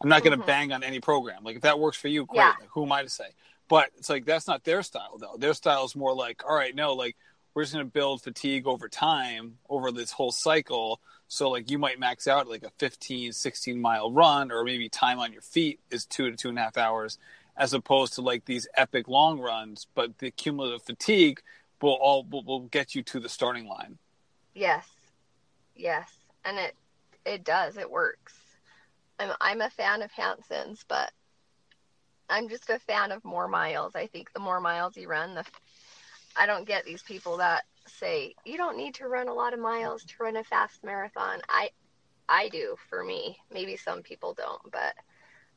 I'm 0.02 0.10
not 0.10 0.24
going 0.24 0.32
to 0.32 0.38
mm-hmm. 0.38 0.48
bang 0.48 0.72
on 0.72 0.84
any 0.84 1.00
program. 1.00 1.44
Like 1.44 1.58
if 1.58 1.62
that 1.64 1.80
works 1.80 1.98
for 1.98 2.08
you, 2.08 2.26
great. 2.26 2.38
Yeah. 2.38 2.54
Like, 2.60 2.70
who 2.72 2.84
am 2.86 2.92
I 2.92 3.04
to 3.04 3.10
say? 3.10 3.30
But 3.68 3.90
it's 3.98 4.10
like 4.10 4.26
that's 4.26 4.48
not 4.48 4.64
their 4.64 4.82
style 4.82 5.18
though. 5.20 5.36
Their 5.38 5.54
style 5.54 5.86
is 5.86 5.96
more 5.96 6.14
like, 6.14 6.44
all 6.48 6.56
right, 6.56 6.74
no, 6.74 6.94
like 6.94 7.16
we're 7.54 7.64
just 7.64 7.74
going 7.74 7.86
to 7.86 7.92
build 7.92 8.22
fatigue 8.22 8.68
over 8.68 8.88
time 8.88 9.58
over 9.70 9.92
this 9.92 10.12
whole 10.12 10.32
cycle. 10.32 11.02
So 11.28 11.50
like 11.50 11.70
you 11.70 11.78
might 11.78 12.00
max 12.00 12.28
out 12.28 12.48
like 12.48 12.64
a 12.64 12.72
15, 12.80 13.34
16 13.34 13.80
mile 13.80 14.12
run, 14.12 14.52
or 14.52 14.64
maybe 14.64 14.90
time 14.90 15.20
on 15.20 15.32
your 15.34 15.42
feet 15.42 15.80
is 15.92 16.06
two 16.06 16.30
to 16.32 16.38
two 16.38 16.50
and 16.50 16.58
a 16.58 16.62
half 16.62 16.78
hours, 16.78 17.20
as 17.60 17.74
opposed 17.74 18.14
to 18.14 18.22
like 18.22 18.46
these 18.46 18.68
epic 18.76 19.08
long 19.08 19.40
runs. 19.40 19.86
But 19.94 20.18
the 20.18 20.32
cumulative 20.32 20.82
fatigue 20.84 21.42
will 21.82 21.94
all 22.02 22.24
will, 22.24 22.44
will 22.44 22.62
get 22.62 22.96
you 22.96 23.04
to 23.04 23.20
the 23.20 23.30
starting 23.30 23.68
line. 23.68 23.98
Yes, 24.56 24.88
yes, 25.76 26.10
and 26.46 26.58
it 26.58 26.76
it 27.26 27.44
does. 27.44 27.78
It 27.78 27.92
works. 27.92 28.34
I'm 29.20 29.32
I'm 29.40 29.62
a 29.62 29.70
fan 29.70 30.02
of 30.02 30.12
Hanson's, 30.12 30.84
but 30.88 31.12
I'm 32.30 32.50
just 32.50 32.70
a 32.70 32.80
fan 32.80 33.12
of 33.12 33.24
more 33.24 33.48
miles. 33.48 33.96
I 33.96 34.08
think 34.08 34.34
the 34.34 34.40
more 34.40 34.62
miles 34.62 34.98
you 34.98 35.08
run, 35.08 35.36
the 35.36 35.46
I 36.36 36.46
don't 36.46 36.68
get 36.68 36.86
these 36.86 37.04
people 37.04 37.38
that 37.38 37.66
say 37.86 38.36
you 38.46 38.56
don't 38.58 38.78
need 38.78 38.96
to 38.96 39.08
run 39.08 39.28
a 39.28 39.34
lot 39.34 39.54
of 39.54 39.60
miles 39.60 40.04
to 40.04 40.14
run 40.20 40.38
a 40.38 40.44
fast 40.44 40.84
marathon. 40.84 41.42
I 41.50 41.70
I 42.28 42.50
do 42.50 42.76
for 42.90 43.04
me. 43.04 43.38
Maybe 43.52 43.76
some 43.76 44.04
people 44.04 44.34
don't, 44.34 44.72
but 44.72 44.94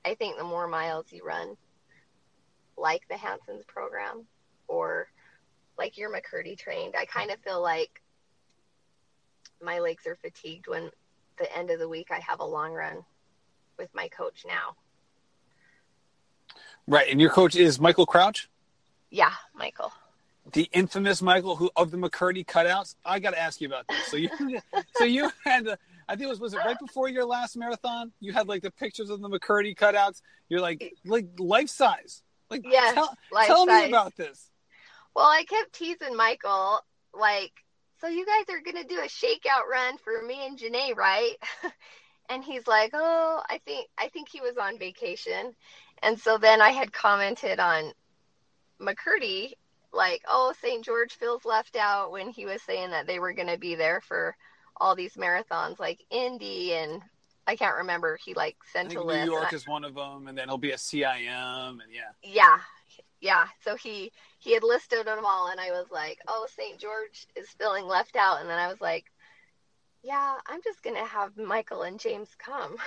I 0.05 0.15
think 0.15 0.37
the 0.37 0.45
more 0.45 0.67
miles 0.67 1.13
you 1.13 1.25
run, 1.25 1.57
like 2.83 3.07
the 3.09 3.17
Hanson's 3.17 3.65
program 3.65 4.27
or 4.67 5.07
like 5.79 5.97
you're 5.97 6.13
McKirdy 6.13 6.59
trained, 6.59 6.95
I 6.99 7.07
kind 7.07 7.31
of 7.31 7.39
feel 7.41 7.63
like 7.63 8.03
my 9.63 9.79
legs 9.79 10.07
are 10.07 10.17
fatigued 10.17 10.67
when 10.67 10.91
the 11.39 11.57
end 11.57 11.71
of 11.71 11.79
the 11.79 11.89
week 11.89 12.09
I 12.11 12.19
have 12.19 12.41
a 12.41 12.45
long 12.45 12.73
run 12.73 13.05
with 13.79 13.89
my 13.95 14.09
coach 14.09 14.45
now. 14.47 14.77
Right, 16.87 17.09
and 17.11 17.21
your 17.21 17.31
coach 17.31 17.55
is 17.55 17.81
Michael 17.81 18.05
Crouch. 18.05 18.51
Yeah, 19.11 19.33
Michael. 19.55 19.93
The 20.53 20.69
infamous 20.73 21.23
Michael, 21.23 21.55
who 21.55 21.71
of 21.77 21.93
the 21.93 21.97
McKirdy 21.97 22.45
cutouts. 22.45 22.97
I 23.05 23.21
got 23.21 23.31
to 23.31 23.41
ask 23.41 23.61
you 23.61 23.69
about 23.69 23.87
this. 23.89 24.05
So 24.09 24.17
you, 24.17 24.29
so 24.97 25.05
you 25.05 25.31
had, 25.45 25.65
the, 25.65 25.79
I 26.09 26.17
think 26.17 26.27
it 26.27 26.31
was 26.31 26.41
was 26.41 26.55
it 26.55 26.59
right 26.59 26.79
before 26.79 27.09
your 27.09 27.25
last 27.25 27.57
marathon? 27.57 28.11
You 28.19 28.33
had 28.33 28.49
like 28.49 28.63
the 28.63 28.73
pictures 28.73 29.09
of 29.09 29.21
the 29.21 29.29
McKirdy 29.29 29.77
cutouts. 29.77 30.21
You're 30.49 30.61
like 30.61 30.93
like 31.05 31.27
life 31.39 31.69
size. 31.69 32.25
Like 32.53 32.67
yes, 32.69 32.95
tell, 32.95 33.17
tell 33.47 33.67
me 33.67 33.87
about 33.87 34.15
this. 34.15 34.51
Well, 35.17 35.27
I 35.27 35.45
kept 35.45 35.73
teasing 35.73 36.15
Michael 36.15 36.81
like, 37.15 37.53
so 38.01 38.09
you 38.09 38.27
guys 38.27 38.45
are 38.51 38.61
gonna 38.61 38.85
do 38.85 38.99
a 38.99 39.09
shakeout 39.09 39.67
run 39.71 39.97
for 39.97 40.23
me 40.23 40.47
and 40.47 40.59
Janae, 40.59 40.95
right? 40.95 41.35
and 42.29 42.45
he's 42.45 42.67
like, 42.67 42.91
"Oh, 42.93 43.43
I 43.49 43.59
think 43.65 43.89
I 43.97 44.09
think 44.09 44.29
he 44.29 44.43
was 44.43 44.59
on 44.59 44.79
vacation." 44.79 45.55
And 46.03 46.19
so 46.19 46.37
then 46.37 46.61
I 46.61 46.71
had 46.71 46.93
commented 46.93 47.59
on 47.59 47.93
McKirdy, 48.81 49.53
like, 49.93 50.23
oh, 50.29 50.53
St. 50.61 50.85
George 50.85 51.13
feels 51.15 51.45
left 51.47 51.77
out 51.77 52.11
when 52.11 52.29
he 52.29 52.45
was 52.45 52.61
saying 52.63 52.91
that 52.91 53.07
they 53.07 53.19
were 53.19 53.33
going 53.33 53.49
to 53.49 53.59
be 53.59 53.77
there 53.77 54.01
for 54.01 54.37
all 54.77 54.95
these 54.97 55.15
marathons, 55.15 55.79
like 55.79 56.01
Indy 56.11 56.75
and 56.75 57.01
I 57.47 57.57
can't 57.57 57.77
remember. 57.77 58.19
He 58.25 58.35
like 58.35 58.57
sent 58.73 58.91
I 58.91 58.93
a 58.93 58.95
New 58.99 59.05
list. 59.05 59.27
York 59.27 59.45
and 59.45 59.53
is 59.53 59.67
one 59.67 59.85
of 59.85 59.95
them, 59.95 60.29
and 60.29 60.37
then 60.37 60.49
he'll 60.49 60.59
be 60.59 60.73
a 60.73 60.77
CIM, 60.77 61.71
and 61.71 61.83
yeah. 61.93 62.13
Yeah, 62.23 62.59
yeah. 63.21 63.47
So 63.65 63.77
he 63.77 64.13
he 64.39 64.55
had 64.55 64.63
listed 64.63 65.07
them 65.07 65.25
all, 65.25 65.49
and 65.49 65.61
I 65.61 65.71
was 65.71 65.87
like, 65.91 66.19
oh, 66.29 66.47
St. 66.57 66.79
George 66.79 67.27
is 67.37 67.49
feeling 67.51 67.87
left 67.87 68.17
out, 68.17 68.41
and 68.41 68.49
then 68.49 68.59
I 68.59 68.69
was 68.69 68.81
like, 68.81 69.07
yeah, 70.03 70.35
I'm 70.47 70.61
just 70.63 70.83
gonna 70.83 71.05
have 71.05 71.37
Michael 71.37 71.83
and 71.83 71.99
James 71.99 72.31
come. 72.39 72.77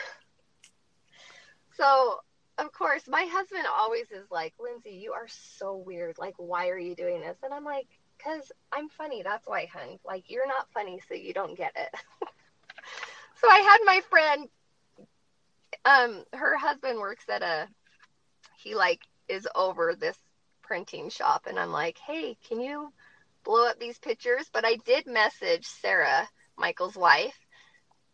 So 1.78 2.22
of 2.58 2.72
course, 2.72 3.04
my 3.08 3.28
husband 3.30 3.66
always 3.70 4.10
is 4.12 4.32
like, 4.32 4.54
Lindsey, 4.60 4.92
you 4.92 5.12
are 5.12 5.28
so 5.28 5.76
weird. 5.76 6.18
Like, 6.18 6.36
why 6.38 6.70
are 6.70 6.80
you 6.80 6.96
doing 6.96 7.20
this? 7.20 7.38
And 7.44 7.54
I'm 7.54 7.66
like, 7.66 7.88
because 8.18 8.52
I'm 8.72 8.90
funny. 8.90 9.24
That's 9.24 9.46
why, 9.46 9.66
hun. 9.72 10.00
Like, 10.06 10.30
you're 10.30 10.48
not 10.48 10.72
funny, 10.74 11.02
so 11.08 11.16
you 11.16 11.34
don't 11.34 11.58
get 11.58 11.74
it. 11.76 11.94
so 13.42 13.50
I 13.50 13.60
had 13.60 13.80
my 13.86 14.02
friend, 14.10 14.50
um, 15.86 16.24
her 16.34 16.58
husband 16.58 17.00
works 17.00 17.26
at 17.30 17.42
a, 17.42 17.68
he 18.58 18.76
like 18.76 19.02
is 19.28 19.48
over 19.56 19.96
this 19.96 20.18
printing 20.62 21.10
shop. 21.10 21.46
And 21.48 21.60
I'm 21.60 21.72
like, 21.72 21.98
hey, 21.98 22.38
can 22.48 22.60
you 22.60 22.92
blow 23.44 23.68
up 23.68 23.80
these 23.80 24.00
pictures? 24.00 24.50
But 24.52 24.66
I 24.66 24.78
did 24.86 25.08
message 25.08 25.66
Sarah, 25.66 26.28
Michael's 26.58 26.96
wife, 26.96 27.38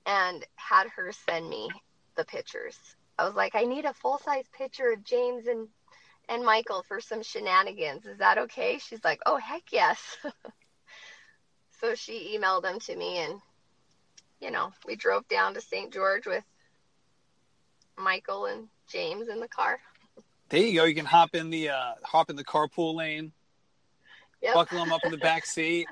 and 0.05 0.45
had 0.55 0.87
her 0.95 1.11
send 1.11 1.49
me 1.49 1.69
the 2.15 2.25
pictures. 2.25 2.77
I 3.17 3.25
was 3.25 3.35
like, 3.35 3.55
I 3.55 3.63
need 3.63 3.85
a 3.85 3.93
full 3.93 4.17
size 4.19 4.45
picture 4.57 4.91
of 4.91 5.03
James 5.03 5.47
and 5.47 5.67
and 6.29 6.45
Michael 6.45 6.83
for 6.87 7.01
some 7.01 7.23
shenanigans. 7.23 8.05
Is 8.05 8.19
that 8.19 8.37
okay? 8.37 8.77
She's 8.79 9.03
like, 9.03 9.19
Oh 9.25 9.37
heck 9.37 9.63
yes. 9.71 9.99
so 11.81 11.95
she 11.95 12.37
emailed 12.37 12.63
them 12.63 12.79
to 12.79 12.95
me 12.95 13.17
and 13.17 13.41
you 14.41 14.51
know, 14.51 14.71
we 14.85 14.95
drove 14.95 15.27
down 15.27 15.53
to 15.53 15.61
St. 15.61 15.93
George 15.93 16.25
with 16.25 16.43
Michael 17.97 18.45
and 18.47 18.67
James 18.87 19.27
in 19.29 19.39
the 19.39 19.47
car. 19.47 19.79
There 20.49 20.61
you 20.61 20.79
go. 20.79 20.85
You 20.85 20.95
can 20.95 21.05
hop 21.05 21.35
in 21.35 21.49
the 21.49 21.69
uh, 21.69 21.93
hop 22.03 22.29
in 22.29 22.35
the 22.35 22.43
carpool 22.43 22.95
lane, 22.95 23.31
Yep. 24.41 24.55
buckle 24.55 24.79
them 24.79 24.91
up 24.91 25.05
in 25.05 25.11
the 25.11 25.17
back 25.21 25.45
seat. 25.45 25.87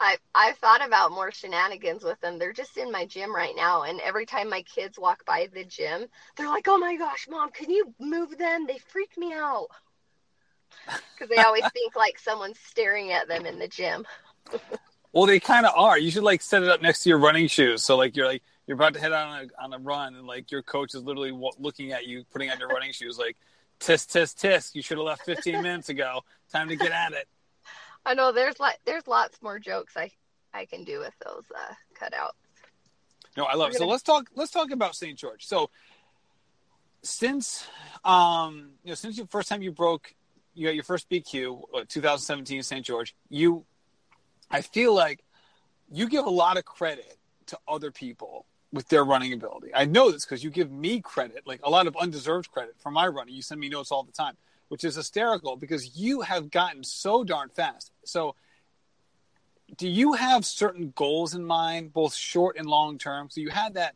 I 0.00 0.16
I've 0.34 0.58
thought 0.58 0.86
about 0.86 1.10
more 1.10 1.32
shenanigans 1.32 2.04
with 2.04 2.20
them. 2.20 2.38
They're 2.38 2.52
just 2.52 2.76
in 2.76 2.92
my 2.92 3.06
gym 3.06 3.34
right 3.34 3.54
now, 3.56 3.82
and 3.82 4.00
every 4.00 4.26
time 4.26 4.48
my 4.48 4.62
kids 4.62 4.98
walk 4.98 5.24
by 5.24 5.48
the 5.52 5.64
gym, 5.64 6.06
they're 6.36 6.48
like, 6.48 6.68
"Oh 6.68 6.78
my 6.78 6.96
gosh, 6.96 7.26
mom, 7.28 7.50
can 7.50 7.70
you 7.70 7.92
move 7.98 8.38
them? 8.38 8.66
They 8.66 8.78
freak 8.78 9.16
me 9.16 9.32
out." 9.32 9.68
Because 11.14 11.30
they 11.30 11.40
always 11.40 11.66
think 11.70 11.96
like 11.96 12.16
someone's 12.16 12.60
staring 12.60 13.10
at 13.10 13.26
them 13.26 13.44
in 13.44 13.58
the 13.58 13.66
gym. 13.66 14.06
Well, 15.12 15.26
they 15.26 15.40
kind 15.40 15.66
of 15.66 15.72
are. 15.76 15.98
You 15.98 16.10
should 16.10 16.22
like 16.22 16.42
set 16.42 16.62
it 16.62 16.68
up 16.68 16.82
next 16.82 17.02
to 17.02 17.08
your 17.08 17.18
running 17.18 17.48
shoes. 17.48 17.82
So 17.82 17.96
like 17.96 18.16
you're 18.16 18.26
like 18.26 18.42
you're 18.66 18.74
about 18.74 18.94
to 18.94 19.00
head 19.00 19.12
out 19.12 19.28
on 19.28 19.44
a 19.44 19.64
on 19.64 19.72
a 19.72 19.78
run, 19.78 20.14
and 20.14 20.26
like 20.26 20.50
your 20.50 20.62
coach 20.62 20.94
is 20.94 21.02
literally 21.02 21.32
wa- 21.32 21.52
looking 21.58 21.92
at 21.92 22.06
you, 22.06 22.24
putting 22.30 22.50
on 22.50 22.58
your 22.58 22.68
running 22.68 22.92
shoes, 22.92 23.18
like 23.18 23.36
tisk 23.80 24.08
tisk 24.08 24.36
tisk. 24.36 24.74
You 24.74 24.82
should 24.82 24.98
have 24.98 25.06
left 25.06 25.24
15 25.24 25.62
minutes 25.62 25.88
ago. 25.88 26.20
Time 26.52 26.68
to 26.68 26.76
get 26.76 26.92
at 26.92 27.12
it. 27.12 27.26
I 28.04 28.14
know 28.14 28.32
there's 28.32 28.60
like 28.60 28.78
there's 28.84 29.06
lots 29.06 29.40
more 29.42 29.58
jokes 29.58 29.96
I 29.96 30.10
I 30.52 30.66
can 30.66 30.84
do 30.84 30.98
with 30.98 31.14
those 31.24 31.44
uh, 31.54 31.74
cutouts. 31.98 32.32
No, 33.36 33.44
I 33.44 33.54
love 33.54 33.68
it. 33.70 33.74
We're 33.74 33.78
So 33.78 33.86
let's 33.86 34.02
talk. 34.02 34.28
Let's 34.34 34.50
talk 34.50 34.70
about 34.70 34.94
St. 34.94 35.18
George. 35.18 35.46
So 35.46 35.70
since 37.02 37.66
um 38.04 38.70
you 38.82 38.90
know 38.90 38.94
since 38.94 39.16
the 39.16 39.26
first 39.26 39.48
time 39.48 39.62
you 39.62 39.70
broke 39.70 40.14
you 40.54 40.66
got 40.66 40.74
your 40.74 40.84
first 40.84 41.08
BQ, 41.08 41.62
uh, 41.72 41.84
2017 41.88 42.64
St. 42.64 42.84
George, 42.84 43.14
you 43.28 43.64
I 44.50 44.62
feel 44.62 44.94
like 44.94 45.24
you 45.90 46.08
give 46.08 46.26
a 46.26 46.30
lot 46.30 46.56
of 46.56 46.64
credit 46.64 47.18
to 47.46 47.58
other 47.66 47.90
people 47.90 48.46
with 48.72 48.88
their 48.88 49.04
running 49.04 49.32
ability. 49.32 49.70
I 49.74 49.86
know 49.86 50.10
this 50.10 50.24
because 50.24 50.44
you 50.44 50.50
give 50.50 50.70
me 50.70 51.00
credit, 51.00 51.46
like 51.46 51.60
a 51.62 51.70
lot 51.70 51.86
of 51.86 51.96
undeserved 51.96 52.50
credit 52.50 52.74
for 52.78 52.90
my 52.90 53.06
running. 53.06 53.34
You 53.34 53.42
send 53.42 53.60
me 53.60 53.68
notes 53.68 53.90
all 53.90 54.02
the 54.02 54.12
time, 54.12 54.36
which 54.68 54.84
is 54.84 54.96
hysterical 54.96 55.56
because 55.56 55.96
you 55.96 56.20
have 56.20 56.50
gotten 56.50 56.84
so 56.84 57.24
darn 57.24 57.48
fast. 57.48 57.92
So 58.04 58.34
do 59.76 59.88
you 59.88 60.14
have 60.14 60.44
certain 60.44 60.92
goals 60.96 61.34
in 61.34 61.44
mind, 61.44 61.92
both 61.92 62.14
short 62.14 62.56
and 62.58 62.66
long 62.66 62.98
term? 62.98 63.28
So 63.30 63.40
you 63.40 63.50
had 63.50 63.74
that 63.74 63.94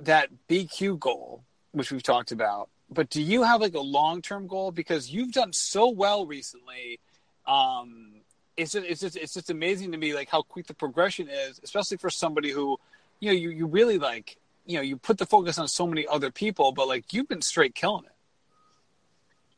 that 0.00 0.28
BQ 0.48 0.98
goal, 0.98 1.44
which 1.70 1.92
we've 1.92 2.02
talked 2.02 2.32
about, 2.32 2.68
but 2.90 3.10
do 3.10 3.22
you 3.22 3.42
have 3.42 3.60
like 3.60 3.74
a 3.74 3.80
long 3.80 4.22
term 4.22 4.46
goal? 4.46 4.72
Because 4.72 5.10
you've 5.10 5.32
done 5.32 5.52
so 5.52 5.88
well 5.88 6.26
recently. 6.26 7.00
Um, 7.46 8.22
it's 8.56 8.72
just, 8.72 8.86
it's 8.86 9.00
just 9.00 9.16
it's 9.16 9.34
just 9.34 9.50
amazing 9.50 9.92
to 9.92 9.98
me 9.98 10.14
like 10.14 10.28
how 10.28 10.42
quick 10.42 10.66
the 10.66 10.74
progression 10.74 11.28
is, 11.28 11.60
especially 11.62 11.96
for 11.96 12.10
somebody 12.10 12.50
who, 12.50 12.78
you 13.20 13.30
know, 13.30 13.36
you, 13.36 13.50
you 13.50 13.66
really 13.66 13.98
like 13.98 14.36
you 14.66 14.76
know, 14.76 14.82
you 14.82 14.96
put 14.96 15.18
the 15.18 15.26
focus 15.26 15.58
on 15.58 15.68
so 15.68 15.86
many 15.86 16.06
other 16.06 16.30
people, 16.30 16.72
but 16.72 16.88
like 16.88 17.12
you've 17.12 17.28
been 17.28 17.42
straight 17.42 17.74
killing 17.74 18.04
it. 18.04 18.12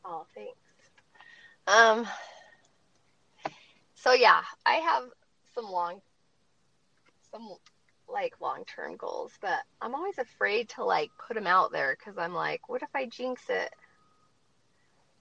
Oh, 0.03 0.25
thanks. 0.35 0.57
Um. 1.67 2.07
So 3.95 4.13
yeah, 4.13 4.41
I 4.65 4.75
have 4.75 5.03
some 5.53 5.65
long, 5.65 6.01
some 7.31 7.55
like 8.07 8.39
long 8.39 8.63
term 8.65 8.95
goals, 8.95 9.33
but 9.41 9.59
I'm 9.81 9.95
always 9.95 10.17
afraid 10.17 10.69
to 10.69 10.83
like 10.83 11.11
put 11.25 11.35
them 11.35 11.47
out 11.47 11.71
there 11.71 11.97
because 11.97 12.17
I'm 12.17 12.33
like, 12.33 12.69
what 12.69 12.81
if 12.83 12.89
I 12.95 13.05
jinx 13.05 13.43
it? 13.49 13.69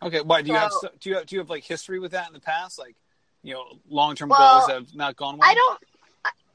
Okay, 0.03 0.21
why 0.21 0.43
do 0.43 0.49
you 0.49 0.55
have 0.55 0.73
do 1.01 1.11
you 1.11 1.17
have 1.17 1.27
do 1.27 1.37
you 1.37 1.41
have 1.41 1.51
like 1.51 1.65
history 1.65 1.99
with 1.99 2.13
that 2.13 2.29
in 2.29 2.35
the 2.35 2.41
past? 2.41 2.79
Like, 2.79 2.97
you 3.47 3.55
know, 3.55 3.79
long 3.89 4.17
term 4.17 4.29
Well, 4.29 4.59
goals 4.59 4.71
have 4.71 4.95
not 4.95 5.15
gone 5.17 5.39
well. 5.39 5.49
I 5.49 5.55
don't. 5.55 5.81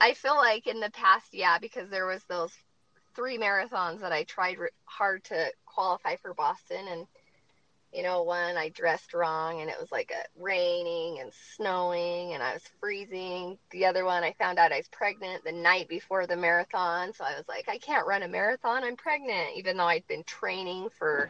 I- 0.02 0.14
feel 0.14 0.36
like 0.36 0.68
in 0.68 0.82
the 0.82 0.90
past, 0.90 1.28
yeah, 1.32 1.58
because 1.58 1.90
there 1.90 2.06
was 2.06 2.22
those 2.28 2.52
three 3.16 3.38
marathons 3.38 4.02
that 4.02 4.12
I 4.12 4.24
tried 4.24 4.58
hard 4.86 5.24
to 5.26 5.52
qualify 5.66 6.18
for 6.18 6.34
Boston, 6.34 6.86
and 6.90 7.08
you 7.94 8.04
know, 8.04 8.24
one 8.24 8.58
I 8.58 8.70
dressed 8.70 9.14
wrong, 9.14 9.62
and 9.62 9.70
it 9.70 9.78
was 9.80 9.92
like 9.92 10.12
a 10.12 10.42
raining 10.42 11.20
and 11.20 11.32
snowing, 11.56 12.34
and 12.34 12.44
I 12.44 12.54
was 12.54 12.64
freezing. 12.80 13.58
The 13.72 13.86
other 13.86 14.04
one, 14.04 14.24
I 14.24 14.34
found 14.34 14.60
out 14.60 14.74
I 14.74 14.78
was 14.78 14.88
pregnant 14.90 15.44
the 15.46 15.52
night 15.52 15.88
before 15.88 16.28
the 16.28 16.36
marathon, 16.36 17.14
so 17.14 17.24
I 17.24 17.36
was 17.38 17.48
like, 17.48 17.70
I 17.70 17.78
can't 17.78 18.08
run 18.08 18.24
a 18.24 18.28
marathon. 18.28 18.84
I'm 18.84 18.98
pregnant, 18.98 19.52
even 19.56 19.78
though 19.78 19.86
I'd 19.86 20.08
been 20.08 20.24
training 20.24 20.90
for 20.98 21.30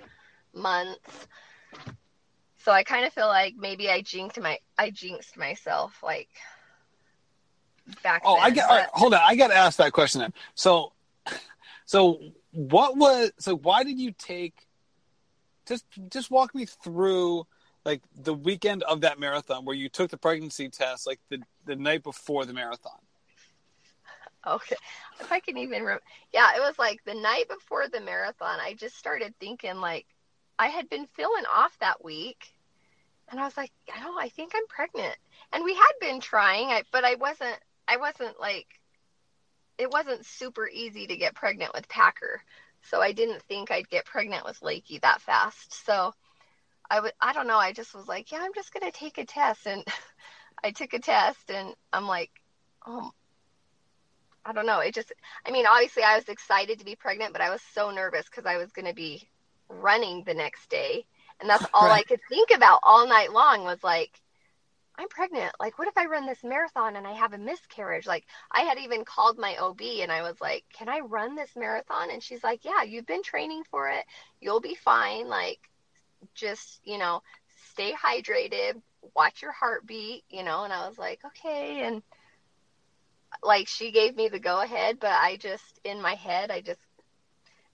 months. 0.54 1.28
So 2.64 2.72
I 2.72 2.84
kind 2.84 3.06
of 3.06 3.14
feel 3.14 3.28
like 3.28 3.56
maybe 3.58 3.90
I 3.90 4.02
jinxed 4.02 4.40
my 4.40 4.60
I 4.78 4.90
jinxed 4.92 5.38
myself 5.38 5.98
like 6.04 6.30
back 8.04 8.22
Oh, 8.26 8.36
then. 8.36 8.44
I 8.44 8.50
get. 8.52 8.70
Right, 8.70 8.88
but- 8.92 9.00
hold 9.00 9.14
on. 9.14 9.22
I 9.24 9.36
got 9.36 9.48
to 9.48 9.56
ask 9.56 9.78
that 9.78 9.92
question 9.94 10.22
then. 10.22 10.34
So, 10.56 10.94
so 11.86 12.20
what 12.52 12.98
was? 12.98 13.32
So 13.40 13.56
why 13.56 13.84
did 13.84 14.00
you 14.00 14.12
take? 14.12 14.68
Just, 15.68 15.86
just 16.10 16.32
walk 16.32 16.54
me 16.56 16.66
through 16.66 17.46
like 17.86 18.02
the 18.24 18.34
weekend 18.34 18.84
of 18.84 19.02
that 19.02 19.20
marathon 19.20 19.64
where 19.66 19.76
you 19.76 19.90
took 19.90 20.10
the 20.12 20.18
pregnancy 20.18 20.70
test, 20.70 21.08
like 21.08 21.20
the 21.30 21.40
the 21.66 21.76
night 21.76 22.04
before 22.04 22.46
the 22.46 22.54
marathon. 22.54 23.00
Okay. 24.46 24.76
If 25.20 25.32
I 25.32 25.40
can 25.40 25.58
even 25.58 25.82
remember. 25.82 26.02
Yeah, 26.34 26.56
it 26.56 26.60
was 26.60 26.78
like 26.80 27.04
the 27.06 27.14
night 27.14 27.46
before 27.48 27.88
the 27.88 28.02
marathon, 28.02 28.60
I 28.60 28.74
just 28.74 28.98
started 28.98 29.34
thinking 29.40 29.76
like 29.78 30.08
I 30.62 30.68
had 30.68 30.90
been 30.90 31.08
feeling 31.08 31.46
off 31.52 31.76
that 31.80 32.06
week. 32.06 32.54
And 33.30 33.40
I 33.40 33.46
was 33.46 33.58
like, 33.58 33.72
I 33.92 34.00
don't 34.00 34.22
I 34.22 34.30
think 34.30 34.54
I'm 34.56 34.68
pregnant. 34.68 35.18
And 35.52 35.64
we 35.64 35.74
had 35.74 35.94
been 36.00 36.20
trying, 36.20 36.84
but 36.92 37.04
I 37.04 37.16
wasn't 37.16 37.58
I 37.88 37.98
wasn't 37.98 38.40
like 38.40 38.68
it 39.80 39.90
wasn't 39.90 40.24
super 40.24 40.70
easy 40.70 41.08
to 41.08 41.18
get 41.18 41.34
pregnant 41.34 41.74
with 41.74 41.90
Packer. 41.90 42.44
So 42.84 43.02
I 43.02 43.12
didn't 43.12 43.42
think 43.44 43.72
I'd 43.72 43.90
get 43.90 44.06
pregnant 44.06 44.46
with 44.46 44.60
Lakey 44.60 45.02
that 45.02 45.22
fast. 45.22 45.84
So 45.84 46.14
I 46.92 47.00
would 47.00 47.14
I 47.20 47.34
don't 47.34 47.48
know, 47.48 47.58
I 47.58 47.74
just 47.74 47.96
was 47.96 48.08
like, 48.08 48.32
yeah, 48.32 48.42
I'm 48.44 48.54
just 48.54 48.72
going 48.72 48.90
to 48.90 48.96
take 48.96 49.18
a 49.18 49.26
test 49.26 49.66
and 49.66 49.84
I 50.64 50.70
took 50.70 50.94
a 50.94 51.00
test 51.00 51.50
and 51.50 51.74
I'm 51.92 52.06
like, 52.06 52.30
oh 52.86 53.12
I 54.46 54.54
don't 54.54 54.68
know. 54.68 54.80
It 54.80 54.94
just, 54.94 55.12
I 55.46 55.52
mean, 55.52 55.66
obviously 55.68 56.04
I 56.04 56.16
was 56.16 56.30
excited 56.30 56.80
to 56.80 56.86
be 56.86 56.96
pregnant, 56.96 57.32
but 57.34 57.42
I 57.42 57.52
was 57.52 57.62
so 57.74 57.92
nervous 57.92 58.26
because 58.26 58.46
I 58.46 58.58
was 58.58 58.72
going 58.72 58.88
to 58.88 58.94
be 58.94 59.28
running 59.80 60.24
the 60.24 60.34
next 60.34 60.70
day. 60.70 61.06
And 61.40 61.50
that's 61.50 61.66
all 61.74 61.92
I 61.92 62.04
could 62.04 62.20
think 62.30 62.52
about 62.54 62.80
all 62.84 63.08
night 63.08 63.32
long 63.32 63.64
was 63.64 63.84
like, 63.84 64.12
I'm 64.98 65.08
pregnant. 65.08 65.54
Like, 65.60 65.80
what 65.80 65.88
if 65.88 65.98
I 65.98 66.06
run 66.06 66.26
this 66.26 66.44
marathon 66.44 66.96
and 66.96 67.08
I 67.08 67.14
have 67.14 67.34
a 67.34 67.38
miscarriage? 67.38 68.06
Like, 68.06 68.26
I 68.52 68.62
had 68.62 68.78
even 68.78 69.06
called 69.06 69.40
my 69.40 69.56
OB 69.58 69.82
and 70.02 70.12
I 70.12 70.22
was 70.22 70.40
like, 70.40 70.64
can 70.74 70.90
I 70.90 71.00
run 71.00 71.36
this 71.36 71.52
marathon? 71.56 72.12
And 72.12 72.22
she's 72.22 72.44
like, 72.44 72.66
yeah, 72.66 72.84
you've 72.84 73.08
been 73.08 73.24
training 73.24 73.64
for 73.72 73.90
it. 73.90 74.06
You'll 74.42 74.60
be 74.60 74.76
fine. 74.76 75.28
Like, 75.28 75.60
just, 76.36 76.82
you 76.84 76.98
know, 76.98 77.24
stay 77.72 77.94
hydrated, 77.94 78.82
watch 79.16 79.42
your 79.42 79.54
heartbeat, 79.54 80.24
you 80.30 80.44
know. 80.44 80.66
And 80.66 80.74
I 80.74 80.88
was 80.88 81.00
like, 81.00 81.22
okay. 81.26 81.82
And, 81.84 82.04
like 83.44 83.68
she 83.68 83.92
gave 83.92 84.16
me 84.16 84.28
the 84.28 84.40
go 84.40 84.62
ahead, 84.62 85.00
but 85.00 85.12
I 85.12 85.38
just 85.38 85.80
in 85.84 86.02
my 86.02 86.16
head 86.16 86.52
I 86.52 86.62
just 86.62 86.82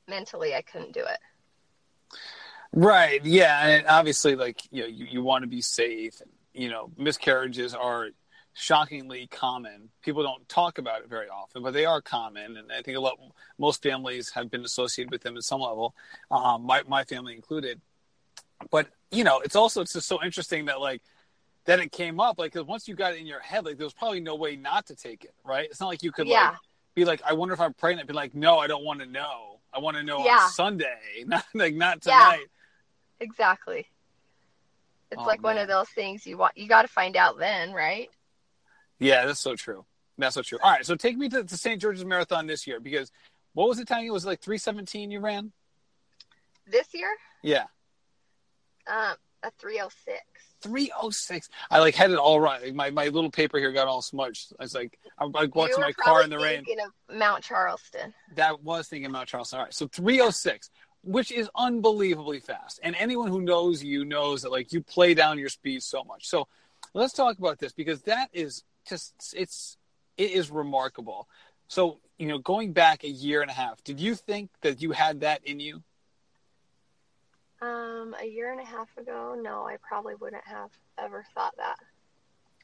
mentally 0.08 0.54
I 0.54 0.62
couldn't 0.62 0.94
do 0.94 1.02
it. 1.02 1.20
Right. 2.74 3.24
Yeah. 3.24 3.67
And 3.67 3.88
obviously, 3.88 4.36
like, 4.36 4.62
you 4.72 4.84
know, 4.84 4.88
you, 4.88 5.06
you 5.06 5.24
want 5.24 5.43
to 5.43 5.48
be 5.48 5.62
safe. 5.62 6.22
You 6.54 6.70
know, 6.70 6.91
miscarriages 6.98 7.74
are 7.74 8.10
shockingly 8.54 9.28
common. 9.28 9.89
People 10.02 10.24
don't 10.24 10.48
talk 10.50 10.78
about 10.80 11.02
it 11.02 11.10
very 11.10 11.30
often, 11.30 11.62
but 11.62 11.74
they 11.74 11.86
are 11.86 12.02
common. 12.02 12.58
And 12.58 12.72
I 12.72 12.82
think 12.82 12.98
a 12.98 13.00
lot, 13.00 13.20
most 13.58 13.84
families 13.84 14.32
have 14.32 14.50
been 14.50 14.65
associated 14.65 15.12
with 15.12 15.22
them 15.22 15.38
at 15.38 15.43
some 15.43 15.62
level, 15.62 15.93
um, 16.32 16.63
my, 16.65 16.82
my 16.88 17.04
family 17.04 17.36
included. 17.36 17.80
But, 18.72 18.88
you 19.12 19.24
know, 19.24 19.39
it's 19.41 19.56
also, 19.56 19.82
it's 19.82 19.93
just 19.93 20.08
so 20.08 20.24
interesting 20.24 20.65
that, 20.65 20.82
like, 20.82 21.04
that 21.65 21.80
it 21.80 21.91
came 21.91 22.20
up, 22.20 22.39
like, 22.39 22.54
because 22.54 22.65
once 22.65 22.88
you 22.88 22.96
got 22.96 23.13
it 23.13 23.20
in 23.20 23.28
your 23.28 23.41
head, 23.41 23.65
like, 23.65 23.78
there 23.78 23.86
was 23.86 23.93
probably 23.93 24.22
no 24.22 24.36
way 24.36 24.56
not 24.56 24.88
to 24.88 24.96
take 24.96 25.24
it, 25.24 25.36
right? 25.43 25.65
It's 25.70 25.80
not 25.80 25.88
like 25.88 26.02
you 26.02 26.12
could, 26.12 26.28
Yeah. 26.28 26.50
like, 26.50 26.58
be 26.96 27.06
like, 27.06 27.22
I 27.24 27.34
wonder 27.34 27.54
if 27.54 27.62
I'm 27.62 27.76
pregnant. 27.76 28.08
Be 28.08 28.13
like, 28.15 28.34
no, 28.34 28.58
I 28.58 28.65
don't 28.65 28.84
want 28.84 29.02
to 29.02 29.06
know. 29.06 29.57
I 29.78 29.80
want 29.80 29.96
to 29.96 30.04
know 30.04 30.26
Yeah. 30.26 30.40
on 30.42 30.50
Sunday, 30.50 30.98
not 31.26 31.46
like 31.54 31.76
not 31.76 32.02
tonight. 32.02 32.40
Yeah. 33.20 33.26
Exactly. 33.26 33.86
It's 35.12 35.22
Oh, 35.22 35.26
like 35.26 35.42
one 35.44 35.58
of 35.58 35.68
those 35.68 35.88
things 35.90 36.26
you 36.26 36.36
want 36.38 36.58
you 36.58 36.68
got 36.68 36.82
to 36.82 36.88
find 36.88 37.16
out 37.16 37.38
then, 37.38 37.72
right? 37.72 38.10
Yeah, 39.00 39.26
that's 39.28 39.40
so 39.40 39.56
true. 39.56 39.86
That's 40.18 40.34
so 40.34 40.42
true. 40.42 40.58
All 40.63 40.72
right, 40.72 40.84
so 40.86 40.96
take 40.96 41.16
me 41.16 41.30
to 41.30 41.44
the 41.44 41.56
St. 41.58 41.80
George's 41.80 42.04
Marathon 42.04 42.48
this 42.48 42.66
year 42.66 42.80
because 42.80 43.12
what 43.54 43.70
was 43.70 43.78
the 43.78 43.86
time? 43.86 44.04
It 44.04 44.10
was 44.10 44.26
like 44.26 44.42
three 44.42 44.58
seventeen. 44.58 45.12
You 45.12 45.20
ran. 45.20 45.52
This 46.66 46.88
year, 46.94 47.16
Yeah, 47.44 47.66
um, 48.88 49.16
a 49.43 49.52
306. 49.60 50.21
three 50.62 50.91
oh 51.00 51.10
six. 51.10 51.50
I 51.69 51.80
like 51.80 51.95
had 51.95 52.12
it 52.12 52.17
all 52.17 52.39
right. 52.39 52.62
Like, 52.63 52.73
my 52.73 52.89
my 52.89 53.08
little 53.08 53.30
paper 53.32 53.58
here 53.60 53.71
got 53.71 53.88
all 53.88 54.02
smudged. 54.02 54.54
I 54.60 54.63
was 54.63 54.73
like, 54.76 54.97
I'm 55.19 55.32
like 55.32 55.47
You 55.56 55.62
watching 55.62 55.82
my 55.82 55.91
car 55.93 56.23
in 56.23 56.30
the 56.30 56.38
rain. 56.39 56.63
thinking 56.65 56.80
of 56.80 57.15
Mount 57.17 57.43
Charleston. 57.43 58.13
That 58.36 58.63
was 58.63 58.88
thinking 58.88 59.10
about 59.10 59.28
Charleston. 59.28 59.60
All 59.60 59.65
right, 59.65 59.73
so 59.73 59.88
three 59.88 60.19
oh 60.21 60.30
six, 60.32 60.69
which 61.04 61.32
is 61.32 61.50
unbelievably 61.56 62.39
fast. 62.41 62.80
And 62.84 62.95
anyone 62.97 63.30
who 63.30 63.41
knows 63.41 63.84
you 63.84 64.06
knows 64.06 64.41
that 64.41 64.52
like 64.52 64.73
you 64.73 64.82
play 64.82 65.13
down 65.13 65.38
your 65.38 65.50
speed 65.50 65.84
so 65.84 66.04
much. 66.04 66.28
So 66.28 66.47
let's 66.93 67.13
talk 67.13 67.38
about 67.38 67.60
this 67.60 67.73
because 67.73 68.02
that 68.04 68.30
is 68.34 68.63
just 68.89 69.13
it's 69.36 69.78
it 70.17 70.32
is 70.32 70.50
remarkable. 70.50 71.28
So 71.67 72.00
you 72.17 72.28
know, 72.28 72.39
going 72.39 72.73
back 72.73 73.04
a 73.04 73.10
year 73.10 73.43
and 73.43 73.52
a 73.52 73.54
half, 73.54 73.84
did 73.84 74.00
you 74.00 74.15
think 74.15 74.50
that 74.62 74.82
you 74.82 74.91
had 74.91 75.19
that 75.21 75.43
in 75.45 75.60
you? 75.60 75.84
Um, 77.60 78.15
a 78.22 78.26
year 78.26 78.52
and 78.52 78.62
a 78.62 78.65
half 78.65 78.96
ago, 78.98 79.36
no, 79.39 79.65
I 79.65 79.78
probably 79.82 80.13
wouldn't 80.15 80.46
have 80.46 80.70
ever 81.00 81.26
thought 81.34 81.56
that. 81.58 81.78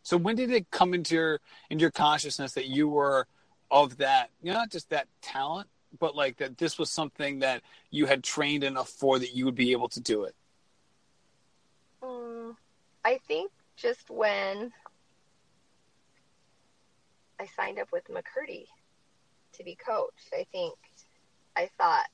So 0.04 0.18
when 0.18 0.36
did 0.36 0.52
it 0.52 0.70
come 0.70 0.94
into 0.94 1.16
your 1.16 1.40
into 1.70 1.82
your 1.82 1.92
consciousness 1.92 2.54
that 2.54 2.68
you 2.68 2.88
were 2.88 3.26
of 3.72 3.98
that, 3.98 4.30
you 4.42 4.52
know, 4.52 4.60
not 4.60 4.70
just 4.70 4.90
that 4.92 5.08
talent, 5.22 5.68
but 6.00 6.16
like 6.16 6.38
that 6.38 6.58
this 6.58 6.78
was 6.78 6.92
something 6.92 7.40
that 7.40 7.64
you 7.90 8.06
had 8.06 8.24
trained 8.24 8.64
enough 8.64 8.90
for 8.90 9.18
that 9.18 9.34
you 9.34 9.46
would 9.46 9.56
be 9.56 9.72
able 9.72 9.90
to 9.90 10.00
do 10.00 10.26
it? 10.26 10.36
Mm, 12.04 12.56
I 13.04 13.20
think 13.28 13.52
just 13.76 14.10
when 14.10 14.72
I 17.40 17.48
signed 17.56 17.80
up 17.80 17.92
with 17.92 18.04
McKirdy 18.10 18.66
to 19.54 19.64
be 19.64 19.76
coached, 19.76 20.34
I 20.34 20.46
think 20.52 20.76
I 21.56 21.70
thought 21.78 22.06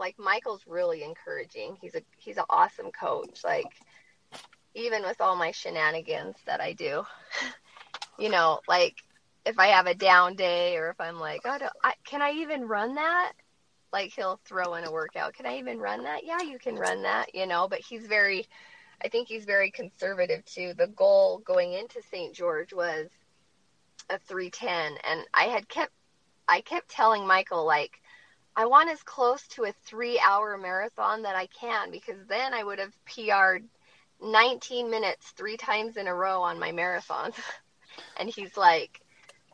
like 0.00 0.18
Michael's 0.18 0.64
really 0.66 1.04
encouraging. 1.04 1.76
He's 1.80 1.94
a 1.94 2.02
he's 2.16 2.38
an 2.38 2.44
awesome 2.50 2.90
coach. 2.90 3.44
Like 3.44 3.66
even 4.74 5.02
with 5.02 5.20
all 5.20 5.36
my 5.36 5.52
shenanigans 5.52 6.36
that 6.46 6.60
I 6.60 6.72
do, 6.72 7.04
you 8.18 8.30
know, 8.30 8.60
like 8.66 8.96
if 9.44 9.58
I 9.58 9.68
have 9.68 9.86
a 9.86 9.94
down 9.94 10.34
day 10.34 10.76
or 10.76 10.90
if 10.90 11.00
I'm 11.00 11.20
like, 11.20 11.42
oh, 11.44 11.58
I, 11.84 11.94
can 12.04 12.22
I 12.22 12.32
even 12.32 12.66
run 12.66 12.94
that? 12.96 13.32
Like 13.92 14.12
he'll 14.14 14.40
throw 14.44 14.74
in 14.74 14.84
a 14.84 14.92
workout. 14.92 15.34
Can 15.34 15.46
I 15.46 15.58
even 15.58 15.78
run 15.78 16.04
that? 16.04 16.24
Yeah, 16.24 16.40
you 16.42 16.58
can 16.58 16.76
run 16.76 17.02
that. 17.02 17.34
You 17.34 17.46
know, 17.46 17.68
but 17.68 17.80
he's 17.80 18.06
very, 18.06 18.46
I 19.02 19.08
think 19.08 19.28
he's 19.28 19.44
very 19.44 19.70
conservative 19.70 20.44
too. 20.44 20.74
The 20.76 20.88
goal 20.88 21.42
going 21.44 21.72
into 21.72 22.00
St. 22.10 22.34
George 22.34 22.72
was 22.72 23.08
a 24.08 24.18
310, 24.18 24.98
and 25.08 25.26
I 25.34 25.44
had 25.44 25.68
kept, 25.68 25.92
I 26.48 26.60
kept 26.60 26.88
telling 26.88 27.26
Michael 27.26 27.64
like, 27.66 28.00
I 28.60 28.66
want 28.66 28.90
as 28.90 29.02
close 29.02 29.48
to 29.54 29.64
a 29.64 29.72
three-hour 29.86 30.58
marathon 30.58 31.22
that 31.22 31.34
I 31.34 31.46
can 31.46 31.90
because 31.90 32.26
then 32.28 32.52
I 32.52 32.62
would 32.62 32.78
have 32.78 32.92
PR'd 33.06 33.64
19 34.20 34.90
minutes 34.90 35.30
three 35.30 35.56
times 35.56 35.96
in 35.96 36.06
a 36.06 36.14
row 36.14 36.42
on 36.42 36.58
my 36.58 36.70
marathons. 36.70 37.36
and 38.18 38.28
he's 38.28 38.58
like, 38.58 39.00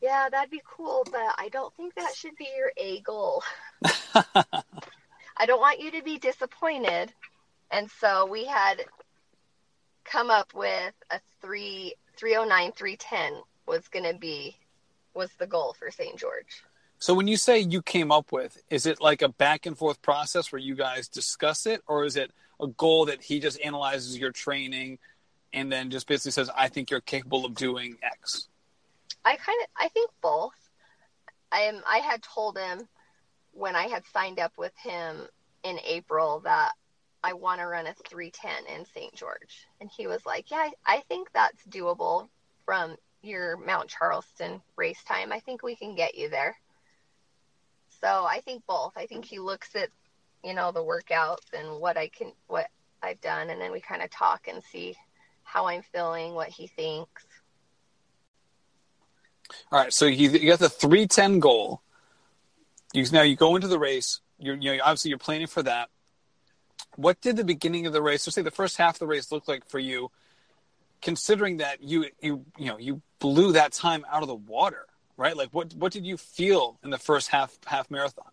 yeah, 0.02 0.28
that'd 0.28 0.50
be 0.50 0.60
cool, 0.68 1.06
but 1.12 1.36
I 1.38 1.50
don't 1.52 1.72
think 1.76 1.94
that 1.94 2.16
should 2.16 2.34
be 2.34 2.48
your 2.56 2.72
A 2.76 2.98
goal. 3.02 3.44
I 4.16 5.46
don't 5.46 5.60
want 5.60 5.78
you 5.78 5.92
to 5.92 6.02
be 6.02 6.18
disappointed. 6.18 7.12
And 7.70 7.88
so 8.00 8.26
we 8.26 8.44
had 8.44 8.84
come 10.02 10.30
up 10.30 10.52
with 10.52 10.94
a 11.12 11.20
three 11.40 11.94
309 12.16 12.72
310 12.72 13.40
was 13.66 13.86
gonna 13.86 14.14
be 14.14 14.56
was 15.14 15.30
the 15.38 15.46
goal 15.46 15.76
for 15.78 15.92
St. 15.92 16.16
George. 16.16 16.64
So 16.98 17.14
when 17.14 17.28
you 17.28 17.36
say 17.36 17.58
you 17.58 17.82
came 17.82 18.10
up 18.10 18.32
with, 18.32 18.62
is 18.70 18.86
it 18.86 19.00
like 19.00 19.22
a 19.22 19.28
back 19.28 19.66
and 19.66 19.76
forth 19.76 20.00
process 20.00 20.50
where 20.50 20.60
you 20.60 20.74
guys 20.74 21.08
discuss 21.08 21.66
it, 21.66 21.82
or 21.86 22.04
is 22.04 22.16
it 22.16 22.32
a 22.60 22.66
goal 22.66 23.04
that 23.06 23.22
he 23.22 23.38
just 23.38 23.60
analyzes 23.60 24.18
your 24.18 24.32
training 24.32 24.98
and 25.52 25.70
then 25.70 25.90
just 25.90 26.06
basically 26.06 26.32
says, 26.32 26.50
"I 26.56 26.68
think 26.68 26.90
you're 26.90 27.00
capable 27.00 27.44
of 27.44 27.54
doing 27.54 27.98
X"? 28.02 28.48
I 29.24 29.36
kind 29.36 29.60
of 29.62 29.68
I 29.76 29.88
think 29.88 30.10
both. 30.22 30.54
I 31.52 31.60
am 31.60 31.82
I 31.86 31.98
had 31.98 32.22
told 32.22 32.56
him 32.56 32.88
when 33.52 33.76
I 33.76 33.88
had 33.88 34.04
signed 34.06 34.38
up 34.38 34.52
with 34.56 34.76
him 34.76 35.28
in 35.64 35.78
April 35.84 36.40
that 36.40 36.72
I 37.22 37.32
want 37.34 37.60
to 37.60 37.66
run 37.66 37.86
a 37.86 37.94
310 37.94 38.74
in 38.74 38.86
St. 38.86 39.14
George. 39.14 39.66
And 39.80 39.90
he 39.90 40.06
was 40.06 40.24
like, 40.24 40.50
"Yeah, 40.50 40.68
I, 40.86 40.96
I 40.96 41.00
think 41.08 41.30
that's 41.32 41.62
doable 41.66 42.28
from 42.64 42.96
your 43.22 43.56
Mount 43.58 43.88
Charleston 43.88 44.62
race 44.76 45.02
time. 45.04 45.32
I 45.32 45.40
think 45.40 45.62
we 45.62 45.76
can 45.76 45.94
get 45.94 46.16
you 46.16 46.30
there." 46.30 46.56
So, 48.00 48.26
I 48.28 48.40
think 48.44 48.64
both. 48.66 48.92
I 48.96 49.06
think 49.06 49.24
he 49.24 49.38
looks 49.38 49.74
at, 49.74 49.88
you 50.44 50.54
know, 50.54 50.72
the 50.72 50.82
workouts 50.82 51.52
and 51.52 51.80
what 51.80 51.96
I 51.96 52.08
can 52.08 52.32
what 52.46 52.66
I've 53.02 53.20
done 53.20 53.50
and 53.50 53.60
then 53.60 53.72
we 53.72 53.80
kind 53.80 54.02
of 54.02 54.10
talk 54.10 54.48
and 54.48 54.62
see 54.72 54.96
how 55.46 55.66
I'm 55.66 55.82
feeling, 55.82 56.34
what 56.34 56.48
he 56.48 56.66
thinks. 56.66 57.24
All 59.70 59.78
right, 59.78 59.92
so 59.92 60.06
you, 60.06 60.30
you 60.30 60.48
got 60.48 60.58
the 60.58 60.68
three 60.68 61.06
ten 61.06 61.38
goal. 61.38 61.80
You 62.92 63.04
now 63.12 63.22
you 63.22 63.36
go 63.36 63.54
into 63.54 63.68
the 63.68 63.78
race. 63.78 64.20
You're 64.38 64.56
you 64.56 64.76
know 64.76 64.82
obviously 64.82 65.10
you're 65.10 65.18
planning 65.18 65.46
for 65.46 65.62
that. 65.62 65.88
What 66.96 67.20
did 67.20 67.36
the 67.36 67.44
beginning 67.44 67.86
of 67.86 67.92
the 67.92 68.02
race, 68.02 68.26
let's 68.26 68.34
say 68.34 68.42
the 68.42 68.50
first 68.50 68.76
half 68.76 68.96
of 68.96 68.98
the 68.98 69.06
race, 69.06 69.30
look 69.30 69.48
like 69.48 69.68
for 69.68 69.78
you? 69.78 70.10
Considering 71.00 71.58
that 71.58 71.82
you 71.82 72.06
you 72.20 72.44
you 72.58 72.66
know 72.66 72.78
you 72.78 73.02
blew 73.20 73.52
that 73.52 73.72
time 73.72 74.04
out 74.10 74.22
of 74.22 74.28
the 74.28 74.34
water, 74.34 74.86
right? 75.16 75.36
Like 75.36 75.50
what 75.50 75.74
what 75.74 75.92
did 75.92 76.06
you 76.06 76.16
feel 76.16 76.78
in 76.84 76.90
the 76.90 76.98
first 76.98 77.28
half 77.28 77.56
half 77.66 77.90
marathon? 77.90 78.30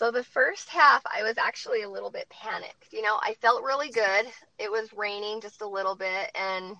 So 0.00 0.10
the 0.10 0.24
first 0.24 0.70
half, 0.70 1.02
I 1.04 1.22
was 1.22 1.36
actually 1.36 1.82
a 1.82 1.90
little 1.90 2.10
bit 2.10 2.26
panicked. 2.30 2.92
You 2.92 3.02
know, 3.02 3.18
I 3.20 3.34
felt 3.42 3.64
really 3.64 3.90
good. 3.90 4.26
It 4.58 4.70
was 4.70 4.88
raining 4.96 5.42
just 5.42 5.60
a 5.60 5.68
little 5.68 5.94
bit 5.94 6.30
and 6.34 6.76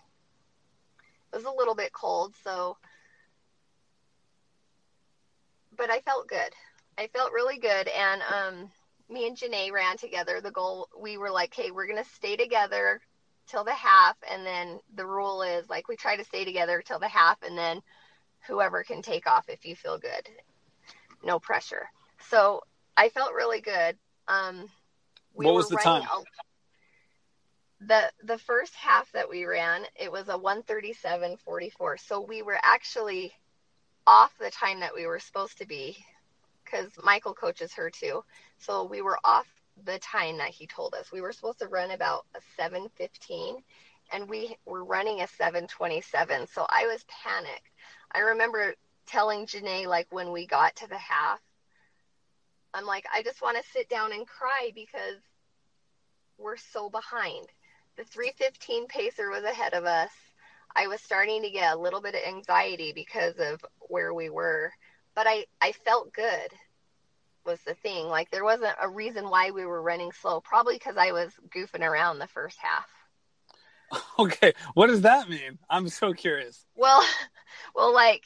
it 1.33 1.37
was 1.37 1.45
a 1.45 1.51
little 1.51 1.75
bit 1.75 1.93
cold. 1.93 2.35
So, 2.43 2.79
but 5.77 5.90
I 5.90 6.01
felt 6.01 6.29
good. 6.29 6.51
I 6.97 7.09
felt 7.09 7.33
really 7.33 7.59
good. 7.59 7.88
And 7.88 8.23
um, 8.23 8.71
me 9.11 9.27
and 9.27 9.37
Janae 9.37 9.71
ran 9.71 9.99
together. 9.99 10.40
The 10.40 10.51
goal, 10.51 10.88
we 10.99 11.19
were 11.19 11.31
like, 11.31 11.53
hey, 11.55 11.71
we're 11.71 11.87
to 12.03 12.11
stay 12.14 12.37
together 12.37 13.01
till 13.47 13.64
the 13.64 13.75
half. 13.75 14.16
And 14.31 14.47
then 14.47 14.81
the 14.95 15.05
rule 15.07 15.43
is 15.43 15.69
like, 15.69 15.88
we 15.88 15.97
try 15.97 16.16
to 16.16 16.25
stay 16.25 16.45
together 16.45 16.83
till 16.85 16.99
the 16.99 17.09
half. 17.09 17.43
And 17.43 17.59
then 17.59 17.83
whoever 18.46 18.83
can 18.83 19.03
take 19.03 19.26
off 19.26 19.48
if 19.48 19.64
you 19.64 19.74
feel 19.76 19.98
good. 19.98 20.29
No 21.24 21.38
pressure. 21.38 21.88
So 22.29 22.62
I 22.96 23.09
felt 23.09 23.35
really 23.35 23.61
good. 23.61 23.96
Um, 24.29 24.68
we 25.35 25.46
What 25.46 25.55
was 25.55 25.68
the 25.68 25.76
time? 25.76 26.03
a- 26.03 26.24
the 27.87 28.12
the 28.24 28.38
first 28.38 28.74
half 28.74 29.11
that 29.12 29.29
we 29.29 29.44
ran, 29.44 29.87
it 29.98 30.12
was 30.12 30.29
a 30.29 30.37
137.44. 30.38 31.98
So 31.98 32.20
we 32.20 32.42
were 32.42 32.59
actually 32.62 33.33
off 34.07 34.37
the 34.38 34.50
time 34.50 34.81
that 34.81 34.94
we 34.94 35.07
were 35.07 35.18
supposed 35.18 35.59
to 35.59 35.66
be 35.66 35.96
because 36.64 36.90
Michael 37.03 37.35
coaches 37.35 37.72
her 37.74 37.90
too. 37.90 38.22
So 38.59 38.85
we 38.85 39.03
were 39.03 39.18
off 39.24 39.46
the 39.85 39.98
time 39.98 40.37
that 40.38 40.50
he 40.50 40.66
told 40.66 40.94
us. 40.94 41.11
We 41.12 41.20
were 41.20 41.33
supposed 41.33 41.59
to 41.61 41.68
run 41.68 41.90
about 41.90 42.26
a 42.35 42.40
7:15 42.57 43.62
and 44.12 44.29
we 44.29 44.57
were 44.66 44.85
running 44.85 45.20
a 45.22 45.26
7:27. 45.26 46.46
So 46.48 46.66
I 46.68 46.87
was 46.87 47.05
panicked. 47.05 47.70
I 48.12 48.20
remember 48.20 48.75
telling 49.07 49.46
Janae 49.46 49.87
like 49.87 50.07
when 50.11 50.33
we 50.33 50.46
got 50.46 50.77
to 50.77 50.88
the 50.88 50.99
half 50.99 51.40
I'm 52.73 52.87
like, 52.87 53.05
I 53.12 53.23
just 53.23 53.42
want 53.42 53.57
to 53.57 53.70
sit 53.70 53.88
down 53.88 54.12
and 54.12 54.27
cry 54.27 54.70
because 54.75 55.18
we're 56.38 56.57
so 56.57 56.88
behind. 56.88 57.46
The 57.96 58.05
315 58.05 58.87
pacer 58.87 59.29
was 59.31 59.44
ahead 59.44 59.75
of 59.75 59.85
us. 59.85 60.11
I 60.75 60.87
was 60.87 61.01
starting 61.01 61.42
to 61.42 61.51
get 61.51 61.75
a 61.75 61.79
little 61.79 62.01
bit 62.01 62.14
of 62.14 62.20
anxiety 62.27 62.92
because 62.94 63.35
of 63.38 63.64
where 63.81 64.14
we 64.14 64.31
were, 64.31 64.73
but 65.16 65.27
I, 65.27 65.46
I 65.61 65.73
felt 65.73 66.12
good. 66.12 66.53
was 67.44 67.59
the 67.66 67.75
thing. 67.75 68.07
Like 68.07 68.31
there 68.31 68.44
wasn't 68.44 68.77
a 68.81 68.88
reason 68.88 69.29
why 69.29 69.51
we 69.51 69.66
were 69.66 69.83
running 69.83 70.12
slow. 70.12 70.40
Probably 70.40 70.77
because 70.77 70.96
I 70.96 71.11
was 71.11 71.33
goofing 71.49 71.83
around 71.83 72.18
the 72.18 72.29
first 72.29 72.59
half. 72.59 72.87
Okay, 74.20 74.53
what 74.75 74.87
does 74.87 75.01
that 75.01 75.29
mean? 75.29 75.59
I'm 75.68 75.88
so 75.88 76.12
curious. 76.12 76.64
Well, 76.77 77.03
well, 77.75 77.93
like 77.93 78.25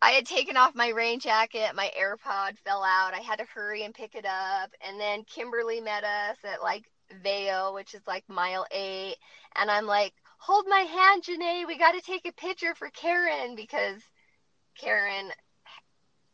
I 0.00 0.10
had 0.12 0.26
taken 0.26 0.56
off 0.56 0.74
my 0.74 0.88
rain 0.88 1.18
jacket, 1.18 1.74
my 1.74 1.90
AirPod 1.98 2.58
fell 2.58 2.84
out. 2.84 3.14
I 3.14 3.20
had 3.20 3.40
to 3.40 3.44
hurry 3.44 3.82
and 3.82 3.94
pick 3.94 4.14
it 4.14 4.24
up, 4.24 4.70
and 4.80 5.00
then 5.00 5.24
Kimberly 5.24 5.80
met 5.80 6.04
us 6.04 6.36
at 6.44 6.62
like 6.62 6.84
Veyo, 7.24 7.74
which 7.74 7.94
is 7.94 8.02
like 8.06 8.24
mile 8.28 8.66
eight, 8.70 9.16
and 9.56 9.70
I'm 9.70 9.86
like, 9.86 10.14
"Hold 10.38 10.66
my 10.68 10.80
hand, 10.80 11.24
Janae. 11.24 11.66
We 11.66 11.78
got 11.78 11.92
to 11.92 12.00
take 12.00 12.26
a 12.26 12.32
picture 12.32 12.74
for 12.74 12.90
Karen 12.90 13.56
because 13.56 14.00
Karen, 14.78 15.32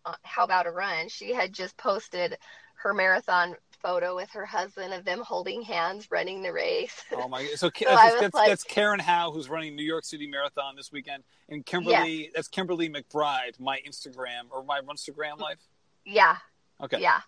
uh, 0.04 0.14
how 0.22 0.44
about 0.44 0.66
a 0.66 0.70
run? 0.70 1.08
She 1.08 1.32
had 1.32 1.52
just 1.52 1.76
posted 1.76 2.36
her 2.84 2.94
marathon 2.94 3.56
photo 3.82 4.14
with 4.14 4.30
her 4.30 4.46
husband 4.46 4.94
of 4.94 5.04
them 5.04 5.20
holding 5.20 5.62
hands 5.62 6.08
running 6.10 6.42
the 6.42 6.52
race. 6.52 7.02
Oh 7.16 7.28
my! 7.28 7.44
So, 7.56 7.70
so 7.74 7.84
that's, 7.86 8.20
that's, 8.20 8.34
like, 8.34 8.48
that's, 8.48 8.64
Karen 8.64 9.00
Howe 9.00 9.30
who's 9.32 9.48
running 9.48 9.74
New 9.74 9.84
York 9.84 10.04
City 10.04 10.26
Marathon 10.26 10.76
this 10.76 10.92
weekend, 10.92 11.22
and 11.48 11.64
Kimberly. 11.64 12.24
Yes. 12.24 12.32
That's 12.34 12.48
Kimberly 12.48 12.88
McBride, 12.88 13.58
my 13.58 13.80
Instagram 13.88 14.50
or 14.50 14.62
my 14.62 14.80
Instagram 14.80 15.40
life. 15.40 15.58
Yeah. 16.04 16.36
Okay. 16.82 17.00
Yeah. 17.00 17.20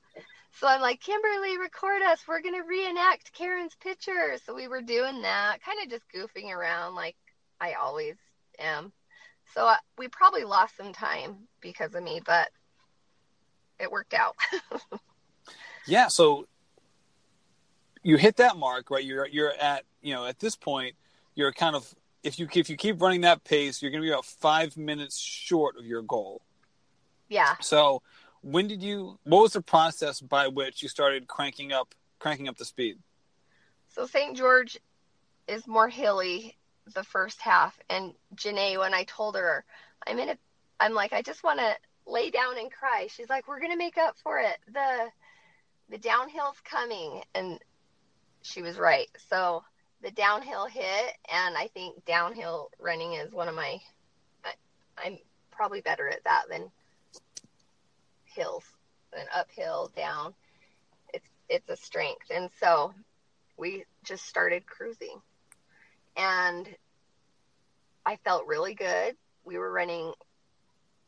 So 0.60 0.66
I'm 0.66 0.80
like, 0.80 1.00
Kimberly, 1.00 1.56
record 1.58 2.02
us. 2.02 2.20
We're 2.28 2.42
gonna 2.42 2.64
reenact 2.64 3.32
Karen's 3.32 3.74
picture. 3.76 4.36
So 4.44 4.54
we 4.54 4.68
were 4.68 4.82
doing 4.82 5.22
that, 5.22 5.58
kind 5.64 5.78
of 5.82 5.90
just 5.90 6.04
goofing 6.14 6.52
around 6.52 6.94
like 6.94 7.16
I 7.60 7.74
always 7.74 8.16
am. 8.58 8.92
So 9.54 9.66
uh, 9.66 9.76
we 9.96 10.08
probably 10.08 10.44
lost 10.44 10.76
some 10.76 10.92
time 10.92 11.48
because 11.60 11.94
of 11.94 12.02
me, 12.02 12.20
but 12.24 12.48
it 13.78 13.90
worked 13.90 14.14
out. 14.14 14.36
Yeah, 15.86 16.08
so 16.08 16.46
you 18.02 18.16
hit 18.16 18.36
that 18.36 18.56
mark, 18.56 18.90
right? 18.90 19.04
You're 19.04 19.26
you're 19.26 19.52
at 19.52 19.84
you 20.00 20.14
know 20.14 20.26
at 20.26 20.38
this 20.38 20.56
point 20.56 20.94
you're 21.34 21.52
kind 21.52 21.76
of 21.76 21.94
if 22.22 22.38
you 22.38 22.48
if 22.54 22.68
you 22.68 22.76
keep 22.76 23.00
running 23.00 23.20
that 23.22 23.44
pace, 23.44 23.80
you're 23.80 23.90
going 23.90 24.02
to 24.02 24.06
be 24.06 24.10
about 24.10 24.24
five 24.24 24.76
minutes 24.76 25.18
short 25.18 25.76
of 25.78 25.86
your 25.86 26.02
goal. 26.02 26.42
Yeah. 27.28 27.54
So 27.60 28.02
when 28.42 28.66
did 28.66 28.82
you? 28.82 29.18
What 29.24 29.42
was 29.42 29.52
the 29.52 29.62
process 29.62 30.20
by 30.20 30.48
which 30.48 30.82
you 30.82 30.88
started 30.88 31.28
cranking 31.28 31.72
up 31.72 31.94
cranking 32.18 32.48
up 32.48 32.56
the 32.56 32.64
speed? 32.64 32.98
So 33.88 34.06
St. 34.06 34.36
George 34.36 34.78
is 35.46 35.66
more 35.66 35.88
hilly 35.88 36.56
the 36.94 37.04
first 37.04 37.40
half, 37.40 37.78
and 37.90 38.12
Janae, 38.34 38.78
when 38.78 38.94
I 38.94 39.04
told 39.04 39.36
her 39.36 39.64
I'm 40.06 40.18
in 40.18 40.30
a, 40.30 40.38
I'm 40.80 40.94
like 40.94 41.12
I 41.12 41.22
just 41.22 41.42
want 41.42 41.60
to 41.60 41.74
lay 42.06 42.30
down 42.30 42.58
and 42.58 42.70
cry. 42.70 43.08
She's 43.10 43.28
like, 43.28 43.48
we're 43.48 43.60
gonna 43.60 43.76
make 43.76 43.98
up 43.98 44.16
for 44.22 44.38
it. 44.38 44.58
The 44.72 45.10
the 45.90 45.98
downhill's 45.98 46.60
coming 46.64 47.22
and 47.34 47.58
she 48.42 48.62
was 48.62 48.78
right. 48.78 49.08
So 49.28 49.62
the 50.02 50.10
downhill 50.10 50.66
hit 50.66 51.12
and 51.32 51.56
i 51.56 51.68
think 51.68 52.04
downhill 52.04 52.70
running 52.78 53.14
is 53.14 53.32
one 53.32 53.48
of 53.48 53.54
my 53.54 53.80
I, 54.98 55.06
am 55.06 55.18
probably 55.50 55.80
better 55.80 56.08
at 56.08 56.22
that 56.24 56.44
than 56.50 56.70
hills 58.24 58.64
than 59.12 59.24
uphill 59.34 59.90
down. 59.96 60.34
It's 61.12 61.28
it's 61.48 61.68
a 61.68 61.76
strength. 61.76 62.30
And 62.30 62.50
so 62.60 62.92
we 63.56 63.84
just 64.04 64.26
started 64.26 64.66
cruising. 64.66 65.20
And 66.16 66.68
i 68.04 68.16
felt 68.24 68.46
really 68.46 68.74
good. 68.74 69.16
We 69.44 69.58
were 69.58 69.72
running 69.72 70.12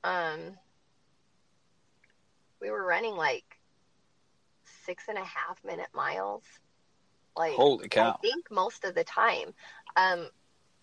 um 0.04 0.56
we 2.60 2.70
were 2.70 2.84
running 2.84 3.14
like 3.16 3.47
six 4.88 5.04
and 5.08 5.18
a 5.18 5.24
half 5.24 5.62
minute 5.64 5.88
miles. 5.94 6.42
Like 7.36 7.52
holy 7.52 7.88
cow! 7.88 8.12
I 8.12 8.26
think 8.26 8.50
most 8.50 8.84
of 8.84 8.94
the 8.94 9.04
time. 9.04 9.52
Um, 9.96 10.28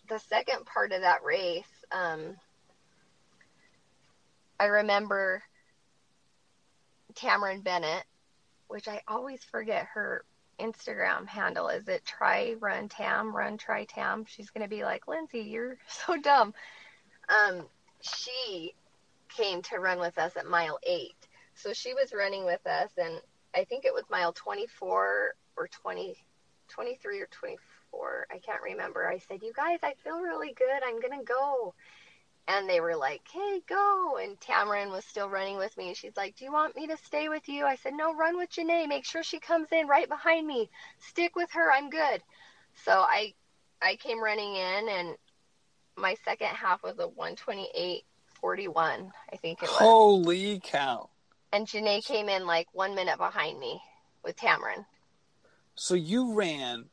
the 0.07 0.19
second 0.19 0.65
part 0.65 0.91
of 0.91 1.01
that 1.01 1.23
race, 1.23 1.63
um, 1.91 2.35
I 4.59 4.65
remember 4.65 5.41
Tamron 7.15 7.63
Bennett, 7.63 8.03
which 8.67 8.87
I 8.87 9.01
always 9.07 9.43
forget 9.43 9.87
her 9.93 10.23
Instagram 10.59 11.27
handle. 11.27 11.69
Is 11.69 11.87
it 11.87 12.05
try 12.05 12.55
run 12.59 12.87
tam 12.87 13.35
run 13.35 13.57
try 13.57 13.85
tam? 13.85 14.25
She's 14.25 14.51
gonna 14.51 14.67
be 14.67 14.83
like 14.83 15.07
Lindsey, 15.07 15.41
you're 15.41 15.77
so 15.87 16.15
dumb. 16.17 16.53
Um, 17.27 17.65
she 18.01 18.75
came 19.35 19.63
to 19.63 19.79
run 19.79 19.99
with 19.99 20.17
us 20.19 20.37
at 20.37 20.45
mile 20.45 20.77
eight, 20.83 21.17
so 21.55 21.73
she 21.73 21.95
was 21.95 22.13
running 22.13 22.45
with 22.45 22.65
us, 22.67 22.91
and 22.97 23.19
I 23.55 23.63
think 23.63 23.85
it 23.85 23.93
was 23.93 24.03
mile 24.09 24.33
24 24.33 25.33
or 25.57 25.67
20, 25.67 26.17
23 26.67 27.21
or 27.21 27.27
24. 27.31 28.27
I 28.31 28.37
can't 28.39 28.61
remember. 28.61 29.07
I 29.07 29.19
said, 29.19 29.41
You 29.41 29.53
guys, 29.55 29.79
I 29.81 29.93
feel 30.03 30.19
really 30.19 30.53
good. 30.53 30.83
I'm 30.85 30.99
going 30.99 31.17
to 31.17 31.25
go. 31.25 31.73
And 32.47 32.69
they 32.69 32.81
were 32.81 32.95
like, 32.95 33.21
Hey, 33.31 33.61
go. 33.67 34.19
And 34.21 34.39
Tamron 34.39 34.91
was 34.91 35.05
still 35.05 35.29
running 35.29 35.57
with 35.57 35.75
me. 35.77 35.87
And 35.87 35.97
She's 35.97 36.17
like, 36.17 36.35
Do 36.35 36.45
you 36.45 36.51
want 36.51 36.75
me 36.75 36.87
to 36.87 36.97
stay 36.97 37.29
with 37.29 37.47
you? 37.47 37.65
I 37.65 37.75
said, 37.75 37.93
No, 37.93 38.13
run 38.13 38.37
with 38.37 38.51
Janae. 38.51 38.87
Make 38.87 39.05
sure 39.05 39.23
she 39.23 39.39
comes 39.39 39.67
in 39.71 39.87
right 39.87 40.09
behind 40.09 40.45
me. 40.45 40.69
Stick 40.99 41.35
with 41.35 41.51
her. 41.53 41.71
I'm 41.71 41.89
good. 41.89 42.21
So 42.83 42.91
I 42.91 43.33
I 43.81 43.95
came 43.95 44.23
running 44.23 44.55
in 44.55 44.89
and 44.89 45.15
my 45.97 46.15
second 46.25 46.47
half 46.47 46.83
was 46.83 46.99
a 46.99 47.07
128.41, 47.07 49.11
I 49.31 49.37
think 49.37 49.63
it 49.63 49.69
was. 49.69 49.77
Holy 49.77 50.59
cow 50.61 51.09
and 51.51 51.67
Janae 51.67 52.03
came 52.05 52.29
in 52.29 52.45
like 52.45 52.67
one 52.73 52.95
minute 52.95 53.17
behind 53.17 53.59
me 53.59 53.81
with 54.23 54.37
Tamron. 54.37 54.85
So 55.75 55.93
you 55.93 56.33
ran 56.33 56.85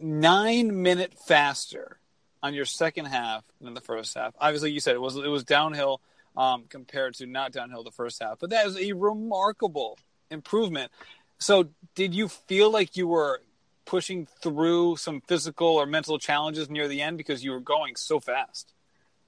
nine 0.00 0.82
minute 0.82 1.14
faster 1.14 1.98
on 2.42 2.54
your 2.54 2.64
second 2.64 3.06
half 3.06 3.44
than 3.60 3.74
the 3.74 3.80
first 3.80 4.14
half. 4.14 4.34
Obviously, 4.40 4.72
you 4.72 4.80
said 4.80 4.94
it 4.94 5.00
was 5.00 5.16
it 5.16 5.28
was 5.28 5.44
downhill 5.44 6.00
um, 6.36 6.64
compared 6.68 7.14
to 7.14 7.26
not 7.26 7.52
downhill 7.52 7.82
the 7.82 7.90
first 7.90 8.22
half, 8.22 8.38
but 8.38 8.50
that 8.50 8.66
is 8.66 8.76
a 8.76 8.92
remarkable 8.92 9.98
improvement. 10.30 10.90
So, 11.38 11.68
did 11.94 12.14
you 12.14 12.28
feel 12.28 12.70
like 12.70 12.96
you 12.96 13.08
were 13.08 13.40
pushing 13.84 14.26
through 14.42 14.96
some 14.96 15.20
physical 15.20 15.68
or 15.68 15.86
mental 15.86 16.18
challenges 16.18 16.68
near 16.68 16.88
the 16.88 17.02
end 17.02 17.18
because 17.18 17.44
you 17.44 17.52
were 17.52 17.60
going 17.60 17.96
so 17.96 18.20
fast? 18.20 18.72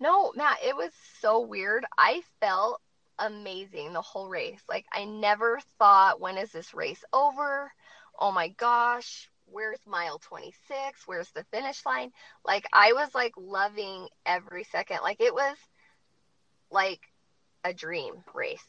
No, 0.01 0.33
Matt, 0.37 0.59
it 0.65 0.77
was 0.77 0.91
so 1.21 1.41
weird. 1.41 1.85
I 1.97 2.23
felt 2.41 2.81
amazing 3.19 3.93
the 3.93 4.03
whole 4.03 4.29
race. 4.29 4.63
Like 4.69 4.87
I 4.93 5.05
never 5.05 5.61
thought, 5.79 6.21
when 6.21 6.39
is 6.39 6.53
this 6.53 6.75
race 6.75 7.05
over? 7.13 7.73
Oh 8.19 8.33
my 8.33 8.49
gosh, 8.49 9.31
where's 9.47 9.81
mile 9.87 10.19
26? 10.19 11.03
Where's 11.07 11.31
the 11.33 11.45
finish 11.53 11.85
line? 11.87 12.13
Like 12.45 12.67
I 12.73 12.93
was 12.93 13.15
like 13.15 13.35
loving 13.37 14.09
every 14.27 14.65
second. 14.65 14.99
Like 15.03 15.21
it 15.21 15.35
was 15.35 15.57
like 16.71 17.01
a 17.65 17.73
dream 17.73 18.15
race. 18.35 18.67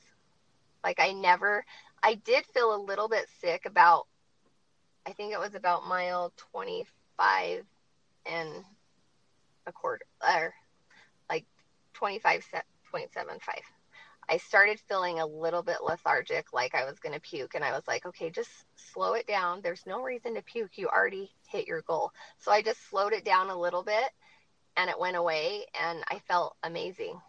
Like 0.84 1.00
I 1.00 1.14
never 1.14 1.66
I 2.04 2.16
did 2.16 2.46
feel 2.48 2.74
a 2.76 2.86
little 2.86 3.10
bit 3.10 3.28
sick 3.42 3.66
about 3.66 4.08
I 5.06 5.14
think 5.14 5.34
it 5.34 5.40
was 5.40 5.56
about 5.56 5.88
mile 5.88 6.34
25 6.52 7.66
and 8.26 8.50
a 9.66 9.72
quarter 9.72 10.06
or 10.22 10.54
like 11.30 11.46
25.75 11.94 13.79
I 14.30 14.38
started 14.38 14.80
feeling 14.88 15.20
a 15.20 15.26
little 15.26 15.64
bit 15.64 15.78
lethargic, 15.82 16.54
like 16.54 16.76
I 16.76 16.86
was 16.86 17.00
going 17.00 17.16
to 17.16 17.20
puke. 17.20 17.56
And 17.56 17.64
I 17.64 17.72
was 17.72 17.88
like, 17.88 18.06
okay, 18.06 18.30
just 18.30 18.50
slow 18.76 19.14
it 19.14 19.26
down. 19.26 19.62
There's 19.62 19.88
no 19.88 20.04
reason 20.04 20.36
to 20.36 20.44
puke. 20.44 20.78
You 20.78 20.88
already 20.88 21.32
hit 21.48 21.68
your 21.68 21.82
goal. 21.82 22.12
So 22.38 22.52
I 22.52 22.62
just 22.62 22.88
slowed 22.90 23.14
it 23.14 23.26
down 23.26 23.50
a 23.50 23.60
little 23.60 23.84
bit 23.84 24.12
and 24.78 24.88
it 24.88 25.00
went 25.00 25.18
away. 25.18 25.66
And 25.82 26.04
I 26.10 26.20
felt 26.28 26.56
amazing. 26.62 27.20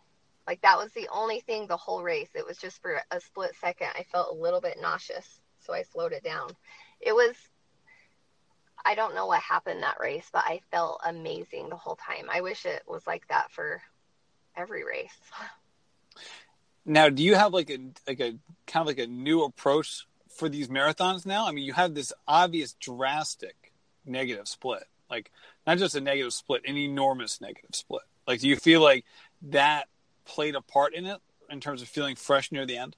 Like 0.47 0.61
that 0.61 0.77
was 0.77 0.93
the 0.93 1.09
only 1.11 1.41
thing 1.41 1.67
the 1.67 1.77
whole 1.77 2.03
race. 2.03 2.29
It 2.35 2.47
was 2.47 2.59
just 2.59 2.83
for 2.83 3.01
a 3.11 3.21
split 3.21 3.53
second. 3.59 3.89
I 3.97 4.03
felt 4.03 4.37
a 4.37 4.41
little 4.41 4.61
bit 4.61 4.79
nauseous. 4.79 5.41
So 5.61 5.73
I 5.73 5.83
slowed 5.85 6.13
it 6.13 6.23
down. 6.23 6.51
It 7.01 7.15
was, 7.15 7.35
I 8.85 8.95
don't 8.95 9.15
know 9.15 9.27
what 9.27 9.41
happened 9.41 9.83
that 9.83 10.01
race, 10.01 10.29
but 10.31 10.45
I 10.45 10.61
felt 10.71 11.01
amazing 11.07 11.71
the 11.71 11.77
whole 11.77 11.97
time. 11.97 12.27
I 12.31 12.43
wish 12.43 12.67
it 12.67 12.83
was 12.87 13.07
like 13.07 13.27
that 13.29 13.51
for 13.53 13.81
every 14.55 14.85
race. 14.85 15.17
Now, 16.85 17.09
do 17.09 17.23
you 17.23 17.35
have 17.35 17.53
like 17.53 17.71
a 17.71 17.79
like 18.07 18.21
a 18.21 18.37
kind 18.67 18.83
of 18.83 18.87
like 18.87 18.99
a 18.99 19.07
new 19.07 19.43
approach 19.45 20.07
for 20.29 20.49
these 20.49 20.69
marathons 20.69 21.27
now? 21.27 21.47
I 21.47 21.53
mean, 21.53 21.65
you 21.65 21.73
have 21.73 21.95
this 21.95 22.13
obvious 22.27 22.75
drastic 22.75 23.73
negative 24.05 24.49
split. 24.49 24.85
Like 25.11 25.31
not 25.67 25.79
just 25.79 25.95
a 25.95 26.01
negative 26.01 26.33
split, 26.33 26.63
an 26.67 26.77
enormous 26.77 27.41
negative 27.41 27.75
split. 27.75 28.03
Like 28.27 28.41
do 28.41 28.49
you 28.49 28.57
feel 28.57 28.81
like 28.81 29.05
that 29.43 29.89
played 30.25 30.55
a 30.55 30.61
part 30.61 30.95
in 30.95 31.07
it 31.07 31.19
in 31.51 31.61
terms 31.61 31.83
of 31.83 31.89
feeling 31.89 32.17
fresh 32.17 32.53
near 32.53 32.65
the 32.65 32.79
end? 32.79 32.97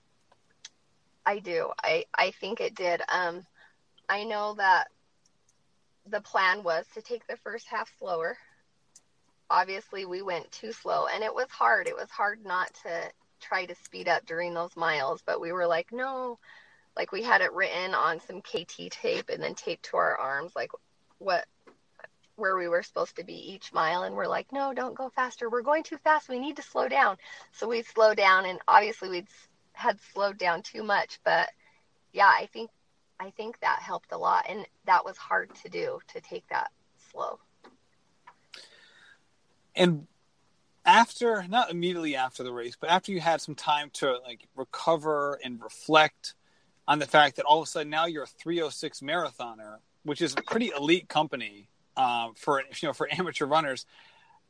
I 1.25 1.39
do. 1.39 1.71
I 1.83 2.05
I 2.15 2.33
think 2.33 2.61
it 2.61 2.75
did. 2.75 3.03
Um 3.09 3.47
I 4.09 4.25
know 4.25 4.55
that 4.55 4.89
the 6.07 6.21
plan 6.21 6.63
was 6.63 6.85
to 6.95 7.03
take 7.03 7.27
the 7.27 7.37
first 7.37 7.67
half 7.69 7.91
slower. 7.99 8.37
Obviously, 9.49 10.05
we 10.05 10.23
went 10.23 10.51
too 10.51 10.73
slow 10.73 11.07
and 11.13 11.23
it 11.23 11.35
was 11.35 11.49
hard. 11.51 11.87
It 11.87 11.97
was 11.97 12.11
hard 12.11 12.45
not 12.45 12.73
to 12.83 13.11
try 13.43 13.67
to 13.67 13.75
speed 13.75 14.09
up 14.09 14.25
during 14.27 14.55
those 14.55 14.77
miles, 14.77 15.23
but 15.25 15.41
we 15.41 15.53
were 15.53 15.67
like, 15.67 15.93
no, 15.93 16.39
like 16.97 17.13
we 17.13 17.23
had 17.23 17.41
it 17.41 17.53
written 17.53 17.95
on 17.95 18.21
some 18.21 18.41
KT 18.41 18.91
tape 18.91 19.29
and 19.29 19.43
then 19.43 19.55
taped 19.55 19.85
to 19.87 19.97
our 19.97 20.17
arms, 20.17 20.53
like 20.55 20.71
what 21.19 21.47
where 22.37 22.57
we 22.57 22.67
were 22.67 22.83
supposed 22.83 23.17
to 23.17 23.25
be 23.25 23.53
each 23.53 23.73
mile. 23.73 24.05
And 24.05 24.15
we're 24.15 24.27
like 24.27 24.53
no 24.53 24.73
don't 24.73 24.95
go 24.95 25.11
faster. 25.11 25.51
We're 25.51 25.63
going 25.63 25.83
too 25.83 25.99
fast. 25.99 26.29
We 26.29 26.39
need 26.39 26.57
to 26.57 26.63
slow 26.63 26.89
down. 26.89 27.17
So 27.53 27.69
we'd 27.69 27.87
slow 27.87 28.15
down 28.15 28.47
and 28.47 28.59
obviously 28.69 29.09
we'd 29.09 29.29
had 29.75 29.99
slowed 30.13 30.39
down 30.39 30.63
too 30.63 30.83
much 30.83 31.19
but 31.25 31.49
yeah 32.13 32.31
i 32.39 32.47
think 32.53 32.71
i 33.19 33.31
think 33.31 33.59
that 33.61 33.79
helped 33.81 34.13
a 34.13 34.19
lot 34.19 34.45
and 34.49 34.67
that 34.85 35.05
was 35.05 35.17
hard 35.17 35.51
to 35.55 35.69
do 35.69 35.99
to 36.09 36.21
take 36.21 36.47
that 36.49 36.71
slow. 37.11 37.39
And 39.75 40.07
after 40.85 41.45
not 41.49 41.71
immediately 41.71 42.17
after 42.17 42.43
the 42.43 42.53
race 42.53 42.77
but 42.79 42.91
after 42.91 43.13
you 43.13 43.21
had 43.21 43.41
some 43.41 43.55
time 43.55 43.91
to 43.93 44.19
like 44.25 44.49
recover 44.57 45.39
and 45.45 45.63
reflect 45.63 46.35
on 46.89 46.99
the 46.99 47.07
fact 47.07 47.37
that 47.37 47.45
all 47.45 47.61
of 47.61 47.65
a 47.65 47.71
sudden 47.71 47.91
now 47.91 48.07
you're 48.07 48.25
a 48.25 48.27
306 48.27 49.01
marathoner 49.01 49.77
which 50.03 50.21
is 50.21 50.35
a 50.37 50.43
pretty 50.43 50.73
elite 50.77 51.09
company 51.09 51.69
uh, 51.97 52.29
for 52.35 52.61
you 52.61 52.89
know 52.89 52.93
for 52.93 53.09
amateur 53.13 53.47
runners 53.47 53.87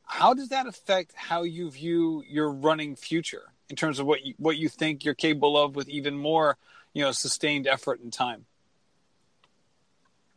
how 0.04 0.34
does 0.34 0.48
that 0.48 0.66
affect 0.66 1.12
how 1.14 1.42
you 1.42 1.70
view 1.70 2.22
your 2.26 2.50
running 2.50 2.96
future 2.96 3.52
in 3.68 3.76
terms 3.76 3.98
of 3.98 4.06
what 4.06 4.24
you, 4.24 4.34
what 4.38 4.56
you 4.56 4.68
think 4.68 5.04
you're 5.04 5.14
capable 5.14 5.56
of 5.56 5.76
with 5.76 5.88
even 5.88 6.16
more 6.16 6.56
you 6.94 7.02
know 7.02 7.12
sustained 7.12 7.66
effort 7.66 8.00
and 8.00 8.12
time 8.12 8.46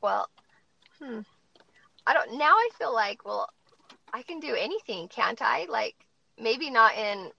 well 0.01 0.27
hmm. 1.01 1.21
i 2.05 2.13
don't 2.13 2.37
now 2.37 2.51
i 2.51 2.69
feel 2.77 2.93
like 2.93 3.25
well 3.25 3.49
I 4.15 4.21
can 4.21 4.39
do 4.39 4.55
anything, 4.55 5.09
can't 5.09 5.41
I? 5.41 5.65
Like 5.69 5.95
maybe 6.39 6.69
not 6.69 6.95
in 6.95 7.31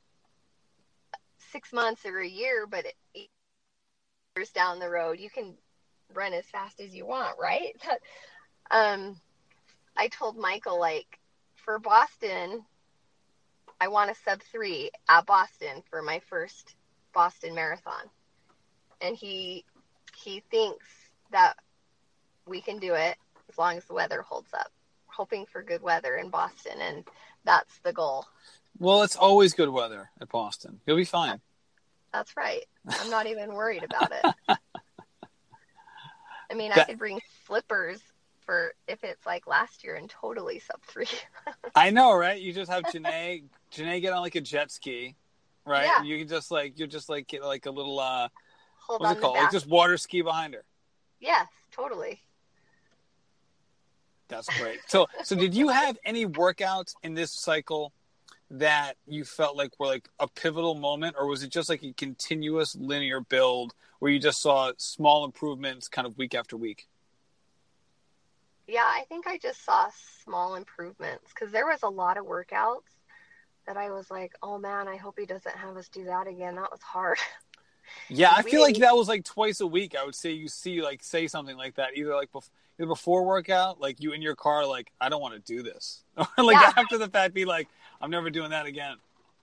six 1.51 1.73
months 1.73 2.05
or 2.05 2.19
a 2.19 2.29
year, 2.29 2.67
but 2.71 2.85
years 3.15 4.51
down 4.51 4.79
the 4.79 4.91
road, 4.91 5.19
you 5.19 5.31
can 5.31 5.55
run 6.13 6.35
as 6.35 6.45
fast 6.45 6.79
as 6.81 6.95
you 6.95 7.07
want, 7.07 7.39
right? 7.41 7.73
um, 8.71 9.19
I 9.97 10.09
told 10.09 10.37
Michael 10.37 10.79
like 10.79 11.19
for 11.55 11.79
Boston, 11.79 12.63
I 13.81 13.89
want 13.89 14.11
a 14.11 14.15
sub 14.15 14.43
three 14.43 14.91
at 15.09 15.25
Boston 15.25 15.83
for 15.89 16.03
my 16.03 16.21
first 16.29 16.75
Boston 17.15 17.55
Marathon, 17.55 18.11
and 19.01 19.17
he 19.17 19.65
he 20.15 20.43
thinks 20.51 20.85
that 21.33 21.55
we 22.47 22.61
can 22.61 22.79
do 22.79 22.93
it 22.93 23.17
as 23.49 23.57
long 23.57 23.79
as 23.79 23.85
the 23.87 23.95
weather 23.95 24.21
holds 24.21 24.53
up 24.53 24.71
hoping 25.17 25.47
for 25.47 25.63
good 25.63 25.83
weather 25.83 26.17
in 26.17 26.29
Boston, 26.29 26.81
and 26.81 27.05
that's 27.45 27.79
the 27.81 27.93
goal. 27.93 28.27
Well, 28.79 29.03
it's 29.03 29.17
always 29.17 29.55
good 29.55 29.71
weather 29.71 30.11
at 30.21 30.29
Boston. 30.29 30.81
You'll 30.87 30.97
be 30.97 31.05
fine. 31.05 31.41
That's 32.13 32.37
right. 32.37 32.63
I'm 32.89 33.11
not 33.11 33.27
even 33.27 33.55
worried 33.55 33.85
about 33.85 34.13
it. 34.13 34.35
I 36.51 36.55
mean, 36.55 36.71
that, 36.71 36.81
I 36.81 36.85
could 36.85 36.99
bring 36.99 37.21
slippers 37.47 38.01
for 38.45 38.75
if 38.87 39.03
it's 39.03 39.27
like 39.27 39.47
last 39.47 39.83
year 39.83 39.97
and 39.97 40.09
totally 40.09 40.61
sub 40.61 40.81
three. 40.83 41.09
I 41.75 41.91
know, 41.91 42.15
right? 42.15 42.41
You 42.41 42.53
just 42.53 42.71
have 42.71 42.85
Janae, 42.85 43.45
Janae 43.73 44.01
get 44.01 44.13
on 44.13 44.21
like 44.21 44.37
a 44.37 44.41
jet 44.41 44.71
ski, 44.71 45.17
right? 45.65 45.87
Yeah. 45.87 46.03
You 46.05 46.19
can 46.19 46.29
just 46.29 46.51
like 46.51 46.79
you're 46.79 46.89
just 46.89 47.09
like 47.09 47.27
get 47.27 47.43
like 47.43 47.67
a 47.67 47.71
little 47.71 47.99
uh, 47.99 48.29
Hold 48.87 49.01
what's 49.01 49.19
it 49.19 49.21
called? 49.21 49.37
Like 49.37 49.51
just 49.51 49.67
water 49.67 49.97
ski 49.97 50.23
behind 50.23 50.55
her. 50.55 50.65
Yes, 51.19 51.49
totally. 51.73 52.21
That's 54.29 54.49
great. 54.59 54.81
So, 54.89 55.07
so 55.23 55.37
did 55.37 55.55
you 55.55 55.69
have 55.69 55.99
any 56.05 56.27
workouts 56.27 56.95
in 57.03 57.15
this 57.15 57.33
cycle 57.33 57.93
that 58.51 58.95
you 59.07 59.25
felt 59.25 59.57
like 59.57 59.79
were 59.79 59.87
like 59.87 60.09
a 60.19 60.29
pivotal 60.29 60.75
moment, 60.75 61.17
or 61.19 61.27
was 61.27 61.43
it 61.43 61.51
just 61.51 61.69
like 61.69 61.83
a 61.83 61.93
continuous 61.93 62.77
linear 62.77 63.21
build 63.21 63.75
where 63.99 64.11
you 64.11 64.19
just 64.19 64.41
saw 64.41 64.73
small 64.79 65.25
improvements 65.25 65.89
kind 65.89 66.07
of 66.07 66.17
week 66.17 66.35
after 66.35 66.57
week? 66.57 66.87
Yeah, 68.69 68.85
I 68.85 69.05
think 69.09 69.27
I 69.27 69.39
just 69.39 69.65
saw 69.65 69.89
small 70.25 70.57
improvements 70.57 71.25
because 71.29 71.53
there 71.53 71.67
was 71.67 71.83
a 71.83 71.89
lot 71.89 72.19
of 72.19 72.27
workouts 72.27 72.81
that 73.67 73.77
I 73.77 73.91
was 73.91 74.11
like, 74.11 74.33
oh 74.43 74.59
man, 74.59 74.89
I 74.89 74.97
hope 74.97 75.19
he 75.19 75.27
doesn't 75.27 75.57
have 75.57 75.77
us 75.77 75.89
do 75.89 76.05
that 76.05 76.27
again. 76.27 76.57
That 76.57 76.71
was 76.71 76.83
hard. 76.83 77.19
Yeah, 78.09 78.33
I 78.37 78.43
feel 78.43 78.63
like 78.63 78.79
that 78.79 78.97
was 78.97 79.09
like 79.09 79.25
twice 79.25 79.61
a 79.61 79.67
week. 79.67 79.95
I 79.97 80.05
would 80.05 80.15
say 80.15 80.33
you 80.33 80.49
see 80.49 80.83
like 80.83 81.03
say 81.03 81.27
something 81.27 81.57
like 81.57 81.77
that 81.77 81.97
either 81.97 82.15
like 82.15 82.33
before 82.33 82.51
before 82.85 83.25
workout, 83.25 83.81
like 83.81 84.03
you 84.03 84.13
in 84.13 84.21
your 84.21 84.35
car, 84.35 84.67
like 84.67 84.93
I 85.01 85.09
don't 85.09 85.23
want 85.23 85.35
to 85.35 85.41
do 85.41 85.63
this, 85.63 86.05
or 86.17 86.45
like 86.45 86.61
yeah. 86.61 86.73
after 86.77 86.99
the 86.99 87.09
fact, 87.09 87.35
be 87.35 87.45
like 87.45 87.69
I'm 88.01 88.11
never 88.11 88.31
doing 88.31 88.51
that 88.51 88.67
again. 88.67 88.97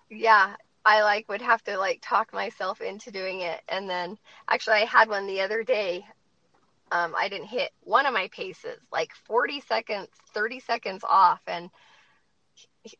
Yeah, 0.09 0.55
I 0.85 1.01
like 1.01 1.27
would 1.29 1.41
have 1.41 1.63
to 1.63 1.77
like 1.77 1.99
talk 2.01 2.33
myself 2.33 2.81
into 2.81 3.11
doing 3.11 3.41
it, 3.41 3.61
and 3.69 3.89
then 3.89 4.17
actually 4.47 4.77
I 4.77 4.85
had 4.85 5.09
one 5.09 5.27
the 5.27 5.41
other 5.41 5.63
day. 5.63 6.05
Um, 6.91 7.15
I 7.17 7.27
didn't 7.27 7.47
hit 7.47 7.71
one 7.81 8.05
of 8.05 8.13
my 8.13 8.29
paces, 8.31 8.77
like 8.91 9.09
40 9.25 9.61
seconds, 9.61 10.09
30 10.35 10.59
seconds 10.59 11.03
off, 11.03 11.41
and 11.47 11.71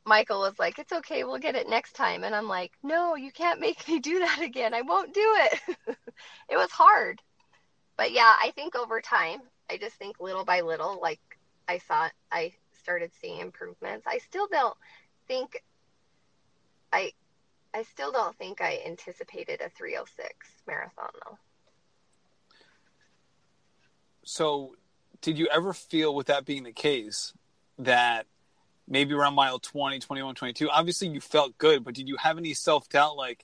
Michael 0.06 0.40
was 0.40 0.58
like, 0.58 0.80
"It's 0.80 0.94
okay, 0.94 1.24
we'll 1.24 1.38
get 1.38 1.56
it 1.56 1.70
next 1.70 1.94
time." 1.94 2.24
And 2.24 2.34
I'm 2.34 2.48
like, 2.48 2.72
"No, 2.82 3.16
you 3.16 3.32
can't 3.32 3.60
make 3.60 3.88
me 3.88 4.00
do 4.00 4.20
that 4.20 4.42
again. 4.42 4.74
I 4.74 4.82
won't 4.82 5.14
do 5.14 5.36
it." 5.42 5.78
it 6.50 6.58
was 6.58 6.72
hard. 6.72 7.22
But 7.98 8.12
yeah, 8.12 8.34
I 8.42 8.52
think 8.56 8.76
over 8.76 9.02
time, 9.02 9.42
I 9.74 9.78
just 9.78 9.96
think 9.96 10.20
little 10.20 10.46
by 10.46 10.62
little, 10.62 11.00
like 11.02 11.20
I 11.68 11.80
saw, 11.80 12.08
I 12.32 12.54
started 12.84 13.12
seeing 13.20 13.40
improvements. 13.40 14.06
I 14.08 14.20
still 14.20 14.48
don't 14.52 14.78
think 15.28 15.64
I, 16.92 17.12
I 17.74 17.82
still 17.82 18.12
don't 18.12 18.38
think 18.38 18.62
I 18.62 18.82
anticipated 18.86 19.62
a 19.62 19.70
306 19.70 20.48
marathon 20.68 21.10
though. 21.26 21.38
So, 24.26 24.76
did 25.22 25.40
you 25.40 25.48
ever 25.52 25.74
feel, 25.74 26.14
with 26.14 26.28
that 26.28 26.46
being 26.46 26.64
the 26.64 26.72
case, 26.72 27.34
that 27.80 28.28
maybe 28.88 29.16
around 29.16 29.34
mile 29.34 29.58
20, 29.58 29.98
21, 29.98 30.36
22, 30.36 30.70
obviously 30.70 31.08
you 31.08 31.20
felt 31.20 31.58
good, 31.58 31.84
but 31.84 31.96
did 31.96 32.08
you 32.08 32.18
have 32.18 32.38
any 32.38 32.54
self 32.54 32.88
doubt 32.90 33.18
like, 33.18 33.44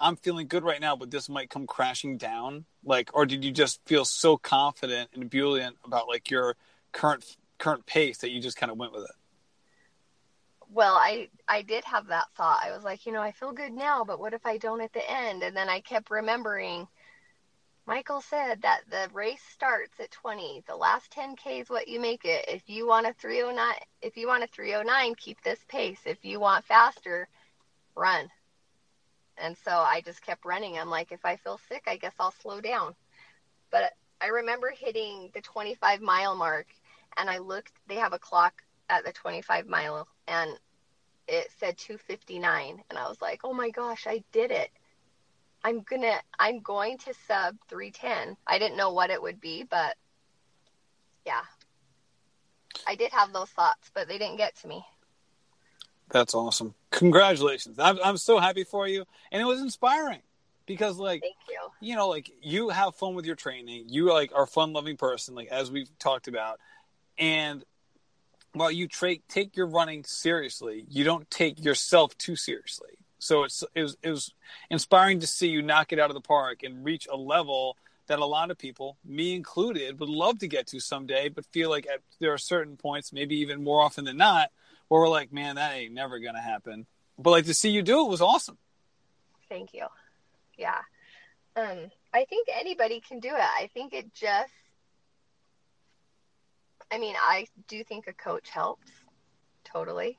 I'm 0.00 0.16
feeling 0.16 0.46
good 0.46 0.64
right 0.64 0.80
now, 0.80 0.96
but 0.96 1.10
this 1.10 1.28
might 1.28 1.50
come 1.50 1.66
crashing 1.66 2.16
down? 2.16 2.64
Like, 2.84 3.10
or 3.14 3.26
did 3.26 3.44
you 3.44 3.50
just 3.50 3.80
feel 3.86 4.04
so 4.04 4.36
confident 4.36 5.10
and 5.14 5.22
ebullient 5.24 5.76
about 5.84 6.08
like 6.08 6.30
your 6.30 6.56
current 6.92 7.24
current 7.58 7.86
pace 7.86 8.18
that 8.18 8.30
you 8.30 8.40
just 8.40 8.56
kind 8.56 8.70
of 8.70 8.78
went 8.78 8.92
with 8.92 9.04
it? 9.04 9.16
Well, 10.70 10.94
I 10.94 11.28
I 11.48 11.62
did 11.62 11.84
have 11.84 12.08
that 12.08 12.26
thought. 12.36 12.60
I 12.62 12.70
was 12.72 12.84
like, 12.84 13.06
you 13.06 13.12
know, 13.12 13.22
I 13.22 13.32
feel 13.32 13.52
good 13.52 13.72
now, 13.72 14.04
but 14.04 14.20
what 14.20 14.34
if 14.34 14.44
I 14.46 14.58
don't 14.58 14.80
at 14.80 14.92
the 14.92 15.10
end? 15.10 15.42
And 15.42 15.56
then 15.56 15.68
I 15.68 15.80
kept 15.80 16.10
remembering 16.10 16.86
Michael 17.88 18.20
said 18.20 18.60
that 18.60 18.82
the 18.90 19.08
race 19.14 19.40
starts 19.50 19.98
at 19.98 20.10
20. 20.10 20.62
The 20.68 20.76
last 20.76 21.10
10k 21.10 21.62
is 21.62 21.70
what 21.70 21.88
you 21.88 21.98
make 21.98 22.26
it. 22.26 22.44
If 22.46 22.68
you 22.68 22.86
want 22.86 23.06
a 23.06 23.14
309, 23.14 23.74
if 24.02 24.14
you 24.18 24.26
want 24.28 24.44
a 24.44 24.46
309, 24.46 25.14
keep 25.14 25.42
this 25.42 25.64
pace. 25.68 26.00
If 26.04 26.22
you 26.22 26.38
want 26.38 26.66
faster, 26.66 27.28
run. 27.96 28.28
And 29.42 29.56
so 29.64 29.70
I 29.70 30.00
just 30.04 30.22
kept 30.22 30.44
running. 30.44 30.78
I'm 30.78 30.90
like, 30.90 31.12
if 31.12 31.24
I 31.24 31.36
feel 31.36 31.60
sick, 31.68 31.84
I 31.86 31.96
guess 31.96 32.14
I'll 32.18 32.34
slow 32.42 32.60
down. 32.60 32.94
But 33.70 33.92
I 34.20 34.28
remember 34.28 34.72
hitting 34.76 35.30
the 35.34 35.40
25 35.40 36.00
mile 36.00 36.34
mark 36.34 36.66
and 37.16 37.30
I 37.30 37.38
looked, 37.38 37.72
they 37.86 37.96
have 37.96 38.12
a 38.12 38.18
clock 38.18 38.62
at 38.88 39.04
the 39.04 39.12
25 39.12 39.66
mile 39.66 40.08
and 40.26 40.58
it 41.28 41.48
said 41.58 41.76
259 41.76 42.82
and 42.88 42.98
I 42.98 43.06
was 43.08 43.20
like, 43.20 43.40
"Oh 43.44 43.52
my 43.52 43.70
gosh, 43.70 44.06
I 44.06 44.24
did 44.32 44.50
it. 44.50 44.70
I'm 45.62 45.82
going 45.82 46.02
to 46.02 46.14
I'm 46.38 46.60
going 46.60 46.96
to 46.98 47.14
sub 47.26 47.56
310." 47.68 48.36
I 48.46 48.58
didn't 48.58 48.78
know 48.78 48.92
what 48.92 49.10
it 49.10 49.20
would 49.20 49.40
be, 49.40 49.64
but 49.64 49.96
yeah. 51.26 51.42
I 52.86 52.94
did 52.94 53.12
have 53.12 53.32
those 53.32 53.50
thoughts, 53.50 53.90
but 53.92 54.08
they 54.08 54.16
didn't 54.16 54.38
get 54.38 54.56
to 54.56 54.68
me. 54.68 54.82
That's 56.08 56.34
awesome. 56.34 56.74
Congratulations. 56.90 57.78
I'm, 57.78 57.98
I'm 58.02 58.16
so 58.16 58.38
happy 58.38 58.64
for 58.64 58.88
you. 58.88 59.04
And 59.30 59.42
it 59.42 59.44
was 59.44 59.60
inspiring 59.60 60.22
because 60.66 60.98
like, 60.98 61.22
you. 61.22 61.90
you 61.90 61.96
know, 61.96 62.08
like 62.08 62.30
you 62.42 62.70
have 62.70 62.94
fun 62.94 63.14
with 63.14 63.26
your 63.26 63.36
training. 63.36 63.86
You 63.88 64.12
like 64.12 64.32
are 64.34 64.46
fun 64.46 64.72
loving 64.72 64.96
person, 64.96 65.34
like 65.34 65.48
as 65.48 65.70
we've 65.70 65.90
talked 65.98 66.28
about. 66.28 66.58
And 67.18 67.64
while 68.52 68.70
you 68.70 68.88
tra- 68.88 69.18
take 69.28 69.56
your 69.56 69.66
running 69.66 70.04
seriously, 70.04 70.84
you 70.88 71.04
don't 71.04 71.30
take 71.30 71.62
yourself 71.62 72.16
too 72.16 72.36
seriously. 72.36 72.90
So 73.18 73.42
it's, 73.44 73.64
it 73.74 73.82
was, 73.82 73.96
it 74.02 74.10
was 74.10 74.32
inspiring 74.70 75.20
to 75.20 75.26
see 75.26 75.48
you 75.48 75.60
knock 75.60 75.92
it 75.92 75.98
out 75.98 76.10
of 76.10 76.14
the 76.14 76.20
park 76.20 76.62
and 76.62 76.84
reach 76.84 77.06
a 77.10 77.16
level 77.16 77.76
that 78.06 78.20
a 78.20 78.24
lot 78.24 78.50
of 78.50 78.56
people, 78.56 78.96
me 79.04 79.34
included, 79.34 80.00
would 80.00 80.08
love 80.08 80.38
to 80.38 80.48
get 80.48 80.66
to 80.68 80.80
someday, 80.80 81.28
but 81.28 81.44
feel 81.46 81.68
like 81.68 81.86
at, 81.86 82.00
there 82.20 82.32
are 82.32 82.38
certain 82.38 82.76
points, 82.76 83.12
maybe 83.12 83.36
even 83.36 83.62
more 83.62 83.82
often 83.82 84.04
than 84.04 84.16
not, 84.16 84.50
where 84.88 85.00
we're 85.02 85.08
like, 85.08 85.32
man, 85.32 85.56
that 85.56 85.74
ain't 85.74 85.94
never 85.94 86.18
gonna 86.18 86.40
happen. 86.42 86.86
But 87.18 87.30
like 87.30 87.46
to 87.46 87.54
see 87.54 87.70
you 87.70 87.82
do 87.82 88.04
it 88.06 88.10
was 88.10 88.20
awesome. 88.20 88.58
Thank 89.48 89.72
you. 89.74 89.86
Yeah. 90.56 90.80
Um, 91.56 91.90
I 92.14 92.24
think 92.26 92.48
anybody 92.52 93.00
can 93.00 93.20
do 93.20 93.28
it. 93.28 93.34
I 93.40 93.68
think 93.74 93.92
it 93.94 94.12
just 94.14 94.52
I 96.90 96.98
mean, 96.98 97.14
I 97.20 97.46
do 97.66 97.84
think 97.84 98.06
a 98.06 98.12
coach 98.14 98.48
helps. 98.50 98.90
Totally. 99.64 100.18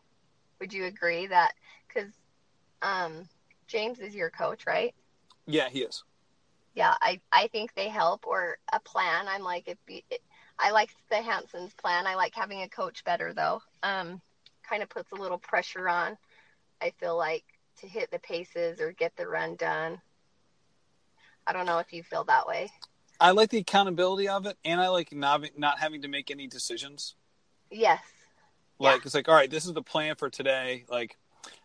Would 0.59 0.74
you 0.74 0.86
agree 0.86 1.28
that 1.28 1.53
cuz 1.93 2.11
um 2.82 3.28
James 3.67 3.99
is 3.99 4.15
your 4.15 4.30
coach, 4.30 4.65
right? 4.67 4.93
Yeah, 5.47 5.70
he 5.70 5.82
is. 5.82 6.03
yeah, 6.76 6.95
I 7.01 7.22
I 7.32 7.47
think 7.47 7.74
they 7.74 7.89
help 7.89 8.28
or 8.28 8.57
a 8.72 8.80
plan. 8.80 9.28
I'm 9.28 9.41
like 9.43 9.67
if 9.67 9.78
be, 9.86 10.03
I 10.59 10.72
like 10.72 10.91
the 11.09 11.17
Hanson's 11.22 11.74
plan. 11.76 12.07
I 12.07 12.15
like 12.15 12.36
having 12.36 12.61
a 12.61 12.70
coach 12.70 13.03
better 13.03 13.34
though. 13.34 13.61
Um, 13.84 14.22
kind 14.70 14.84
of 14.84 14.89
puts 14.89 15.11
a 15.11 15.15
little 15.15 15.38
pressure 15.38 15.89
on. 15.89 16.17
I 16.82 16.91
feel 16.99 17.17
like 17.17 17.43
to 17.82 17.88
hit 17.88 18.11
the 18.11 18.20
paces 18.20 18.80
or 18.80 18.91
get 18.91 19.15
the 19.15 19.28
run 19.28 19.55
done. 19.55 20.01
I 21.47 21.53
don't 21.53 21.65
know 21.65 21.80
if 21.80 21.91
you 21.91 22.03
feel 22.03 22.24
that 22.26 22.47
way. 22.47 22.70
I 23.20 23.32
like 23.32 23.49
the 23.49 23.57
accountability 23.57 24.28
of 24.30 24.45
it, 24.45 24.57
and 24.63 24.80
I 24.80 24.89
like 24.89 25.11
not 25.11 25.43
not 25.57 25.80
having 25.80 26.03
to 26.03 26.07
make 26.07 26.32
any 26.32 26.47
decisions. 26.47 27.15
Yes. 27.72 28.01
Like 28.80 29.01
Yeah. 29.01 29.05
it's 29.05 29.15
like, 29.15 29.28
all 29.28 29.36
right, 29.36 29.49
this 29.49 29.65
is 29.65 29.74
the 29.74 29.82
plan 29.82 30.15
for 30.15 30.30
today. 30.30 30.86
Like, 30.89 31.17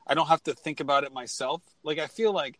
I 0.06 0.14
don't 0.14 0.26
have 0.26 0.42
to 0.44 0.54
think 0.54 0.80
about 0.80 1.04
it 1.04 1.12
myself. 1.12 1.62
Like, 1.84 1.98
I 1.98 2.08
feel 2.08 2.32
like, 2.32 2.58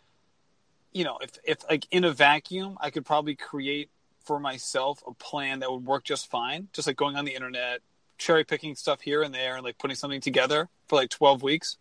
you 0.92 1.03
know, 1.05 1.18
if 1.20 1.30
if 1.45 1.59
like 1.68 1.86
in 1.90 2.05
a 2.05 2.12
vacuum, 2.12 2.76
I 2.80 2.90
could 2.90 3.05
probably 3.05 3.34
create 3.34 3.90
for 4.24 4.38
myself 4.38 5.03
a 5.07 5.12
plan 5.12 5.61
that 5.61 5.70
would 5.72 5.84
work 5.84 6.05
just 6.05 6.30
fine. 6.30 6.68
Just 6.72 6.86
like 6.86 6.97
going 6.97 7.16
on 7.16 7.24
the 7.24 7.34
internet, 7.34 7.80
cherry 8.18 8.44
picking 8.44 8.74
stuff 8.74 9.00
here 9.00 9.22
and 9.22 9.34
there, 9.34 9.56
and 9.56 9.64
like 9.64 9.78
putting 9.78 9.96
something 9.96 10.20
together 10.20 10.68
for 10.86 10.96
like 10.96 11.10
twelve 11.10 11.42
weeks. 11.42 11.78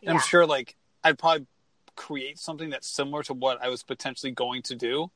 And 0.00 0.08
Yeah. 0.08 0.14
I'm 0.14 0.20
sure 0.20 0.46
like 0.46 0.76
I'd 1.02 1.18
probably 1.18 1.46
create 1.96 2.38
something 2.38 2.70
that's 2.70 2.88
similar 2.88 3.22
to 3.24 3.34
what 3.34 3.62
I 3.62 3.68
was 3.68 3.82
potentially 3.82 4.32
going 4.32 4.62
to 4.62 4.74
do, 4.74 5.10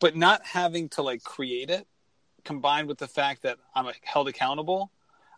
but 0.00 0.16
not 0.16 0.44
having 0.44 0.88
to 0.90 1.02
like 1.02 1.22
create 1.22 1.70
it 1.70 1.86
combined 2.44 2.88
with 2.88 2.98
the 2.98 3.08
fact 3.08 3.42
that 3.42 3.58
I'm 3.74 3.84
like, 3.84 4.00
held 4.04 4.28
accountable, 4.28 4.90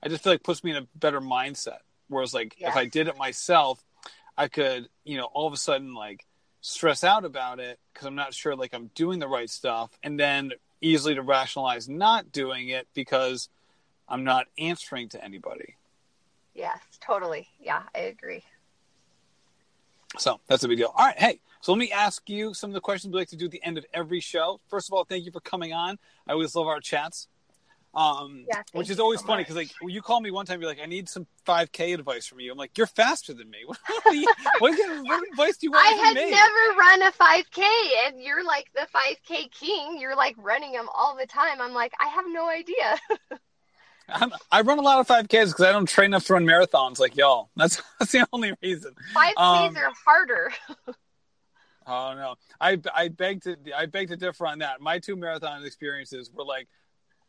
I 0.02 0.08
just 0.08 0.22
feel 0.22 0.32
like 0.32 0.42
puts 0.42 0.62
me 0.62 0.70
in 0.70 0.76
a 0.76 0.86
better 0.94 1.20
mindset. 1.20 1.78
Whereas 2.08 2.34
like 2.34 2.56
if 2.58 2.76
I 2.76 2.86
did 2.86 3.08
it 3.08 3.16
myself, 3.16 3.84
I 4.36 4.48
could, 4.48 4.88
you 5.04 5.16
know, 5.16 5.24
all 5.24 5.46
of 5.46 5.52
a 5.52 5.56
sudden 5.56 5.94
like 5.94 6.26
stress 6.60 7.04
out 7.04 7.24
about 7.24 7.58
it 7.58 7.78
because 7.92 8.06
I'm 8.06 8.14
not 8.14 8.34
sure 8.34 8.54
like 8.56 8.74
I'm 8.74 8.90
doing 8.94 9.18
the 9.18 9.28
right 9.28 9.48
stuff 9.48 9.90
and 10.02 10.18
then 10.18 10.52
easily 10.80 11.14
to 11.14 11.22
rationalize 11.22 11.88
not 11.88 12.32
doing 12.32 12.68
it 12.68 12.88
because 12.94 13.48
I'm 14.10 14.24
not 14.24 14.46
answering 14.58 15.08
to 15.10 15.24
anybody. 15.24 15.76
Yes, 16.54 16.80
totally. 17.00 17.48
Yeah, 17.60 17.82
I 17.94 18.00
agree. 18.00 18.42
So 20.18 20.40
that's 20.48 20.64
a 20.64 20.68
big 20.68 20.78
deal. 20.78 20.92
All 20.96 21.06
right, 21.06 21.18
hey. 21.18 21.40
So 21.60 21.72
let 21.72 21.78
me 21.78 21.92
ask 21.92 22.28
you 22.28 22.52
some 22.54 22.70
of 22.70 22.74
the 22.74 22.80
questions 22.80 23.12
we 23.12 23.20
like 23.20 23.28
to 23.28 23.36
do 23.36 23.44
at 23.44 23.50
the 23.52 23.62
end 23.62 23.78
of 23.78 23.86
every 23.94 24.18
show. 24.20 24.60
First 24.68 24.88
of 24.88 24.94
all, 24.94 25.04
thank 25.04 25.24
you 25.24 25.30
for 25.30 25.40
coming 25.40 25.72
on. 25.72 25.98
I 26.26 26.32
always 26.32 26.54
love 26.56 26.66
our 26.66 26.80
chats. 26.80 27.28
Um, 27.94 28.44
Yeah, 28.48 28.62
which 28.72 28.88
is 28.88 28.98
always 29.00 29.20
so 29.20 29.26
funny 29.26 29.42
because 29.42 29.56
like 29.56 29.70
you 29.82 30.00
call 30.00 30.20
me 30.20 30.30
one 30.30 30.46
time, 30.46 30.60
you're 30.60 30.70
like, 30.70 30.80
I 30.82 30.86
need 30.86 31.08
some 31.08 31.26
5K 31.46 31.92
advice 31.94 32.26
from 32.26 32.40
you. 32.40 32.50
I'm 32.50 32.58
like, 32.58 32.76
you're 32.78 32.86
faster 32.86 33.34
than 33.34 33.50
me. 33.50 33.58
what, 33.66 34.14
you- 34.14 34.26
what, 34.58 34.78
what 35.06 35.28
advice 35.28 35.56
do 35.58 35.66
you 35.66 35.72
want 35.72 35.86
I 35.86 35.90
had 36.06 36.14
me? 36.14 36.30
never 36.30 36.78
run 36.78 37.02
a 37.02 37.12
5K, 37.12 38.06
and 38.06 38.22
you're 38.22 38.44
like 38.44 38.66
the 38.74 38.86
5K 38.94 39.50
king. 39.52 39.98
You're 40.00 40.16
like 40.16 40.34
running 40.38 40.72
them 40.72 40.88
all 40.94 41.16
the 41.16 41.26
time. 41.26 41.60
I'm 41.60 41.74
like, 41.74 41.92
I 42.00 42.08
have 42.08 42.24
no 42.28 42.48
idea. 42.48 42.96
I'm, 44.12 44.32
I 44.50 44.60
run 44.62 44.78
a 44.78 44.82
lot 44.82 44.98
of 45.00 45.06
5Ks 45.08 45.28
because 45.28 45.60
I 45.60 45.72
don't 45.72 45.88
train 45.88 46.06
enough 46.06 46.24
to 46.26 46.34
run 46.34 46.44
marathons 46.44 46.98
like 46.98 47.16
y'all. 47.16 47.50
That's 47.56 47.82
that's 47.98 48.12
the 48.12 48.26
only 48.32 48.52
reason. 48.62 48.94
5Ks 49.16 49.36
Um, 49.38 49.76
are 49.76 49.92
harder. 50.04 50.52
Oh 51.86 52.14
no, 52.14 52.34
I 52.60 52.78
I 52.94 53.08
beg 53.08 53.42
to 53.44 53.56
I 53.76 53.86
beg 53.86 54.08
to 54.08 54.16
differ 54.16 54.46
on 54.46 54.58
that. 54.60 54.80
My 54.80 54.98
two 54.98 55.16
marathon 55.16 55.64
experiences 55.64 56.30
were 56.32 56.44
like 56.44 56.68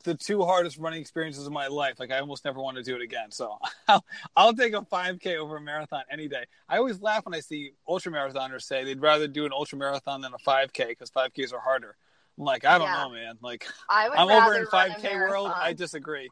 the 0.03 0.13
two 0.15 0.43
hardest 0.43 0.77
running 0.77 0.99
experiences 0.99 1.45
of 1.47 1.53
my 1.53 1.67
life. 1.67 1.99
Like 1.99 2.11
I 2.11 2.19
almost 2.19 2.43
never 2.43 2.59
want 2.59 2.77
to 2.77 2.83
do 2.83 2.95
it 2.95 3.01
again. 3.01 3.31
So 3.31 3.57
I'll 3.87 4.05
I'll 4.35 4.53
take 4.53 4.73
a 4.73 4.81
5K 4.81 5.37
over 5.37 5.57
a 5.57 5.61
marathon 5.61 6.03
any 6.11 6.27
day. 6.27 6.43
I 6.67 6.77
always 6.77 7.01
laugh 7.01 7.25
when 7.25 7.33
I 7.33 7.39
see 7.39 7.71
ultra 7.87 8.11
marathoners 8.11 8.63
say 8.63 8.83
they'd 8.83 9.01
rather 9.01 9.27
do 9.27 9.45
an 9.45 9.51
ultra 9.53 9.77
marathon 9.77 10.21
than 10.21 10.33
a 10.33 10.37
5K 10.37 10.89
because 10.89 11.09
5Ks 11.11 11.53
are 11.53 11.59
harder. 11.59 11.95
I'm 12.37 12.43
like 12.45 12.65
I 12.65 12.77
don't 12.77 12.87
Yeah. 12.87 13.03
know, 13.03 13.09
man. 13.09 13.35
Like 13.41 13.67
I 13.89 14.09
would 14.09 14.19
I'm 14.19 14.29
over 14.29 14.55
in 14.55 14.65
5K 14.65 15.13
world. 15.29 15.51
I 15.55 15.73
disagree. 15.73 16.29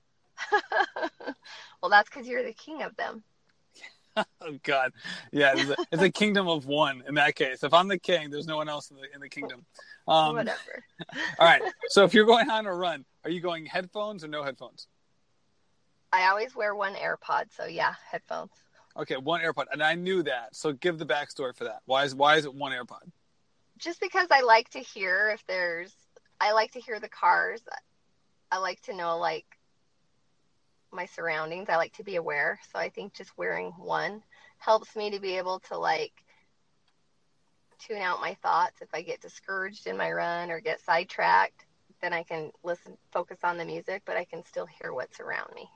well, 1.82 1.90
that's 1.90 2.10
because 2.10 2.28
you're 2.28 2.44
the 2.44 2.54
king 2.54 2.84
of 2.84 2.96
them. 2.96 3.24
Oh 4.42 4.58
God, 4.64 4.92
yeah, 5.32 5.54
it's 5.56 5.70
a, 5.70 5.76
it's 5.94 6.02
a 6.02 6.10
kingdom 6.10 6.48
of 6.50 6.66
one 6.66 7.04
in 7.08 7.16
that 7.16 7.36
case. 7.36 7.64
If 7.64 7.74
I'm 7.74 7.88
the 7.88 8.00
king, 8.00 8.30
there's 8.30 8.48
no 8.48 8.58
one 8.58 8.68
else 8.68 8.90
in 8.92 8.98
the 8.98 9.04
in 9.14 9.22
the 9.22 9.30
kingdom. 9.30 9.66
Um, 10.10 10.36
Whatever. 10.36 10.84
all 11.40 11.46
right. 11.46 11.62
So 11.90 12.04
if 12.04 12.14
you're 12.14 12.26
going 12.26 12.50
on 12.50 12.66
a 12.66 12.74
run, 12.74 13.06
are 13.24 13.30
you 13.30 13.40
going 13.40 13.66
headphones 13.66 14.24
or 14.24 14.28
no 14.28 14.44
headphones? 14.44 14.88
I 16.12 16.28
always 16.28 16.56
wear 16.56 16.76
one 16.76 16.96
AirPod, 16.96 17.46
so 17.56 17.66
yeah, 17.66 17.94
headphones. 18.12 18.52
Okay, 18.98 19.16
one 19.16 19.42
AirPod, 19.42 19.66
and 19.72 19.82
I 19.82 19.96
knew 19.96 20.24
that. 20.24 20.56
So 20.56 20.74
give 20.74 20.98
the 20.98 21.06
backstory 21.06 21.56
for 21.56 21.66
that. 21.66 21.82
Why 21.86 22.04
is 22.04 22.16
why 22.16 22.36
is 22.36 22.46
it 22.46 22.54
one 22.54 22.72
AirPod? 22.72 23.12
Just 23.78 24.02
because 24.02 24.28
I 24.32 24.42
like 24.42 24.70
to 24.72 24.80
hear 24.80 25.30
if 25.34 25.46
there's, 25.48 25.94
I 26.42 26.52
like 26.52 26.72
to 26.74 26.82
hear 26.82 27.00
the 27.00 27.10
cars. 27.10 27.62
I 28.52 28.58
like 28.58 28.82
to 28.84 28.96
know 28.96 29.18
like 29.18 29.46
my 30.92 31.06
surroundings. 31.06 31.70
I 31.70 31.76
like 31.78 31.94
to 31.94 32.04
be 32.04 32.16
aware. 32.16 32.60
So 32.72 32.80
I 32.80 32.90
think 32.90 33.14
just 33.14 33.38
wearing 33.38 33.72
one 33.78 34.24
helps 34.58 34.96
me 34.96 35.12
to 35.12 35.20
be 35.20 35.38
able 35.38 35.60
to 35.70 35.78
like 35.78 36.14
tune 37.80 38.02
out 38.02 38.22
my 38.22 38.36
thoughts. 38.42 38.82
If 38.82 38.90
I 38.94 39.02
get 39.02 39.22
discouraged 39.22 39.88
in 39.88 39.98
my 39.98 40.12
run 40.12 40.52
or 40.52 40.60
get 40.60 40.82
sidetracked, 40.82 41.66
then 42.02 42.14
I 42.14 42.24
can 42.24 42.52
listen, 42.64 42.98
focus 43.12 43.40
on 43.44 43.58
the 43.58 43.66
music, 43.66 44.04
but 44.06 44.18
I 44.18 44.26
can 44.26 44.44
still 44.46 44.66
hear 44.66 44.94
what's 44.94 45.20
around 45.20 45.54
me. 45.56 45.70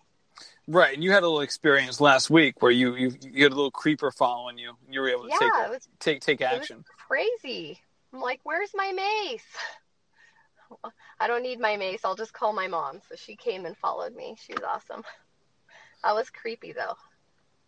Right, 0.67 0.93
and 0.93 1.03
you 1.03 1.11
had 1.11 1.23
a 1.23 1.27
little 1.27 1.41
experience 1.41 1.99
last 1.99 2.29
week 2.29 2.61
where 2.61 2.71
you 2.71 2.95
you, 2.95 3.13
you 3.21 3.43
had 3.43 3.51
a 3.51 3.55
little 3.55 3.71
creeper 3.71 4.11
following 4.11 4.57
you, 4.57 4.73
and 4.85 4.93
you 4.93 5.01
were 5.01 5.09
able 5.09 5.23
to 5.23 5.29
Yeah, 5.29 5.39
take 5.39 5.71
was 5.71 5.87
take 5.99 6.21
take 6.21 6.39
was 6.39 6.61
action. 6.61 6.83
crazy. 7.07 7.79
I'm 8.13 8.21
like, 8.21 8.39
where's 8.43 8.71
my 8.73 8.91
mace? 8.91 9.43
I 11.19 11.27
don't 11.27 11.43
need 11.43 11.59
my 11.59 11.77
mace. 11.77 12.01
I'll 12.03 12.15
just 12.15 12.33
call 12.33 12.53
my 12.53 12.67
mom. 12.67 13.01
So 13.09 13.15
she 13.15 13.35
came 13.35 13.65
and 13.65 13.77
followed 13.77 14.15
me. 14.15 14.35
She 14.39 14.53
was 14.53 14.63
awesome. 14.63 15.03
That 16.03 16.15
was 16.15 16.29
creepy 16.29 16.73
though. 16.73 16.95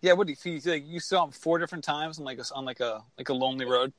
Yeah, 0.01 0.13
what 0.13 0.27
do 0.27 0.33
you 0.33 0.35
see? 0.35 0.59
Like 0.69 0.85
you 0.85 0.99
saw 0.99 1.23
him 1.23 1.31
four 1.31 1.57
different 1.57 1.83
times 1.83 2.19
on 2.19 2.25
like 2.25 2.39
a 2.39 2.43
on 2.53 2.65
like 2.65 2.79
a 2.81 3.01
like 3.17 3.29
a 3.29 3.33
lonely 3.33 3.65
road. 3.65 3.93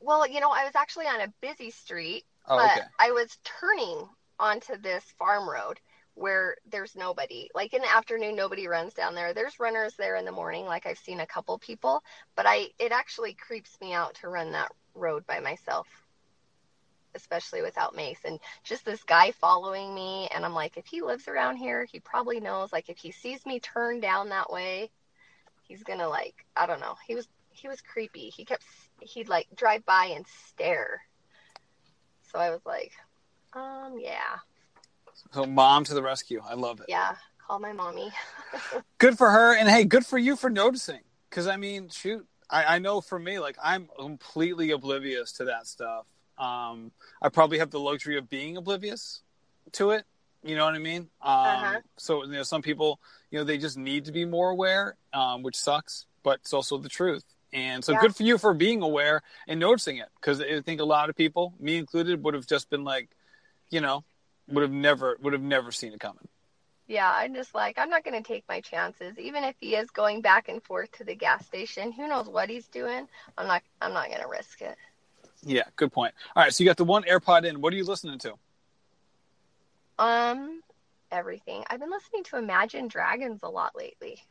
Well, 0.00 0.26
you 0.26 0.40
know, 0.40 0.50
I 0.50 0.64
was 0.64 0.74
actually 0.74 1.06
on 1.06 1.20
a 1.20 1.32
busy 1.40 1.70
street, 1.70 2.24
Oh, 2.48 2.56
but 2.56 2.78
okay. 2.78 2.86
I 2.98 3.12
was 3.12 3.38
turning 3.44 4.08
onto 4.38 4.76
this 4.78 5.04
farm 5.18 5.48
road 5.48 5.78
where 6.14 6.56
there's 6.70 6.96
nobody. 6.96 7.48
Like 7.54 7.74
in 7.74 7.82
the 7.82 7.94
afternoon, 7.94 8.34
nobody 8.34 8.66
runs 8.66 8.94
down 8.94 9.14
there. 9.14 9.32
There's 9.34 9.60
runners 9.60 9.94
there 9.96 10.16
in 10.16 10.24
the 10.24 10.32
morning, 10.32 10.64
like 10.64 10.86
I've 10.86 10.98
seen 10.98 11.20
a 11.20 11.26
couple 11.26 11.58
people, 11.58 12.02
but 12.34 12.46
I 12.48 12.68
it 12.78 12.92
actually 12.92 13.34
creeps 13.34 13.78
me 13.80 13.92
out 13.92 14.14
to 14.16 14.28
run 14.28 14.52
that 14.52 14.72
road 14.94 15.26
by 15.26 15.40
myself, 15.40 15.86
especially 17.14 17.62
without 17.62 17.94
mace. 17.96 18.18
And 18.24 18.38
just 18.64 18.84
this 18.84 19.02
guy 19.02 19.32
following 19.32 19.94
me, 19.94 20.28
and 20.34 20.44
I'm 20.44 20.54
like, 20.54 20.76
if 20.76 20.86
he 20.86 21.02
lives 21.02 21.28
around 21.28 21.56
here, 21.56 21.84
he 21.84 22.00
probably 22.00 22.40
knows. 22.40 22.72
Like 22.72 22.88
if 22.88 22.98
he 22.98 23.10
sees 23.12 23.44
me 23.46 23.60
turn 23.60 24.00
down 24.00 24.28
that 24.30 24.50
way, 24.52 24.90
he's 25.62 25.82
gonna 25.82 26.08
like 26.08 26.44
I 26.56 26.66
don't 26.66 26.80
know. 26.80 26.94
He 27.06 27.14
was 27.14 27.28
he 27.50 27.68
was 27.68 27.80
creepy. 27.80 28.30
He 28.30 28.44
kept 28.44 28.64
he'd 29.00 29.28
like 29.28 29.46
drive 29.56 29.84
by 29.84 30.06
and 30.14 30.24
stare. 30.48 31.02
So 32.32 32.38
I 32.38 32.50
was 32.50 32.60
like, 32.64 32.92
um, 33.54 33.96
yeah, 33.98 34.36
So 35.34 35.44
mom 35.46 35.82
to 35.84 35.94
the 35.94 36.02
rescue. 36.02 36.40
I 36.48 36.54
love 36.54 36.78
it. 36.80 36.86
yeah, 36.88 37.16
call 37.44 37.58
my 37.58 37.72
mommy. 37.72 38.10
good 38.98 39.16
for 39.18 39.30
her 39.30 39.56
and 39.56 39.68
hey 39.68 39.84
good 39.84 40.04
for 40.06 40.18
you 40.18 40.36
for 40.36 40.50
noticing 40.50 41.00
because 41.28 41.46
i 41.46 41.56
mean 41.56 41.88
shoot 41.88 42.26
I, 42.50 42.76
I 42.76 42.78
know 42.78 43.00
for 43.00 43.18
me 43.18 43.38
like 43.38 43.56
i'm 43.62 43.88
completely 43.98 44.72
oblivious 44.72 45.32
to 45.34 45.44
that 45.46 45.66
stuff 45.66 46.04
um 46.40 46.92
i 47.22 47.28
probably 47.28 47.58
have 47.58 47.70
the 47.70 47.80
luxury 47.80 48.16
of 48.18 48.28
being 48.28 48.56
oblivious 48.56 49.22
to 49.72 49.90
it 49.90 50.04
you 50.42 50.56
know 50.56 50.64
what 50.64 50.74
i 50.74 50.78
mean 50.78 51.08
um 51.22 51.48
Uh-huh. 51.50 51.80
so 51.98 52.24
you 52.24 52.32
know 52.32 52.42
some 52.42 52.62
people 52.62 53.00
you 53.30 53.38
know 53.38 53.44
they 53.44 53.58
just 53.58 53.78
need 53.78 54.04
to 54.06 54.12
be 54.12 54.24
more 54.24 54.50
aware 54.50 54.96
um 55.12 55.42
which 55.42 55.56
sucks 55.56 56.06
but 56.24 56.40
it's 56.40 56.52
also 56.54 56.78
the 56.78 56.88
truth 56.88 57.24
and 57.52 57.84
so 57.84 57.94
Yeah. 57.94 58.00
good 58.00 58.16
for 58.16 58.22
you 58.24 58.38
for 58.38 58.54
being 58.54 58.82
aware 58.82 59.22
and 59.48 59.60
noticing 59.60 59.98
it 59.98 60.08
because 60.20 60.40
i 60.40 60.60
think 60.60 60.80
a 60.80 60.84
lot 60.84 61.10
of 61.10 61.16
people 61.16 61.54
me 61.60 61.76
included 61.76 62.24
would 62.24 62.34
have 62.34 62.46
just 62.46 62.70
been 62.70 62.84
like 62.84 63.10
you 63.70 63.80
know 63.80 64.04
would 64.48 64.62
have 64.62 64.72
never 64.72 65.18
would 65.22 65.32
have 65.32 65.42
never 65.42 65.70
seen 65.72 65.92
it 65.92 66.00
coming 66.00 66.28
Yeah, 66.86 67.10
I'm 67.14 67.34
just 67.34 67.54
like, 67.54 67.78
I'm 67.78 67.90
not 67.90 68.04
going 68.04 68.20
to 68.20 68.26
take 68.26 68.44
my 68.48 68.60
chances. 68.60 69.18
Even 69.18 69.44
if 69.44 69.54
he 69.60 69.76
is 69.76 69.90
going 69.90 70.22
back 70.22 70.48
and 70.48 70.62
forth 70.62 70.90
to 70.92 71.04
the 71.04 71.14
gas 71.14 71.46
station, 71.46 71.92
who 71.92 72.08
knows 72.08 72.28
what 72.28 72.50
he's 72.50 72.68
doing? 72.68 73.08
I'm 73.38 73.46
not, 73.46 73.62
I'm 73.80 73.92
not 73.94 74.08
going 74.08 74.22
to 74.22 74.28
risk 74.28 74.60
it. 74.62 74.76
Yeah, 75.42 75.64
good 75.76 75.92
point. 75.92 76.14
All 76.36 76.42
right, 76.42 76.52
so 76.52 76.62
you 76.62 76.68
got 76.68 76.76
the 76.76 76.84
one 76.84 77.04
AirPod 77.04 77.44
in. 77.44 77.60
What 77.60 77.72
are 77.72 77.76
you 77.76 77.84
listening 77.84 78.18
to? 78.20 78.34
Um, 79.98 80.60
everything. 81.10 81.64
I've 81.68 81.80
been 81.80 81.90
listening 81.90 82.24
to 82.24 82.36
Imagine 82.36 82.88
Dragons 82.88 83.40
a 83.42 83.48
lot 83.48 83.72
lately. 83.76 84.22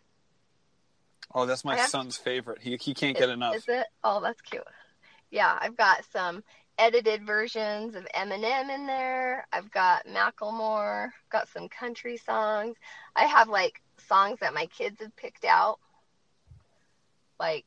Oh, 1.33 1.45
that's 1.45 1.63
my 1.63 1.77
son's 1.77 2.17
favorite. 2.17 2.59
He 2.61 2.75
he 2.77 2.93
can't 2.93 3.17
get 3.17 3.29
enough. 3.29 3.55
Is 3.55 3.65
it? 3.67 3.85
Oh, 4.03 4.19
that's 4.19 4.41
cute. 4.41 4.63
Yeah, 5.29 5.57
I've 5.61 5.77
got 5.77 6.03
some 6.11 6.43
edited 6.79 7.25
versions 7.25 7.95
of 7.95 8.07
Eminem 8.15 8.73
in 8.73 8.87
there. 8.87 9.45
I've 9.53 9.69
got 9.69 10.07
Macklemore. 10.07 11.09
Got 11.29 11.47
some 11.49 11.69
country 11.69 12.17
songs. 12.17 12.77
I 13.15 13.25
have 13.25 13.47
like 13.47 13.81
songs 14.07 14.39
that 14.39 14.55
my 14.55 14.65
kids 14.65 15.01
have 15.01 15.15
picked 15.15 15.45
out. 15.45 15.77
Like 17.39 17.65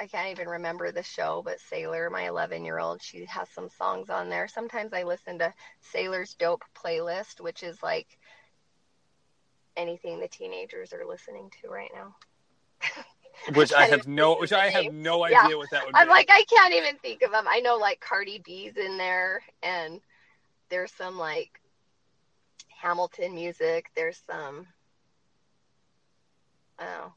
I 0.00 0.06
can't 0.06 0.30
even 0.30 0.48
remember 0.48 0.90
the 0.90 1.02
show, 1.02 1.42
but 1.44 1.60
Sailor, 1.60 2.10
my 2.10 2.26
11 2.28 2.64
year 2.64 2.78
old, 2.78 3.00
she 3.00 3.24
has 3.26 3.48
some 3.50 3.68
songs 3.68 4.10
on 4.10 4.28
there. 4.28 4.48
Sometimes 4.48 4.92
I 4.92 5.04
listen 5.04 5.38
to 5.38 5.54
Sailor's 5.80 6.34
Dope 6.34 6.64
playlist, 6.74 7.40
which 7.40 7.62
is 7.62 7.82
like 7.82 8.18
anything 9.76 10.18
the 10.18 10.28
teenagers 10.28 10.92
are 10.92 11.06
listening 11.06 11.50
to 11.62 11.68
right 11.68 11.90
now. 11.94 12.16
which 13.54 13.72
I 13.72 13.86
have 13.86 14.08
no, 14.08 14.36
which 14.36 14.52
I 14.52 14.68
have 14.70 14.92
no 14.92 15.24
idea 15.24 15.38
yeah. 15.48 15.54
what 15.54 15.70
that 15.70 15.84
would 15.84 15.94
be. 15.94 15.98
I'm 15.98 16.08
like, 16.08 16.28
I 16.28 16.44
can't 16.44 16.74
even 16.74 16.96
think 16.96 17.22
of 17.22 17.30
them. 17.30 17.44
I 17.48 17.60
know 17.60 17.76
like 17.76 18.00
Cardi 18.00 18.38
B's 18.44 18.76
in 18.76 18.98
there, 18.98 19.42
and 19.62 20.00
there's 20.70 20.92
some 20.92 21.18
like 21.18 21.60
Hamilton 22.68 23.34
music. 23.34 23.90
There's 23.94 24.20
some, 24.26 24.66
oh, 26.80 27.12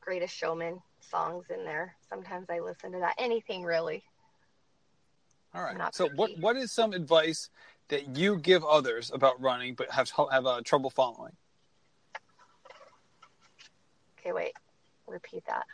Greatest 0.00 0.34
Showman 0.34 0.80
songs 1.10 1.46
in 1.50 1.64
there. 1.64 1.96
Sometimes 2.08 2.48
I 2.48 2.60
listen 2.60 2.92
to 2.92 2.98
that. 3.00 3.14
Anything 3.18 3.62
really. 3.64 4.02
All 5.54 5.62
right. 5.62 5.76
Not 5.76 5.94
So 5.94 6.04
picky. 6.04 6.16
what 6.16 6.30
what 6.38 6.56
is 6.56 6.72
some 6.72 6.92
advice 6.92 7.50
that 7.88 8.16
you 8.16 8.38
give 8.38 8.64
others 8.64 9.10
about 9.12 9.40
running 9.40 9.74
but 9.74 9.90
have 9.90 10.10
have 10.30 10.46
uh, 10.46 10.60
trouble 10.64 10.90
following? 10.90 11.32
Okay, 14.18 14.32
wait. 14.32 14.52
Repeat 15.06 15.44
that. 15.46 15.64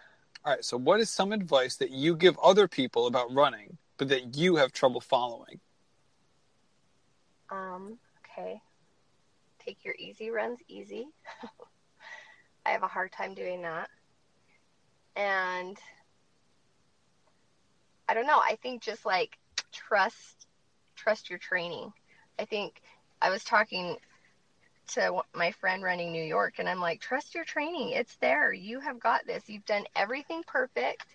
All 0.44 0.52
right. 0.52 0.64
So 0.64 0.76
what 0.76 1.00
is 1.00 1.10
some 1.10 1.32
advice 1.32 1.76
that 1.76 1.90
you 1.90 2.16
give 2.16 2.38
other 2.38 2.68
people 2.68 3.06
about 3.06 3.32
running 3.34 3.76
but 3.98 4.08
that 4.08 4.36
you 4.36 4.56
have 4.56 4.72
trouble 4.72 5.00
following? 5.00 5.60
Um, 7.50 7.98
okay. 8.24 8.60
Take 9.58 9.84
your 9.84 9.94
easy 9.98 10.30
runs 10.30 10.60
easy. 10.68 11.08
I 12.66 12.70
have 12.70 12.82
a 12.82 12.88
hard 12.88 13.12
time 13.12 13.34
doing 13.34 13.62
that 13.62 13.88
and 15.16 15.78
I 18.08 18.14
don't 18.14 18.26
know. 18.26 18.38
I 18.38 18.56
think 18.62 18.82
just 18.82 19.04
like 19.04 19.38
trust 19.72 20.46
trust 20.94 21.30
your 21.30 21.38
training. 21.38 21.92
I 22.38 22.44
think 22.44 22.80
I 23.20 23.30
was 23.30 23.44
talking 23.44 23.96
to 24.88 25.22
my 25.34 25.50
friend 25.50 25.82
running 25.82 26.12
New 26.12 26.22
York 26.22 26.54
and 26.58 26.68
I'm 26.68 26.80
like, 26.80 27.00
trust 27.00 27.34
your 27.34 27.44
training. 27.44 27.90
It's 27.90 28.16
there. 28.16 28.52
You 28.52 28.80
have 28.80 29.00
got 29.00 29.26
this. 29.26 29.48
You've 29.48 29.64
done 29.66 29.84
everything 29.96 30.42
perfect. 30.46 31.06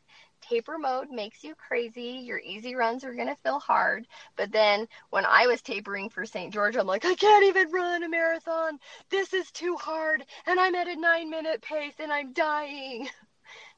Taper 0.41 0.77
mode 0.77 1.09
makes 1.09 1.43
you 1.43 1.55
crazy. 1.55 2.21
Your 2.23 2.39
easy 2.39 2.75
runs 2.75 3.03
are 3.03 3.13
going 3.13 3.27
to 3.27 3.35
feel 3.43 3.59
hard. 3.59 4.07
But 4.35 4.51
then 4.51 4.87
when 5.11 5.25
I 5.25 5.47
was 5.47 5.61
tapering 5.61 6.09
for 6.09 6.25
St. 6.25 6.51
George, 6.51 6.75
I'm 6.75 6.87
like, 6.87 7.05
I 7.05 7.15
can't 7.15 7.45
even 7.45 7.71
run 7.71 8.03
a 8.03 8.09
marathon. 8.09 8.79
This 9.09 9.33
is 9.33 9.51
too 9.51 9.77
hard. 9.77 10.25
And 10.47 10.59
I'm 10.59 10.75
at 10.75 10.87
a 10.87 10.95
nine 10.95 11.29
minute 11.29 11.61
pace 11.61 11.93
and 11.99 12.11
I'm 12.11 12.33
dying. 12.33 13.07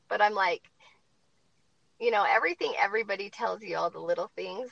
But 0.09 0.21
I'm 0.21 0.33
like, 0.33 0.63
you 1.99 2.11
know, 2.11 2.25
everything 2.27 2.73
everybody 2.81 3.29
tells 3.29 3.61
you, 3.63 3.77
all 3.77 3.89
the 3.89 3.99
little 3.99 4.31
things, 4.35 4.69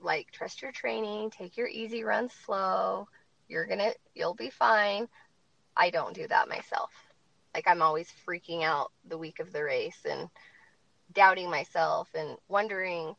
like 0.00 0.30
trust 0.32 0.62
your 0.62 0.72
training, 0.72 1.30
take 1.30 1.56
your 1.56 1.68
easy 1.68 2.04
run 2.04 2.28
slow, 2.44 3.08
you're 3.48 3.66
gonna, 3.66 3.92
you'll 4.14 4.34
be 4.34 4.50
fine. 4.50 5.08
I 5.76 5.90
don't 5.90 6.14
do 6.14 6.26
that 6.28 6.48
myself. 6.48 6.90
Like 7.54 7.68
I'm 7.68 7.82
always 7.82 8.08
freaking 8.26 8.62
out 8.62 8.92
the 9.08 9.18
week 9.18 9.38
of 9.40 9.52
the 9.52 9.62
race 9.62 9.98
and 10.08 10.28
doubting 11.12 11.50
myself 11.50 12.08
and 12.14 12.36
wondering, 12.48 13.14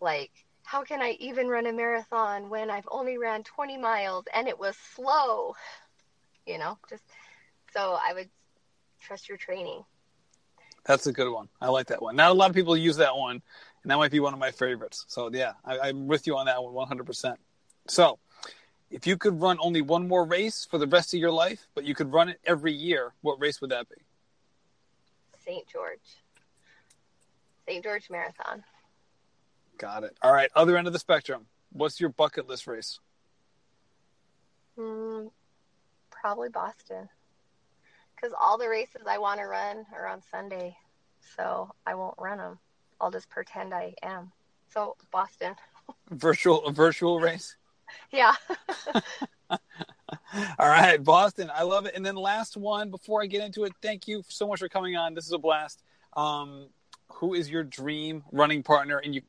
like, 0.00 0.30
how 0.64 0.82
can 0.84 1.02
I 1.02 1.16
even 1.18 1.48
run 1.48 1.66
a 1.66 1.72
marathon 1.72 2.48
when 2.48 2.70
I've 2.70 2.88
only 2.90 3.18
ran 3.18 3.42
20 3.42 3.76
miles 3.78 4.24
and 4.34 4.48
it 4.48 4.58
was 4.58 4.76
slow? 4.94 5.54
You 6.46 6.58
know, 6.58 6.78
just 6.88 7.04
so 7.72 7.98
I 8.02 8.12
would 8.14 8.30
trust 9.00 9.28
your 9.28 9.38
training. 9.38 9.84
That's 10.84 11.06
a 11.06 11.12
good 11.12 11.30
one. 11.32 11.48
I 11.60 11.68
like 11.68 11.86
that 11.88 12.00
one. 12.00 12.16
Not 12.16 12.30
a 12.30 12.34
lot 12.34 12.50
of 12.50 12.56
people 12.56 12.76
use 12.76 12.96
that 12.96 13.16
one, 13.16 13.42
and 13.82 13.90
that 13.90 13.96
might 13.96 14.10
be 14.10 14.20
one 14.20 14.32
of 14.32 14.40
my 14.40 14.50
favorites. 14.50 15.04
So 15.08 15.30
yeah, 15.32 15.52
I, 15.64 15.88
am 15.88 16.06
with 16.06 16.26
you 16.26 16.36
on 16.36 16.46
that 16.46 16.62
one 16.62 16.74
100%. 16.88 17.36
So, 17.88 18.18
if 18.90 19.06
you 19.06 19.16
could 19.16 19.40
run 19.40 19.58
only 19.60 19.82
one 19.82 20.08
more 20.08 20.24
race 20.24 20.66
for 20.68 20.78
the 20.78 20.86
rest 20.86 21.14
of 21.14 21.20
your 21.20 21.30
life, 21.30 21.66
but 21.74 21.84
you 21.84 21.94
could 21.94 22.12
run 22.12 22.28
it 22.28 22.40
every 22.44 22.72
year, 22.72 23.12
what 23.20 23.40
race 23.40 23.60
would 23.60 23.70
that 23.70 23.88
be? 23.88 23.96
St. 25.44 25.66
George. 25.68 25.98
St. 27.66 27.82
George 27.82 28.10
Marathon. 28.10 28.64
Got 29.78 30.04
it. 30.04 30.16
All 30.22 30.32
right, 30.32 30.50
other 30.54 30.76
end 30.76 30.86
of 30.86 30.92
the 30.92 30.98
spectrum. 30.98 31.46
What's 31.72 32.00
your 32.00 32.10
bucket 32.10 32.48
list 32.48 32.66
race? 32.66 32.98
Mm, 34.78 35.30
probably 36.10 36.48
Boston 36.48 37.08
because 38.20 38.34
all 38.40 38.58
the 38.58 38.68
races 38.68 39.02
I 39.08 39.18
want 39.18 39.40
to 39.40 39.46
run 39.46 39.84
are 39.94 40.06
on 40.06 40.20
Sunday, 40.30 40.76
so 41.36 41.70
I 41.86 41.94
won't 41.94 42.16
run 42.18 42.38
them. 42.38 42.58
I'll 43.00 43.10
just 43.10 43.30
pretend 43.30 43.72
I 43.72 43.94
am. 44.02 44.32
So 44.72 44.96
Boston. 45.10 45.54
virtual 46.10 46.64
a 46.66 46.72
virtual 46.72 47.18
race. 47.18 47.56
yeah. 48.12 48.34
all 49.50 49.58
right, 50.58 51.02
Boston. 51.02 51.50
I 51.54 51.62
love 51.62 51.86
it. 51.86 51.94
And 51.94 52.04
then 52.04 52.14
last 52.14 52.56
one 52.56 52.90
before 52.90 53.22
I 53.22 53.26
get 53.26 53.42
into 53.42 53.64
it, 53.64 53.72
thank 53.80 54.06
you 54.06 54.22
so 54.28 54.46
much 54.46 54.60
for 54.60 54.68
coming 54.68 54.96
on. 54.96 55.14
This 55.14 55.26
is 55.26 55.32
a 55.32 55.38
blast. 55.38 55.82
Um, 56.16 56.68
who 57.14 57.34
is 57.34 57.50
your 57.50 57.64
dream 57.64 58.22
running 58.32 58.62
partner? 58.62 58.98
And 58.98 59.14
you 59.14 59.22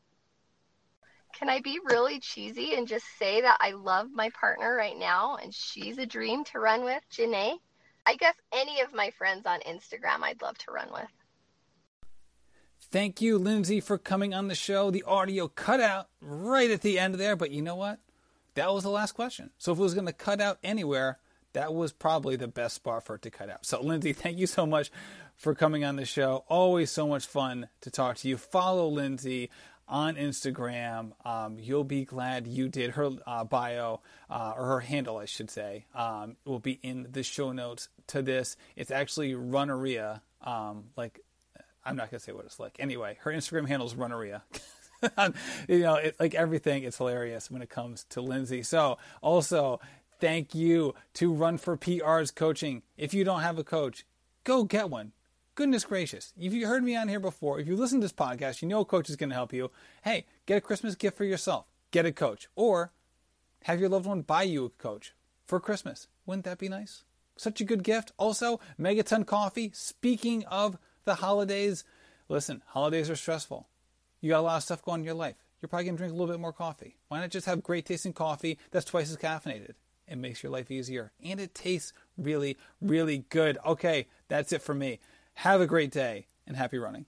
can 1.34 1.50
I 1.50 1.62
be 1.62 1.80
really 1.86 2.20
cheesy 2.20 2.76
and 2.76 2.88
just 2.88 3.06
say 3.18 3.42
that 3.42 3.58
I 3.62 3.72
love 3.72 4.08
my 4.12 4.30
partner 4.32 4.76
right 4.76 4.98
now 4.98 5.38
and 5.42 5.54
she's 5.54 5.98
a 5.98 6.06
dream 6.06 6.44
to 6.46 6.60
run 6.60 6.84
with, 6.84 7.02
Janae? 7.10 7.58
I 8.06 8.16
guess 8.16 8.36
any 8.54 8.82
of 8.82 8.94
my 8.94 9.12
friends 9.18 9.46
on 9.46 9.60
Instagram 9.62 10.24
I'd 10.24 10.42
love 10.42 10.58
to 10.60 10.72
run 10.72 10.90
with. 10.92 11.08
Thank 12.92 13.22
you, 13.22 13.38
Lindsey, 13.38 13.80
for 13.80 13.98
coming 13.98 14.34
on 14.34 14.48
the 14.48 14.56
show. 14.56 14.92
The 14.92 15.04
audio 15.04 15.48
cut 15.48 15.80
out 15.80 16.10
right 16.20 16.70
at 16.70 16.82
the 16.82 17.00
end 17.00 17.16
there, 17.16 17.36
but 17.36 17.52
you 17.52 17.62
know 17.62 17.76
what? 17.76 18.00
That 18.56 18.74
was 18.74 18.84
the 18.84 18.90
last 18.90 19.14
question. 19.14 19.52
So 19.58 19.72
if 19.72 19.78
it 19.78 19.82
was 19.82 19.94
going 19.94 20.08
to 20.08 20.14
cut 20.14 20.42
out 20.42 20.58
anywhere, 20.64 21.20
that 21.54 21.74
was 21.74 21.94
probably 21.94 22.36
the 22.36 22.48
best 22.48 22.76
spot 22.76 23.06
for 23.06 23.16
it 23.16 23.22
to 23.22 23.30
cut 23.30 23.50
out. 23.50 23.66
So, 23.66 23.82
Lindsey, 23.82 24.14
thank 24.14 24.38
you 24.38 24.48
so 24.48 24.66
much 24.66 24.92
for 25.36 25.56
coming 25.56 25.86
on 25.86 25.96
the 25.96 26.06
show. 26.06 26.44
Always 26.48 26.92
so 26.92 27.08
much 27.08 27.26
fun 27.26 27.70
to 27.82 27.92
talk 27.92 28.18
to 28.18 28.28
you. 28.28 28.38
Follow 28.38 28.88
Lindsey 28.88 29.50
on 29.92 30.16
Instagram. 30.16 31.12
Um, 31.26 31.58
you'll 31.60 31.84
be 31.84 32.06
glad 32.06 32.48
you 32.48 32.70
did. 32.70 32.92
Her 32.92 33.12
uh, 33.28 33.44
bio, 33.44 34.00
uh, 34.30 34.54
or 34.58 34.66
her 34.66 34.80
handle, 34.80 35.18
I 35.18 35.26
should 35.26 35.52
say, 35.52 35.86
um, 35.94 36.38
will 36.46 36.60
be 36.60 36.80
in 36.82 37.10
the 37.12 37.22
show 37.22 37.52
notes 37.52 37.90
to 38.08 38.22
this. 38.22 38.56
It's 38.76 38.90
actually 38.90 39.34
Runneria. 39.34 40.22
Um, 40.42 40.86
like, 40.96 41.20
I'm 41.86 41.98
not 41.98 42.10
going 42.10 42.20
to 42.20 42.24
say 42.24 42.32
what 42.32 42.46
it's 42.46 42.60
like. 42.60 42.78
Anyway, 42.80 43.18
her 43.22 43.32
Instagram 43.32 43.68
handle 43.68 43.88
is 43.88 43.94
Runneria. 43.94 44.42
you 45.68 45.80
know, 45.80 46.00
like 46.20 46.34
everything, 46.34 46.84
it's 46.84 46.98
hilarious 46.98 47.52
when 47.52 47.62
it 47.62 47.70
comes 47.70 48.06
to 48.06 48.22
Lindsey. 48.22 48.64
So, 48.64 48.98
also, 49.22 49.82
thank 50.20 50.56
you 50.56 50.96
to 51.16 51.34
Run 51.34 51.58
for 51.58 51.76
PR's 51.76 52.32
coaching. 52.32 52.84
If 52.98 53.14
you 53.14 53.26
don't 53.26 53.42
have 53.42 53.60
a 53.60 53.64
coach, 53.64 54.06
go 54.46 54.64
get 54.64 54.90
one 54.90 55.12
goodness 55.62 55.86
gracious, 55.86 56.34
if 56.40 56.54
you 56.54 56.66
heard 56.66 56.84
me 56.84 56.96
on 56.96 57.08
here 57.08 57.20
before, 57.20 57.60
if 57.60 57.68
you 57.68 57.76
listen 57.76 58.00
to 58.00 58.06
this 58.06 58.12
podcast, 58.12 58.64
you 58.64 58.68
know 58.68 58.80
a 58.80 58.86
coach 58.86 59.12
is 59.12 59.16
going 59.16 59.30
to 59.30 59.36
help 59.36 59.54
you. 59.54 59.70
Hey, 60.04 60.26
get 60.48 60.58
a 60.58 60.62
Christmas 60.62 60.96
gift 60.96 61.16
for 61.16 61.24
yourself. 61.24 61.68
Get 61.92 62.04
a 62.04 62.12
coach. 62.12 62.48
Or 62.56 62.92
have 63.66 63.80
your 63.80 63.88
loved 63.88 64.08
one 64.08 64.24
buy 64.24 64.42
you 64.42 64.66
a 64.66 64.70
coach 64.72 65.14
for 65.46 65.60
Christmas. 65.60 66.08
Wouldn't 66.26 66.46
that 66.46 66.58
be 66.58 66.68
nice? 66.68 67.04
Such 67.38 67.62
a 67.62 67.64
good 67.64 67.84
gift. 67.84 68.12
Also, 68.18 68.60
Megaton 68.80 69.24
Coffee. 69.24 69.70
Speaking 69.76 70.44
of 70.46 70.80
the 71.06 71.14
holidays, 71.14 71.84
listen, 72.28 72.64
holidays 72.66 73.12
are 73.12 73.16
stressful. 73.16 73.68
You 74.20 74.30
got 74.30 74.40
a 74.40 74.42
lot 74.42 74.58
of 74.58 74.64
stuff 74.64 74.82
going 74.82 75.02
in 75.02 75.06
your 75.06 75.14
life. 75.14 75.36
You're 75.62 75.70
probably 75.70 75.86
going 75.86 75.98
to 75.98 76.00
drink 76.00 76.14
a 76.14 76.16
little 76.16 76.34
bit 76.34 76.42
more 76.42 76.54
coffee. 76.54 76.98
Why 77.10 77.20
not 77.20 77.30
just 77.30 77.46
have 77.46 77.62
great 77.62 77.86
tasting 77.86 78.14
coffee 78.14 78.58
that's 78.72 78.86
twice 78.86 79.12
as 79.12 79.18
caffeinated? 79.18 79.76
It 80.08 80.18
makes 80.18 80.42
your 80.42 80.52
life 80.52 80.72
easier 80.72 81.12
and 81.24 81.40
it 81.40 81.54
tastes 81.54 81.94
really, 82.18 82.58
really 82.82 83.26
good. 83.30 83.60
Okay, 83.64 84.08
that's 84.28 84.52
it 84.52 84.64
for 84.64 84.74
me. 84.74 85.00
Have 85.42 85.60
a 85.60 85.66
great 85.66 85.90
day 85.90 86.28
and 86.46 86.56
happy 86.56 86.78
running. 86.78 87.08